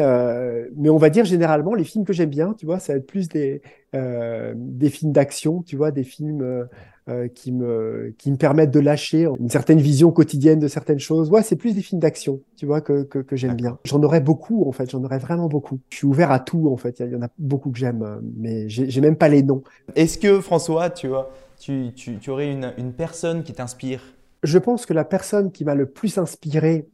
mais 0.76 0.88
on 0.88 0.96
va 0.96 1.10
dire 1.10 1.26
généralement 1.26 1.74
les 1.74 1.84
films 1.84 2.04
que 2.04 2.12
j'aime 2.12 2.30
bien, 2.30 2.54
tu 2.54 2.64
vois, 2.64 2.78
ça 2.78 2.94
va 2.94 2.98
être 3.00 3.06
plus 3.06 3.28
des 3.28 3.60
des 3.92 4.88
films 4.88 5.12
d'action, 5.12 5.62
tu 5.62 5.76
vois, 5.76 5.90
des 5.90 6.04
films 6.04 6.68
euh, 7.10 7.28
qui, 7.28 7.52
me, 7.52 8.14
qui 8.16 8.30
me 8.30 8.36
permettent 8.36 8.70
de 8.70 8.80
lâcher 8.80 9.28
une 9.38 9.50
certaine 9.50 9.80
vision 9.80 10.12
quotidienne 10.12 10.58
de 10.58 10.68
certaines 10.68 10.98
choses. 10.98 11.30
Ouais, 11.30 11.42
c'est 11.42 11.56
plus 11.56 11.74
des 11.74 11.82
films 11.82 12.00
d'action, 12.00 12.40
tu 12.56 12.66
vois, 12.66 12.80
que, 12.80 13.02
que, 13.02 13.18
que 13.18 13.36
j'aime 13.36 13.56
bien. 13.56 13.78
J'en 13.84 14.02
aurais 14.02 14.20
beaucoup, 14.20 14.66
en 14.68 14.72
fait, 14.72 14.90
j'en 14.90 15.02
aurais 15.04 15.18
vraiment 15.18 15.48
beaucoup. 15.48 15.80
Je 15.90 15.96
suis 15.98 16.06
ouvert 16.06 16.30
à 16.30 16.38
tout, 16.38 16.68
en 16.70 16.76
fait. 16.76 17.00
Il 17.00 17.10
y 17.10 17.16
en 17.16 17.22
a 17.22 17.28
beaucoup 17.38 17.70
que 17.70 17.78
j'aime, 17.78 18.20
mais 18.36 18.68
j'ai 18.68 19.00
même 19.00 19.16
pas 19.16 19.28
les 19.28 19.42
noms. 19.42 19.62
Est-ce 19.96 20.16
que, 20.16 20.40
François, 20.40 20.88
tu, 20.90 21.08
vois, 21.08 21.30
tu, 21.58 21.92
tu, 21.94 22.18
tu 22.18 22.30
aurais 22.30 22.50
une, 22.50 22.72
une 22.78 22.92
personne 22.92 23.42
qui 23.42 23.52
t'inspire? 23.52 24.00
Je 24.42 24.58
pense 24.58 24.86
que 24.86 24.94
la 24.94 25.04
personne 25.04 25.52
qui 25.52 25.64
m'a 25.64 25.74
le 25.74 25.86
plus 25.86 26.16
inspiré 26.16 26.88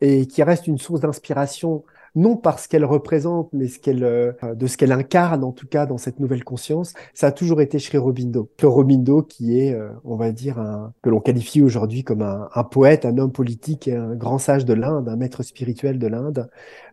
et 0.00 0.26
qui 0.26 0.42
reste 0.42 0.66
une 0.66 0.78
source 0.78 1.00
d'inspiration 1.00 1.82
non 2.14 2.36
parce 2.36 2.68
qu'elle 2.68 2.84
représente, 2.84 3.52
mais 3.52 3.66
ce 3.66 3.78
qu'elle, 3.78 4.04
euh, 4.04 4.32
de 4.54 4.66
ce 4.66 4.76
qu'elle 4.76 4.92
incarne, 4.92 5.42
en 5.42 5.52
tout 5.52 5.66
cas, 5.66 5.84
dans 5.86 5.98
cette 5.98 6.20
nouvelle 6.20 6.44
conscience, 6.44 6.92
ça 7.12 7.28
a 7.28 7.32
toujours 7.32 7.60
été 7.60 7.78
Sri 7.78 7.98
Aurobindo. 7.98 8.50
Sri 8.56 8.66
Aurobindo 8.66 9.22
qui 9.22 9.58
est, 9.58 9.74
euh, 9.74 9.90
on 10.04 10.16
va 10.16 10.30
dire, 10.30 10.58
un, 10.58 10.92
que 11.02 11.10
l'on 11.10 11.20
qualifie 11.20 11.60
aujourd'hui 11.60 12.04
comme 12.04 12.22
un, 12.22 12.48
un, 12.54 12.64
poète, 12.64 13.04
un 13.04 13.18
homme 13.18 13.32
politique 13.32 13.88
et 13.88 13.96
un 13.96 14.14
grand 14.14 14.38
sage 14.38 14.64
de 14.64 14.74
l'Inde, 14.74 15.08
un 15.08 15.16
maître 15.16 15.42
spirituel 15.42 15.98
de 15.98 16.06
l'Inde, 16.06 16.48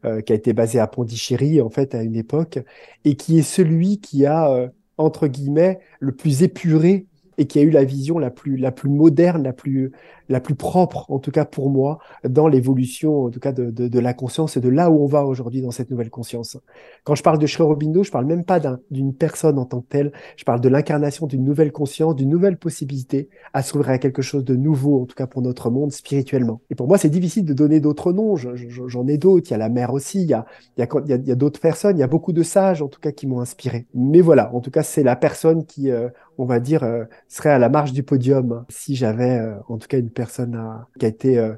euh, 0.05 0.21
qui 0.21 0.33
a 0.33 0.35
été 0.35 0.53
basé 0.53 0.79
à 0.79 0.87
Pondichéry, 0.87 1.61
en 1.61 1.69
fait, 1.69 1.93
à 1.93 2.01
une 2.01 2.15
époque, 2.15 2.59
et 3.05 3.15
qui 3.15 3.37
est 3.37 3.43
celui 3.43 3.99
qui 3.99 4.25
a, 4.25 4.71
entre 4.97 5.27
guillemets, 5.27 5.79
le 5.99 6.13
plus 6.13 6.43
épuré 6.43 7.05
et 7.37 7.47
qui 7.47 7.59
a 7.59 7.61
eu 7.63 7.69
la 7.69 7.83
vision 7.83 8.19
la 8.19 8.29
plus, 8.29 8.57
la 8.57 8.71
plus 8.71 8.89
moderne, 8.89 9.43
la 9.43 9.53
plus, 9.53 9.91
la 10.31 10.39
plus 10.39 10.55
propre, 10.55 11.05
en 11.09 11.19
tout 11.19 11.31
cas 11.31 11.45
pour 11.45 11.69
moi, 11.69 11.99
dans 12.27 12.47
l'évolution, 12.47 13.25
en 13.25 13.29
tout 13.29 13.39
cas 13.39 13.51
de, 13.51 13.69
de, 13.69 13.87
de, 13.87 13.99
la 13.99 14.13
conscience 14.13 14.57
et 14.57 14.61
de 14.61 14.69
là 14.69 14.89
où 14.89 15.03
on 15.03 15.07
va 15.07 15.25
aujourd'hui 15.25 15.61
dans 15.61 15.71
cette 15.71 15.91
nouvelle 15.91 16.09
conscience. 16.09 16.57
Quand 17.03 17.15
je 17.15 17.23
parle 17.23 17.39
de 17.39 17.47
Sri 17.47 17.63
Aurobindo, 17.63 18.03
je 18.03 18.11
parle 18.11 18.25
même 18.25 18.43
pas 18.43 18.59
d'une 18.89 19.13
personne 19.13 19.59
en 19.59 19.65
tant 19.65 19.81
que 19.81 19.87
telle, 19.87 20.11
je 20.37 20.43
parle 20.43 20.61
de 20.61 20.69
l'incarnation 20.69 21.27
d'une 21.27 21.43
nouvelle 21.43 21.71
conscience, 21.71 22.15
d'une 22.15 22.29
nouvelle 22.29 22.57
possibilité 22.57 23.29
à 23.53 23.61
s'ouvrir 23.61 23.91
à 23.91 23.97
quelque 23.97 24.21
chose 24.21 24.43
de 24.43 24.55
nouveau, 24.55 25.01
en 25.01 25.05
tout 25.05 25.15
cas 25.15 25.27
pour 25.27 25.41
notre 25.41 25.69
monde 25.69 25.91
spirituellement. 25.91 26.61
Et 26.69 26.75
pour 26.75 26.87
moi, 26.87 26.97
c'est 26.97 27.09
difficile 27.09 27.45
de 27.45 27.53
donner 27.53 27.79
d'autres 27.79 28.13
noms, 28.13 28.35
j'en 28.35 29.07
ai 29.07 29.17
d'autres, 29.17 29.49
il 29.49 29.51
y 29.51 29.55
a 29.55 29.57
la 29.57 29.69
mère 29.69 29.93
aussi, 29.93 30.21
il 30.21 30.29
y 30.29 30.33
a, 30.33 30.45
il 30.77 30.81
y 30.81 30.83
a, 30.83 31.15
il 31.15 31.27
y 31.27 31.31
a 31.31 31.35
d'autres 31.35 31.59
personnes, 31.59 31.97
il 31.97 31.99
y 31.99 32.03
a 32.03 32.07
beaucoup 32.07 32.33
de 32.33 32.43
sages, 32.43 32.81
en 32.81 32.87
tout 32.87 32.99
cas, 32.99 33.11
qui 33.11 33.27
m'ont 33.27 33.41
inspiré. 33.41 33.87
Mais 33.93 34.21
voilà, 34.21 34.53
en 34.53 34.61
tout 34.61 34.71
cas, 34.71 34.83
c'est 34.83 35.03
la 35.03 35.15
personne 35.15 35.65
qui, 35.65 35.91
euh, 35.91 36.09
on 36.37 36.45
va 36.45 36.59
dire, 36.59 36.83
euh, 36.83 37.05
serait 37.27 37.49
à 37.49 37.59
la 37.59 37.69
marge 37.69 37.93
du 37.93 38.03
podium 38.03 38.65
si 38.69 38.95
j'avais, 38.95 39.39
euh, 39.39 39.55
en 39.67 39.77
tout 39.77 39.87
cas, 39.87 39.97
une 39.97 40.09
personne 40.09 40.20
personne 40.21 40.59
qui 40.99 41.05
a 41.05 41.09
été 41.09 41.51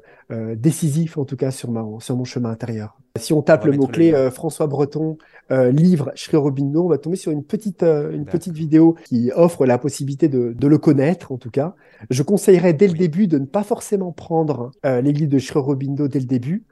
décisif, 0.56 1.18
en 1.18 1.24
tout 1.24 1.36
cas, 1.36 1.50
sur, 1.50 1.70
ma, 1.70 1.84
sur 2.00 2.16
mon 2.16 2.24
chemin 2.24 2.50
intérieur. 2.50 2.96
Si 3.18 3.32
on 3.32 3.42
tape 3.42 3.64
le 3.66 3.72
mot-clé 3.72 4.30
François 4.30 4.66
Breton, 4.66 5.18
livre 5.50 6.12
Aurobindo, 6.32 6.84
on 6.84 6.88
va 6.88 6.98
tomber 6.98 7.16
sur 7.16 7.30
une 7.30 7.44
petite, 7.44 7.82
une 7.82 8.24
petite 8.24 8.54
vidéo 8.54 8.96
qui 9.04 9.30
offre 9.34 9.66
la 9.66 9.78
possibilité 9.78 10.28
de, 10.28 10.54
de, 10.56 10.66
le 10.66 10.78
connaître, 10.78 11.30
en 11.30 11.36
tout 11.36 11.50
cas. 11.50 11.74
Je 12.10 12.22
conseillerais 12.22 12.72
dès 12.72 12.88
le 12.88 12.94
début 12.94 13.26
de 13.26 13.38
ne 13.38 13.46
pas 13.46 13.64
forcément 13.64 14.12
prendre 14.12 14.70
les 14.82 15.12
livres 15.12 15.30
de 15.30 15.58
Aurobindo 15.58 16.08
dès 16.08 16.20
le 16.20 16.26
début, 16.26 16.64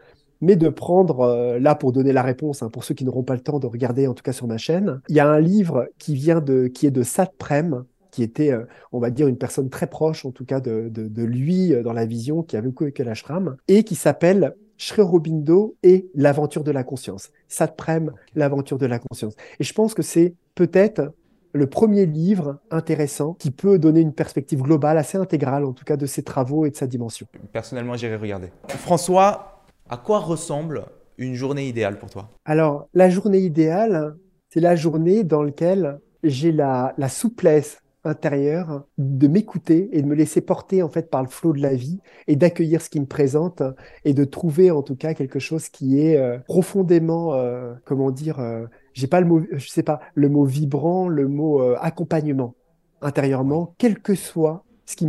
mais 0.42 0.56
de 0.56 0.68
prendre, 0.68 1.20
euh, 1.20 1.58
là 1.58 1.74
pour 1.74 1.92
donner 1.92 2.12
la 2.12 2.22
réponse, 2.22 2.62
hein, 2.62 2.68
pour 2.68 2.84
ceux 2.84 2.94
qui 2.94 3.04
n'auront 3.04 3.22
pas 3.22 3.34
le 3.34 3.40
temps 3.40 3.60
de 3.60 3.66
regarder, 3.66 4.08
en 4.08 4.12
tout 4.12 4.24
cas 4.24 4.32
sur 4.32 4.48
ma 4.48 4.58
chaîne, 4.58 5.00
il 5.08 5.16
y 5.16 5.20
a 5.20 5.28
un 5.28 5.40
livre 5.40 5.88
qui 5.98 6.14
vient 6.14 6.40
de, 6.40 6.66
qui 6.66 6.86
est 6.86 6.90
de 6.90 7.02
Satprem, 7.02 7.84
qui 8.12 8.22
était, 8.22 8.52
euh, 8.52 8.64
on 8.92 9.00
va 9.00 9.10
dire, 9.10 9.26
une 9.26 9.38
personne 9.38 9.68
très 9.70 9.88
proche, 9.88 10.24
en 10.24 10.30
tout 10.30 10.44
cas, 10.44 10.60
de, 10.60 10.88
de, 10.88 11.24
lui 11.24 11.74
euh, 11.74 11.82
dans 11.82 11.92
la 11.92 12.06
vision, 12.06 12.44
qui 12.44 12.56
a 12.56 12.60
vécu 12.60 12.84
avec 12.84 12.98
l'ashram, 13.00 13.56
et 13.66 13.82
qui 13.82 13.96
s'appelle 13.96 14.54
Sri 14.78 15.02
Aurobindo 15.02 15.74
et 15.82 16.08
l'aventure 16.14 16.62
de 16.62 16.70
la 16.70 16.84
conscience. 16.84 17.30
Satprem, 17.48 18.12
l'aventure 18.36 18.78
de 18.78 18.86
la 18.86 19.00
conscience. 19.00 19.34
Et 19.58 19.64
je 19.64 19.72
pense 19.72 19.94
que 19.94 20.02
c'est 20.02 20.34
peut-être 20.54 21.12
le 21.52 21.66
premier 21.66 22.06
livre 22.06 22.58
intéressant 22.70 23.34
qui 23.34 23.50
peut 23.50 23.78
donner 23.78 24.00
une 24.00 24.12
perspective 24.12 24.62
globale, 24.62 24.98
assez 24.98 25.18
intégrale 25.18 25.64
en 25.64 25.72
tout 25.72 25.84
cas, 25.84 25.96
de 25.96 26.06
ses 26.06 26.22
travaux 26.22 26.66
et 26.66 26.70
de 26.70 26.76
sa 26.76 26.86
dimension. 26.86 27.26
Personnellement, 27.52 27.96
j'irai 27.96 28.16
regarder. 28.16 28.48
François, 28.68 29.64
à 29.88 29.96
quoi 29.96 30.18
ressemble 30.18 30.84
une 31.18 31.34
journée 31.34 31.68
idéale 31.68 31.98
pour 31.98 32.10
toi? 32.10 32.30
Alors, 32.44 32.88
la 32.94 33.10
journée 33.10 33.40
idéale, 33.40 34.16
c'est 34.48 34.60
la 34.60 34.76
journée 34.76 35.24
dans 35.24 35.42
laquelle 35.42 36.00
j'ai 36.22 36.52
la, 36.52 36.94
souplesse 37.08 37.80
intérieure 38.04 38.84
de 38.98 39.28
m'écouter 39.28 39.88
et 39.92 40.02
de 40.02 40.06
me 40.06 40.14
laisser 40.14 40.40
porter 40.40 40.82
en 40.82 40.88
fait 40.88 41.10
par 41.10 41.22
le 41.22 41.28
flot 41.28 41.52
de 41.52 41.60
la 41.60 41.74
vie 41.74 42.00
et 42.26 42.36
d'accueillir 42.36 42.82
ce 42.82 42.90
qui 42.90 43.00
me 43.00 43.06
présente 43.06 43.62
et 44.04 44.14
de 44.14 44.24
trouver 44.24 44.70
en 44.70 44.82
tout 44.82 44.96
cas 44.96 45.14
quelque 45.14 45.38
chose 45.38 45.68
qui 45.68 46.00
est 46.00 46.16
euh, 46.16 46.38
profondément 46.46 47.34
euh, 47.34 47.74
comment 47.84 48.10
dire 48.10 48.40
euh, 48.40 48.66
j'ai 48.92 49.06
pas 49.06 49.20
le 49.20 49.26
mot 49.26 49.42
je 49.52 49.68
sais 49.68 49.82
pas 49.82 50.00
le 50.14 50.28
mot 50.28 50.44
vibrant 50.44 51.08
le 51.08 51.28
mot 51.28 51.60
accompagnement 51.76 52.54
intérieurement 53.00 53.74
quel 53.78 53.98
que 54.00 54.14
soit 54.14 54.64
ce 54.84 54.96
qui, 54.96 55.06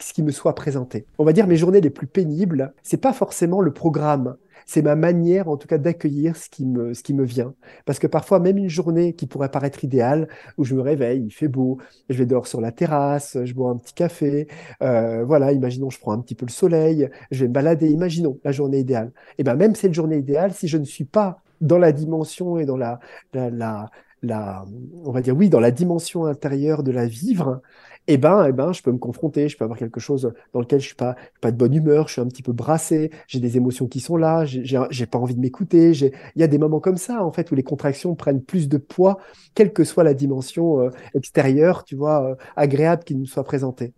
ce 0.00 0.12
qui 0.12 0.22
me 0.22 0.30
soit 0.30 0.54
présenté. 0.54 1.04
On 1.18 1.24
va 1.24 1.32
dire 1.32 1.46
mes 1.46 1.56
journées 1.56 1.80
les 1.80 1.90
plus 1.90 2.06
pénibles, 2.06 2.72
c'est 2.82 2.96
pas 2.96 3.12
forcément 3.12 3.60
le 3.60 3.72
programme, 3.72 4.36
c'est 4.66 4.82
ma 4.82 4.96
manière 4.96 5.48
en 5.48 5.56
tout 5.56 5.68
cas 5.68 5.78
d'accueillir 5.78 6.36
ce 6.36 6.48
qui 6.50 6.66
me 6.66 6.92
ce 6.94 7.02
qui 7.02 7.14
me 7.14 7.24
vient. 7.24 7.54
Parce 7.84 7.98
que 7.98 8.06
parfois 8.06 8.40
même 8.40 8.58
une 8.58 8.68
journée 8.68 9.14
qui 9.14 9.26
pourrait 9.26 9.50
paraître 9.50 9.84
idéale 9.84 10.28
où 10.58 10.64
je 10.64 10.74
me 10.74 10.80
réveille 10.82 11.22
il 11.24 11.30
fait 11.30 11.48
beau 11.48 11.78
je 12.08 12.18
vais 12.18 12.26
dehors 12.26 12.46
sur 12.46 12.60
la 12.60 12.72
terrasse 12.72 13.38
je 13.44 13.54
bois 13.54 13.70
un 13.70 13.76
petit 13.78 13.94
café 13.94 14.48
euh, 14.82 15.24
voilà 15.24 15.52
imaginons 15.52 15.90
je 15.90 15.98
prends 16.00 16.12
un 16.12 16.20
petit 16.20 16.34
peu 16.34 16.46
le 16.46 16.50
soleil 16.52 17.08
je 17.30 17.40
vais 17.44 17.48
me 17.48 17.52
balader 17.54 17.88
imaginons 17.88 18.38
la 18.44 18.52
journée 18.52 18.80
idéale. 18.80 19.12
Et 19.38 19.44
ben 19.44 19.54
même 19.54 19.74
cette 19.74 19.94
journée 19.94 20.18
idéale 20.18 20.52
si 20.52 20.68
je 20.68 20.78
ne 20.78 20.84
suis 20.84 21.04
pas 21.04 21.42
dans 21.60 21.78
la 21.78 21.92
dimension 21.92 22.58
et 22.58 22.66
dans 22.66 22.76
la, 22.76 22.98
la, 23.32 23.90
la 24.22 24.64
on 25.04 25.12
va 25.12 25.20
dire 25.22 25.36
oui 25.36 25.48
dans 25.48 25.60
la 25.60 25.70
dimension 25.70 26.26
intérieure 26.26 26.82
de 26.82 26.90
la 26.90 27.06
vivre 27.06 27.62
eh 28.08 28.18
ben, 28.18 28.46
eh 28.48 28.52
ben, 28.52 28.72
je 28.72 28.82
peux 28.82 28.92
me 28.92 28.98
confronter, 28.98 29.48
je 29.48 29.56
peux 29.56 29.64
avoir 29.64 29.78
quelque 29.78 30.00
chose 30.00 30.32
dans 30.52 30.60
lequel 30.60 30.80
je 30.80 30.86
suis 30.86 30.94
pas, 30.94 31.16
pas 31.40 31.50
de 31.50 31.56
bonne 31.56 31.74
humeur, 31.74 32.06
je 32.08 32.14
suis 32.14 32.20
un 32.20 32.26
petit 32.26 32.42
peu 32.42 32.52
brassé, 32.52 33.10
j'ai 33.26 33.40
des 33.40 33.56
émotions 33.56 33.88
qui 33.88 34.00
sont 34.00 34.16
là, 34.16 34.44
j'ai 34.44 35.06
pas 35.06 35.18
envie 35.18 35.34
de 35.34 35.40
m'écouter. 35.40 35.90
Il 35.92 36.12
y 36.40 36.42
a 36.42 36.46
des 36.46 36.58
moments 36.58 36.80
comme 36.80 36.98
ça, 36.98 37.24
en 37.24 37.32
fait, 37.32 37.50
où 37.50 37.54
les 37.54 37.62
contractions 37.64 38.14
prennent 38.14 38.42
plus 38.42 38.68
de 38.68 38.78
poids, 38.78 39.18
quelle 39.54 39.72
que 39.72 39.84
soit 39.84 40.04
la 40.04 40.14
dimension 40.14 40.80
euh, 40.80 40.90
extérieure, 41.14 41.84
tu 41.84 41.96
vois, 41.96 42.30
euh, 42.30 42.34
agréable 42.54 43.02
qui 43.04 43.16
nous 43.16 43.26
soit 43.26 43.44
présentée. 43.44 43.92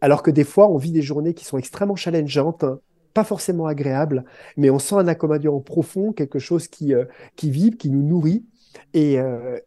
Alors 0.00 0.22
que 0.22 0.30
des 0.30 0.44
fois, 0.44 0.70
on 0.70 0.76
vit 0.76 0.92
des 0.92 1.02
journées 1.02 1.34
qui 1.34 1.44
sont 1.44 1.56
extrêmement 1.56 1.96
challengeantes, 1.96 2.64
pas 3.14 3.24
forcément 3.24 3.66
agréables, 3.66 4.24
mais 4.56 4.70
on 4.70 4.78
sent 4.78 4.96
un 4.96 5.08
accommodement 5.08 5.60
profond, 5.60 6.12
quelque 6.12 6.38
chose 6.38 6.68
qui, 6.68 6.94
euh, 6.94 7.04
qui 7.36 7.50
vibre, 7.50 7.78
qui 7.78 7.90
nous 7.90 8.02
nourrit, 8.02 8.44
et, 8.92 9.18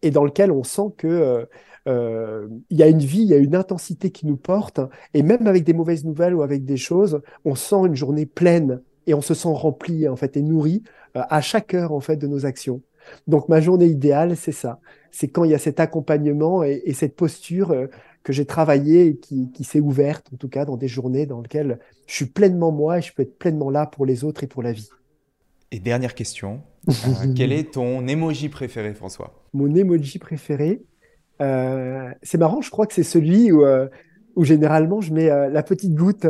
et 0.02 0.12
dans 0.12 0.24
lequel 0.24 0.52
on 0.52 0.64
sent 0.64 0.94
que 0.98 1.48
euh, 1.88 2.48
il 2.70 2.78
y 2.78 2.84
a 2.84 2.88
une 2.88 3.00
vie, 3.00 3.22
il 3.22 3.30
y 3.30 3.34
a 3.34 3.38
une 3.38 3.56
intensité 3.56 4.12
qui 4.12 4.28
nous 4.28 4.36
porte, 4.36 4.82
et 5.14 5.24
même 5.24 5.48
avec 5.48 5.64
des 5.64 5.74
mauvaises 5.74 6.04
nouvelles 6.04 6.36
ou 6.36 6.42
avec 6.42 6.66
des 6.66 6.78
choses, 6.78 7.22
on 7.46 7.56
sent 7.56 7.86
une 7.86 7.96
journée 7.96 8.26
pleine 8.26 8.82
et 9.08 9.14
on 9.14 9.22
se 9.22 9.34
sent 9.34 9.50
rempli 9.52 10.08
en 10.08 10.18
fait 10.18 10.36
et 10.36 10.42
nourri 10.42 10.84
euh, 11.16 11.22
à 11.30 11.40
chaque 11.40 11.74
heure 11.74 11.94
en 11.94 12.02
fait 12.02 12.18
de 12.18 12.28
nos 12.28 12.46
actions. 12.46 12.82
Donc 13.26 13.48
ma 13.48 13.62
journée 13.62 13.86
idéale, 13.86 14.36
c'est 14.36 14.52
ça, 14.52 14.80
c'est 15.12 15.30
quand 15.30 15.46
il 15.46 15.52
y 15.52 15.56
a 15.56 15.60
cet 15.60 15.80
accompagnement 15.80 16.64
et, 16.64 16.92
cette 16.94 17.16
posture 17.16 17.72
euh, 17.72 17.88
que 18.24 18.34
j'ai 18.34 18.46
travaillée 18.46 19.08
et 19.08 19.18
qui, 19.18 19.50
qui 19.54 19.64
s'est 19.64 19.80
ouverte, 19.80 20.28
en 20.34 20.38
tout 20.38 20.50
cas 20.50 20.66
dans 20.66 20.76
des 20.76 20.90
journées 20.90 21.26
dans 21.26 21.40
lesquelles 21.40 21.80
je 22.06 22.16
suis 22.16 22.26
pleinement 22.26 22.72
moi 22.74 22.98
et 22.98 23.02
je 23.02 23.14
peux 23.14 23.24
être 23.24 23.38
pleinement 23.38 23.70
là 23.70 23.86
pour 23.86 24.06
les 24.06 24.26
autres 24.26 24.44
et 24.44 24.48
pour 24.48 24.62
la 24.62 24.74
vie. 24.74 24.90
Et 25.72 25.80
dernière 25.80 26.16
question, 26.16 26.62
quel 27.36 27.52
est 27.52 27.74
ton 27.74 28.08
emoji 28.08 28.50
préféré, 28.50 28.94
François? 28.94 29.44
Mon 29.54 29.74
emoji 29.76 30.18
préféré, 30.18 30.82
euh, 31.42 32.10
c'est 32.24 32.38
marrant, 32.38 32.62
je 32.62 32.72
crois 32.72 32.88
que 32.88 32.94
c'est 32.94 33.04
celui 33.04 33.52
où, 33.52 33.66
euh, 33.66 33.88
où 34.36 34.46
généralement 34.46 35.02
je 35.02 35.14
mets 35.14 35.30
euh, 35.30 35.50
la 35.50 35.64
petite 35.64 35.94
goutte, 35.94 36.26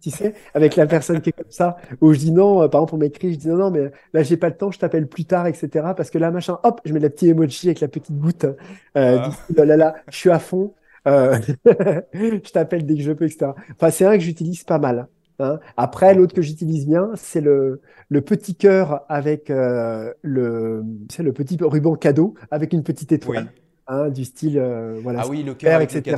tu 0.00 0.10
sais, 0.10 0.34
avec 0.54 0.76
la 0.76 0.86
personne 0.86 1.20
qui 1.20 1.30
est 1.30 1.32
comme 1.32 1.50
ça, 1.50 1.76
où 2.00 2.14
je 2.14 2.18
dis 2.18 2.32
non, 2.32 2.66
par 2.68 2.80
exemple, 2.80 2.94
on 2.94 2.98
m'écrit, 2.98 3.34
je 3.34 3.38
dis 3.38 3.48
non, 3.48 3.56
non, 3.56 3.70
mais 3.70 3.90
là, 4.14 4.22
j'ai 4.22 4.38
pas 4.38 4.48
le 4.48 4.56
temps, 4.56 4.70
je 4.70 4.78
t'appelle 4.78 5.06
plus 5.06 5.26
tard, 5.26 5.46
etc. 5.46 5.68
Parce 5.94 6.10
que 6.10 6.18
là, 6.18 6.30
machin, 6.30 6.58
hop, 6.62 6.80
je 6.84 6.94
mets 6.94 7.00
la 7.00 7.10
petite 7.10 7.30
emoji 7.30 7.66
avec 7.66 7.80
la 7.80 7.88
petite 7.88 8.16
goutte. 8.16 8.46
Ah. 8.94 9.30
oh 9.50 9.64
là 9.64 9.76
là, 9.76 9.96
je 10.08 10.16
suis 10.16 10.30
à 10.30 10.38
fond. 10.38 10.72
je 11.06 12.50
t'appelle 12.52 12.86
dès 12.86 12.94
que 12.94 13.02
je 13.02 13.12
peux, 13.12 13.24
etc. 13.26 13.52
Enfin, 13.74 13.90
c'est 13.90 14.04
un 14.04 14.14
que 14.14 14.22
j'utilise 14.22 14.64
pas 14.64 14.78
mal. 14.78 15.08
Hein. 15.38 15.60
Après, 15.76 16.14
l'autre 16.14 16.34
que 16.34 16.42
j'utilise 16.42 16.86
bien, 16.86 17.10
c'est 17.14 17.40
le, 17.40 17.80
le 18.08 18.20
petit 18.20 18.54
cœur 18.54 19.04
avec 19.08 19.48
le, 19.48 20.14
le 20.22 21.32
petit 21.32 21.56
ruban 21.60 21.94
cadeau 21.94 22.34
avec 22.50 22.72
une 22.72 22.82
petite 22.82 23.12
étoile. 23.12 23.48
Hein, 23.90 24.10
du 24.10 24.26
style 24.26 24.58
euh, 24.58 25.00
voilà, 25.02 25.22
ah 25.24 25.28
oui, 25.28 25.42
le 25.42 25.54
cœur, 25.54 25.80
etc. 25.80 26.14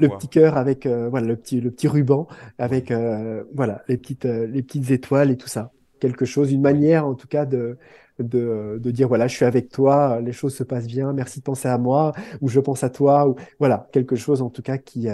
Le, 0.00 0.08
petit 0.08 0.26
cœur 0.26 0.56
avec 0.56 0.84
euh, 0.84 1.08
voilà 1.08 1.28
le 1.28 1.36
petit 1.36 1.60
le 1.60 1.70
petit 1.70 1.86
ruban 1.86 2.26
avec 2.58 2.90
euh, 2.90 3.44
voilà 3.54 3.82
les 3.86 3.96
petites 3.96 4.24
les 4.24 4.62
petites 4.64 4.90
étoiles 4.90 5.30
et 5.30 5.36
tout 5.36 5.46
ça. 5.46 5.70
Quelque 6.00 6.24
chose, 6.24 6.50
une 6.50 6.60
manière 6.60 7.06
en 7.06 7.14
tout 7.14 7.28
cas 7.28 7.46
de 7.46 7.78
de, 8.18 8.80
de, 8.82 8.90
dire 8.90 9.06
voilà 9.06 9.28
je 9.28 9.36
suis 9.36 9.44
avec 9.44 9.68
toi, 9.68 10.20
les 10.20 10.32
choses 10.32 10.56
se 10.56 10.64
passent 10.64 10.88
bien, 10.88 11.12
merci 11.12 11.38
de 11.38 11.44
penser 11.44 11.68
à 11.68 11.78
moi 11.78 12.14
ou 12.40 12.48
je 12.48 12.58
pense 12.58 12.82
à 12.82 12.90
toi 12.90 13.28
ou 13.28 13.36
voilà 13.60 13.88
quelque 13.92 14.16
chose 14.16 14.42
en 14.42 14.50
tout 14.50 14.62
cas 14.62 14.76
qui 14.78 15.06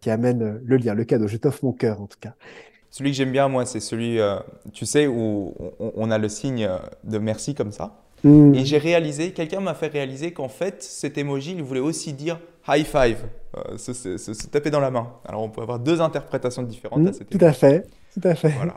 qui 0.00 0.10
amène 0.10 0.60
le 0.64 0.76
lien, 0.76 0.94
le 0.94 1.04
cadeau. 1.04 1.28
Je 1.28 1.36
t'offre 1.36 1.64
mon 1.64 1.72
cœur 1.72 2.02
en 2.02 2.08
tout 2.08 2.18
cas. 2.20 2.34
Celui 2.94 3.10
que 3.10 3.16
j'aime 3.16 3.32
bien 3.32 3.48
moi, 3.48 3.66
c'est 3.66 3.80
celui 3.80 4.20
tu 4.72 4.86
sais 4.86 5.08
où 5.08 5.52
on 5.80 6.12
a 6.12 6.18
le 6.18 6.28
signe 6.28 6.68
de 7.02 7.18
merci 7.18 7.56
comme 7.56 7.72
ça. 7.72 8.04
Mm. 8.22 8.54
Et 8.54 8.64
j'ai 8.64 8.78
réalisé, 8.78 9.32
quelqu'un 9.32 9.58
m'a 9.58 9.74
fait 9.74 9.88
réaliser 9.88 10.32
qu'en 10.32 10.48
fait, 10.48 10.80
cet 10.80 11.18
emoji, 11.18 11.54
il 11.56 11.62
voulait 11.64 11.80
aussi 11.80 12.12
dire 12.12 12.38
high 12.68 12.86
five, 12.86 13.18
euh, 13.56 13.76
se, 13.76 14.46
taper 14.46 14.70
dans 14.70 14.80
la 14.80 14.92
main. 14.92 15.08
Alors 15.26 15.42
on 15.42 15.50
peut 15.50 15.60
avoir 15.60 15.78
deux 15.78 16.00
interprétations 16.00 16.62
différentes 16.62 17.00
mm, 17.00 17.08
à 17.08 17.12
cet 17.12 17.30
Tout 17.30 17.44
à 17.44 17.52
fait, 17.52 17.86
tout 18.14 18.26
à 18.26 18.36
fait. 18.36 18.50
Voilà. 18.50 18.76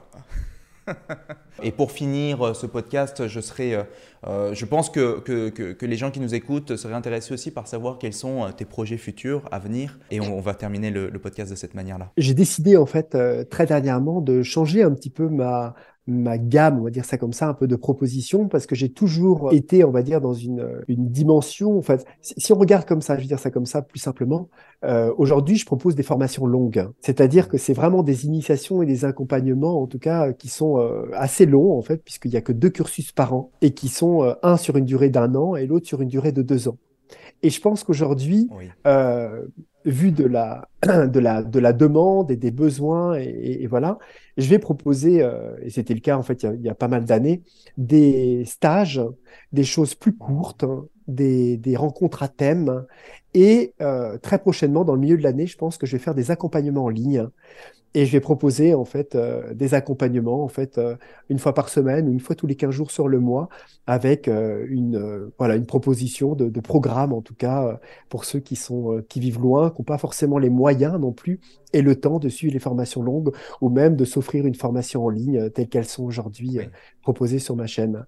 Et 1.63 1.71
pour 1.71 1.91
finir 1.91 2.45
euh, 2.45 2.53
ce 2.53 2.65
podcast, 2.65 3.27
je, 3.27 3.39
serais, 3.39 3.87
euh, 4.25 4.53
je 4.53 4.65
pense 4.65 4.89
que, 4.89 5.19
que, 5.19 5.85
les 5.85 5.97
gens 5.97 6.11
qui 6.11 6.19
nous 6.19 6.35
écoutent 6.35 6.75
seraient 6.75 6.93
intéressés 6.93 7.33
aussi 7.33 7.51
par 7.51 7.67
savoir 7.67 7.97
quels 7.97 8.13
sont 8.13 8.51
tes 8.55 8.65
projets 8.65 8.97
futurs 8.97 9.47
à 9.51 9.59
venir. 9.59 9.99
Et 10.11 10.19
on, 10.19 10.39
va 10.39 10.53
terminer 10.53 10.91
le, 10.91 11.11
podcast 11.19 11.51
de 11.51 11.55
cette 11.55 11.73
manière-là. 11.73 12.11
J'ai 12.17 12.33
décidé 12.33 12.77
en 12.77 12.85
fait 12.85 13.17
très 13.49 13.65
dernièrement 13.65 14.21
de 14.21 14.43
changer 14.43 14.83
un 14.83 14.91
petit 14.91 15.09
peu 15.09 15.27
ma, 15.29 15.73
ma 16.07 16.37
gamme, 16.37 16.79
on 16.79 16.83
va 16.83 16.89
dire 16.89 17.05
ça 17.05 17.17
comme 17.17 17.33
ça, 17.33 17.49
un 17.49 17.53
peu 17.53 17.67
de 17.67 17.75
propositions, 17.75 18.47
parce 18.47 18.65
que 18.65 18.75
j'ai 18.75 18.89
toujours 18.89 19.51
été, 19.51 19.83
on 19.83 19.91
va 19.91 20.01
dire, 20.01 20.21
dans 20.21 20.33
une, 20.33 20.65
une 20.87 21.09
dimension. 21.09 21.77
En 21.77 21.81
fait, 21.81 22.05
si 22.21 22.53
on 22.53 22.57
regarde 22.57 22.85
comme 22.85 23.01
ça, 23.01 23.15
je 23.17 23.21
veux 23.21 23.27
dire 23.27 23.39
ça 23.39 23.51
comme 23.51 23.65
ça 23.65 23.81
plus 23.81 23.99
simplement, 23.99 24.49
euh, 24.85 25.13
aujourd'hui, 25.17 25.57
je 25.57 25.65
propose 25.65 25.95
des 25.95 26.03
formations 26.03 26.45
longues. 26.45 26.87
C'est-à-dire 27.01 27.49
que 27.49 27.57
c'est 27.57 27.73
vraiment 27.73 28.03
des 28.03 28.25
initiations 28.25 28.81
et 28.81 28.85
des 28.85 29.05
accompagnements, 29.05 29.81
en 29.81 29.87
tout 29.87 29.99
cas, 29.99 30.31
qui 30.31 30.47
sont 30.47 30.79
euh, 30.79 31.09
assez 31.13 31.45
longs, 31.45 31.77
en 31.77 31.81
fait, 31.81 32.03
puisqu'il 32.03 32.31
n'y 32.31 32.37
a 32.37 32.41
que 32.41 32.53
deux 32.53 32.69
cursus 32.69 33.11
par 33.11 33.33
an, 33.33 33.51
et 33.61 33.71
qui 33.71 33.89
sont 33.89 34.23
euh, 34.23 34.33
un 34.43 34.57
sur 34.57 34.77
une 34.77 34.85
durée 34.85 35.09
d'un 35.09 35.35
an 35.35 35.55
et 35.55 35.65
l'autre 35.65 35.87
sur 35.87 36.01
une 36.01 36.09
durée 36.09 36.31
de 36.31 36.41
deux 36.41 36.67
ans. 36.67 36.77
Et 37.43 37.49
je 37.49 37.61
pense 37.61 37.83
qu'aujourd'hui, 37.83 38.49
euh, 38.85 39.45
vu 39.87 40.11
de 40.11 40.25
la, 40.25 40.67
de, 41.07 41.19
la, 41.19 41.41
de 41.41 41.59
la 41.59 41.73
demande 41.73 42.29
et 42.29 42.35
des 42.35 42.51
besoins, 42.51 43.15
et, 43.15 43.65
voilà, 43.67 43.97
je 44.37 44.47
vais 44.47 44.59
proposer, 44.59 45.23
euh, 45.23 45.55
et 45.63 45.69
c'était 45.69 45.93
le 45.93 46.01
cas 46.01 46.17
en 46.17 46.23
fait 46.23 46.43
il 46.43 46.61
y 46.61 46.69
a, 46.69 46.75
pas 46.75 46.87
mal 46.87 47.05
d'années, 47.05 47.41
des 47.77 48.43
stages, 48.45 49.01
des 49.53 49.63
choses 49.63 49.95
plus 49.95 50.15
courtes, 50.15 50.65
des, 51.07 51.57
des 51.57 51.75
rencontres 51.77 52.21
à 52.21 52.27
thème, 52.27 52.85
et 53.33 53.73
euh, 53.81 54.17
très 54.17 54.39
prochainement, 54.39 54.83
dans 54.83 54.95
le 54.95 54.99
milieu 54.99 55.17
de 55.17 55.23
l'année, 55.23 55.47
je 55.47 55.57
pense 55.57 55.77
que 55.77 55.85
je 55.85 55.93
vais 55.93 56.03
faire 56.03 56.15
des 56.15 56.31
accompagnements 56.31 56.85
en 56.85 56.89
ligne 56.89 57.27
et 57.93 58.05
je 58.05 58.11
vais 58.11 58.19
proposer 58.19 58.73
en 58.73 58.85
fait 58.85 59.15
euh, 59.15 59.53
des 59.53 59.73
accompagnements 59.73 60.43
en 60.43 60.47
fait 60.47 60.77
euh, 60.77 60.95
une 61.29 61.39
fois 61.39 61.53
par 61.53 61.69
semaine, 61.69 62.11
une 62.11 62.19
fois 62.19 62.35
tous 62.35 62.47
les 62.47 62.55
15 62.55 62.71
jours 62.71 62.91
sur 62.91 63.07
le 63.07 63.19
mois, 63.19 63.49
avec 63.87 64.27
euh, 64.27 64.65
une 64.69 65.31
voilà 65.37 65.55
une 65.55 65.65
proposition 65.65 66.35
de, 66.35 66.59
programme 66.59 67.13
en 67.13 67.21
tout 67.21 67.35
cas 67.35 67.79
pour 68.09 68.25
ceux 68.25 68.39
qui 68.39 68.55
sont 68.55 69.03
qui 69.07 69.19
vivent 69.19 69.39
loin, 69.39 69.69
qui 69.69 69.81
n'ont 69.81 69.85
pas 69.85 69.97
forcément 69.97 70.37
les 70.37 70.49
moyens 70.49 70.99
non 70.99 71.11
plus 71.11 71.39
et 71.73 71.81
le 71.81 71.99
temps 71.99 72.19
de 72.19 72.29
suivre 72.29 72.53
les 72.53 72.59
formations 72.59 73.01
longues 73.01 73.33
ou 73.61 73.69
même 73.69 73.95
de 73.95 74.05
s'offrir 74.05 74.45
une 74.45 74.55
formation 74.55 75.05
en 75.05 75.09
ligne 75.09 75.49
telles 75.51 75.69
qu'elles 75.69 75.85
sont 75.85 76.03
aujourd'hui 76.03 76.59
proposées 77.01 77.39
sur 77.39 77.55
ma 77.55 77.67
chaîne. 77.67 78.05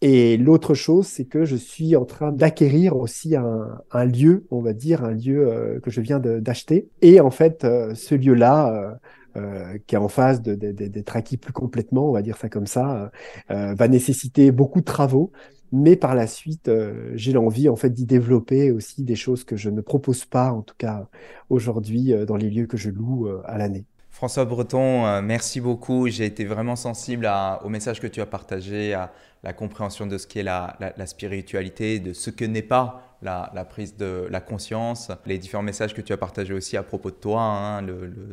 Et 0.00 0.36
l'autre 0.36 0.74
chose, 0.74 1.06
c'est 1.06 1.24
que 1.24 1.44
je 1.44 1.56
suis 1.56 1.96
en 1.96 2.04
train 2.04 2.30
d'acquérir 2.30 2.96
aussi 2.96 3.36
un, 3.36 4.04
lieu, 4.04 4.46
on 4.50 4.60
va 4.60 4.74
dire, 4.74 5.02
un 5.04 5.12
lieu 5.12 5.80
que 5.82 5.90
je 5.90 6.00
viens 6.00 6.20
d'acheter. 6.20 6.88
Et 7.00 7.20
en 7.20 7.30
fait, 7.30 7.66
ce 7.94 8.14
lieu-là, 8.14 8.98
euh, 9.36 9.78
qui 9.88 9.96
est 9.96 9.98
en 9.98 10.06
phase 10.06 10.42
d'être 10.42 11.16
acquis 11.16 11.36
plus 11.36 11.52
complètement, 11.52 12.08
on 12.08 12.12
va 12.12 12.22
dire 12.22 12.36
ça 12.36 12.48
comme 12.48 12.68
ça, 12.68 13.10
euh, 13.50 13.74
va 13.74 13.88
nécessiter 13.88 14.52
beaucoup 14.52 14.78
de 14.78 14.84
travaux. 14.84 15.32
Mais 15.72 15.96
par 15.96 16.14
la 16.14 16.28
suite, 16.28 16.68
euh, 16.68 17.10
j'ai 17.16 17.32
l'envie 17.32 17.68
en 17.68 17.74
fait 17.74 17.90
d'y 17.90 18.06
développer 18.06 18.70
aussi 18.70 19.02
des 19.02 19.16
choses 19.16 19.42
que 19.42 19.56
je 19.56 19.70
ne 19.70 19.80
propose 19.80 20.24
pas, 20.24 20.52
en 20.52 20.62
tout 20.62 20.76
cas 20.78 21.08
aujourd'hui, 21.50 22.14
dans 22.28 22.36
les 22.36 22.48
lieux 22.48 22.66
que 22.66 22.76
je 22.76 22.90
loue 22.90 23.28
à 23.44 23.58
l'année. 23.58 23.86
François 24.14 24.44
Breton, 24.44 25.20
merci 25.22 25.60
beaucoup. 25.60 26.06
J'ai 26.08 26.24
été 26.24 26.44
vraiment 26.44 26.76
sensible 26.76 27.28
au 27.64 27.68
message 27.68 28.00
que 28.00 28.06
tu 28.06 28.20
as 28.20 28.26
partagé, 28.26 28.94
à 28.94 29.12
la 29.42 29.52
compréhension 29.52 30.06
de 30.06 30.18
ce 30.18 30.28
qu'est 30.28 30.44
la, 30.44 30.76
la, 30.96 31.06
spiritualité, 31.06 31.98
de 31.98 32.12
ce 32.12 32.30
que 32.30 32.44
n'est 32.44 32.62
pas 32.62 33.18
la, 33.22 33.66
prise 33.68 33.96
de 33.96 34.28
la 34.30 34.40
conscience, 34.40 35.10
les 35.26 35.38
différents 35.38 35.64
messages 35.64 35.94
que 35.94 36.00
tu 36.00 36.12
as 36.12 36.16
partagés 36.16 36.54
aussi 36.54 36.76
à 36.76 36.84
propos 36.84 37.10
de 37.10 37.16
toi, 37.16 37.42
hein, 37.42 37.86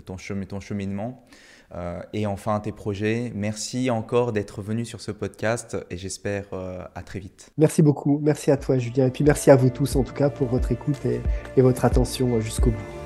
ton, 0.06 0.18
ton, 0.48 0.60
cheminement. 0.60 1.24
Euh, 1.74 2.02
et 2.12 2.28
enfin 2.28 2.60
tes 2.60 2.74
projets. 2.74 3.32
Merci 3.34 3.90
encore 3.90 4.34
d'être 4.34 4.62
venu 4.62 4.84
sur 4.84 5.00
ce 5.00 5.12
podcast 5.12 5.78
et 5.90 5.96
j'espère 5.96 6.44
euh, 6.52 6.84
à 6.96 7.02
très 7.02 7.20
vite. 7.20 7.50
Merci 7.58 7.82
beaucoup, 7.82 8.20
merci 8.22 8.52
à 8.52 8.58
toi 8.58 8.78
Julien 8.78 9.08
et 9.08 9.12
puis 9.12 9.24
merci 9.24 9.50
à 9.52 9.56
vous 9.56 9.70
tous 9.70 9.96
en 9.96 10.04
tout 10.04 10.14
cas 10.14 10.30
pour 10.30 10.48
votre 10.48 10.74
écoute 10.74 11.00
et 11.06 11.62
votre 11.62 11.86
attention 11.86 12.42
jusqu'au 12.42 12.72
bout 12.72 13.01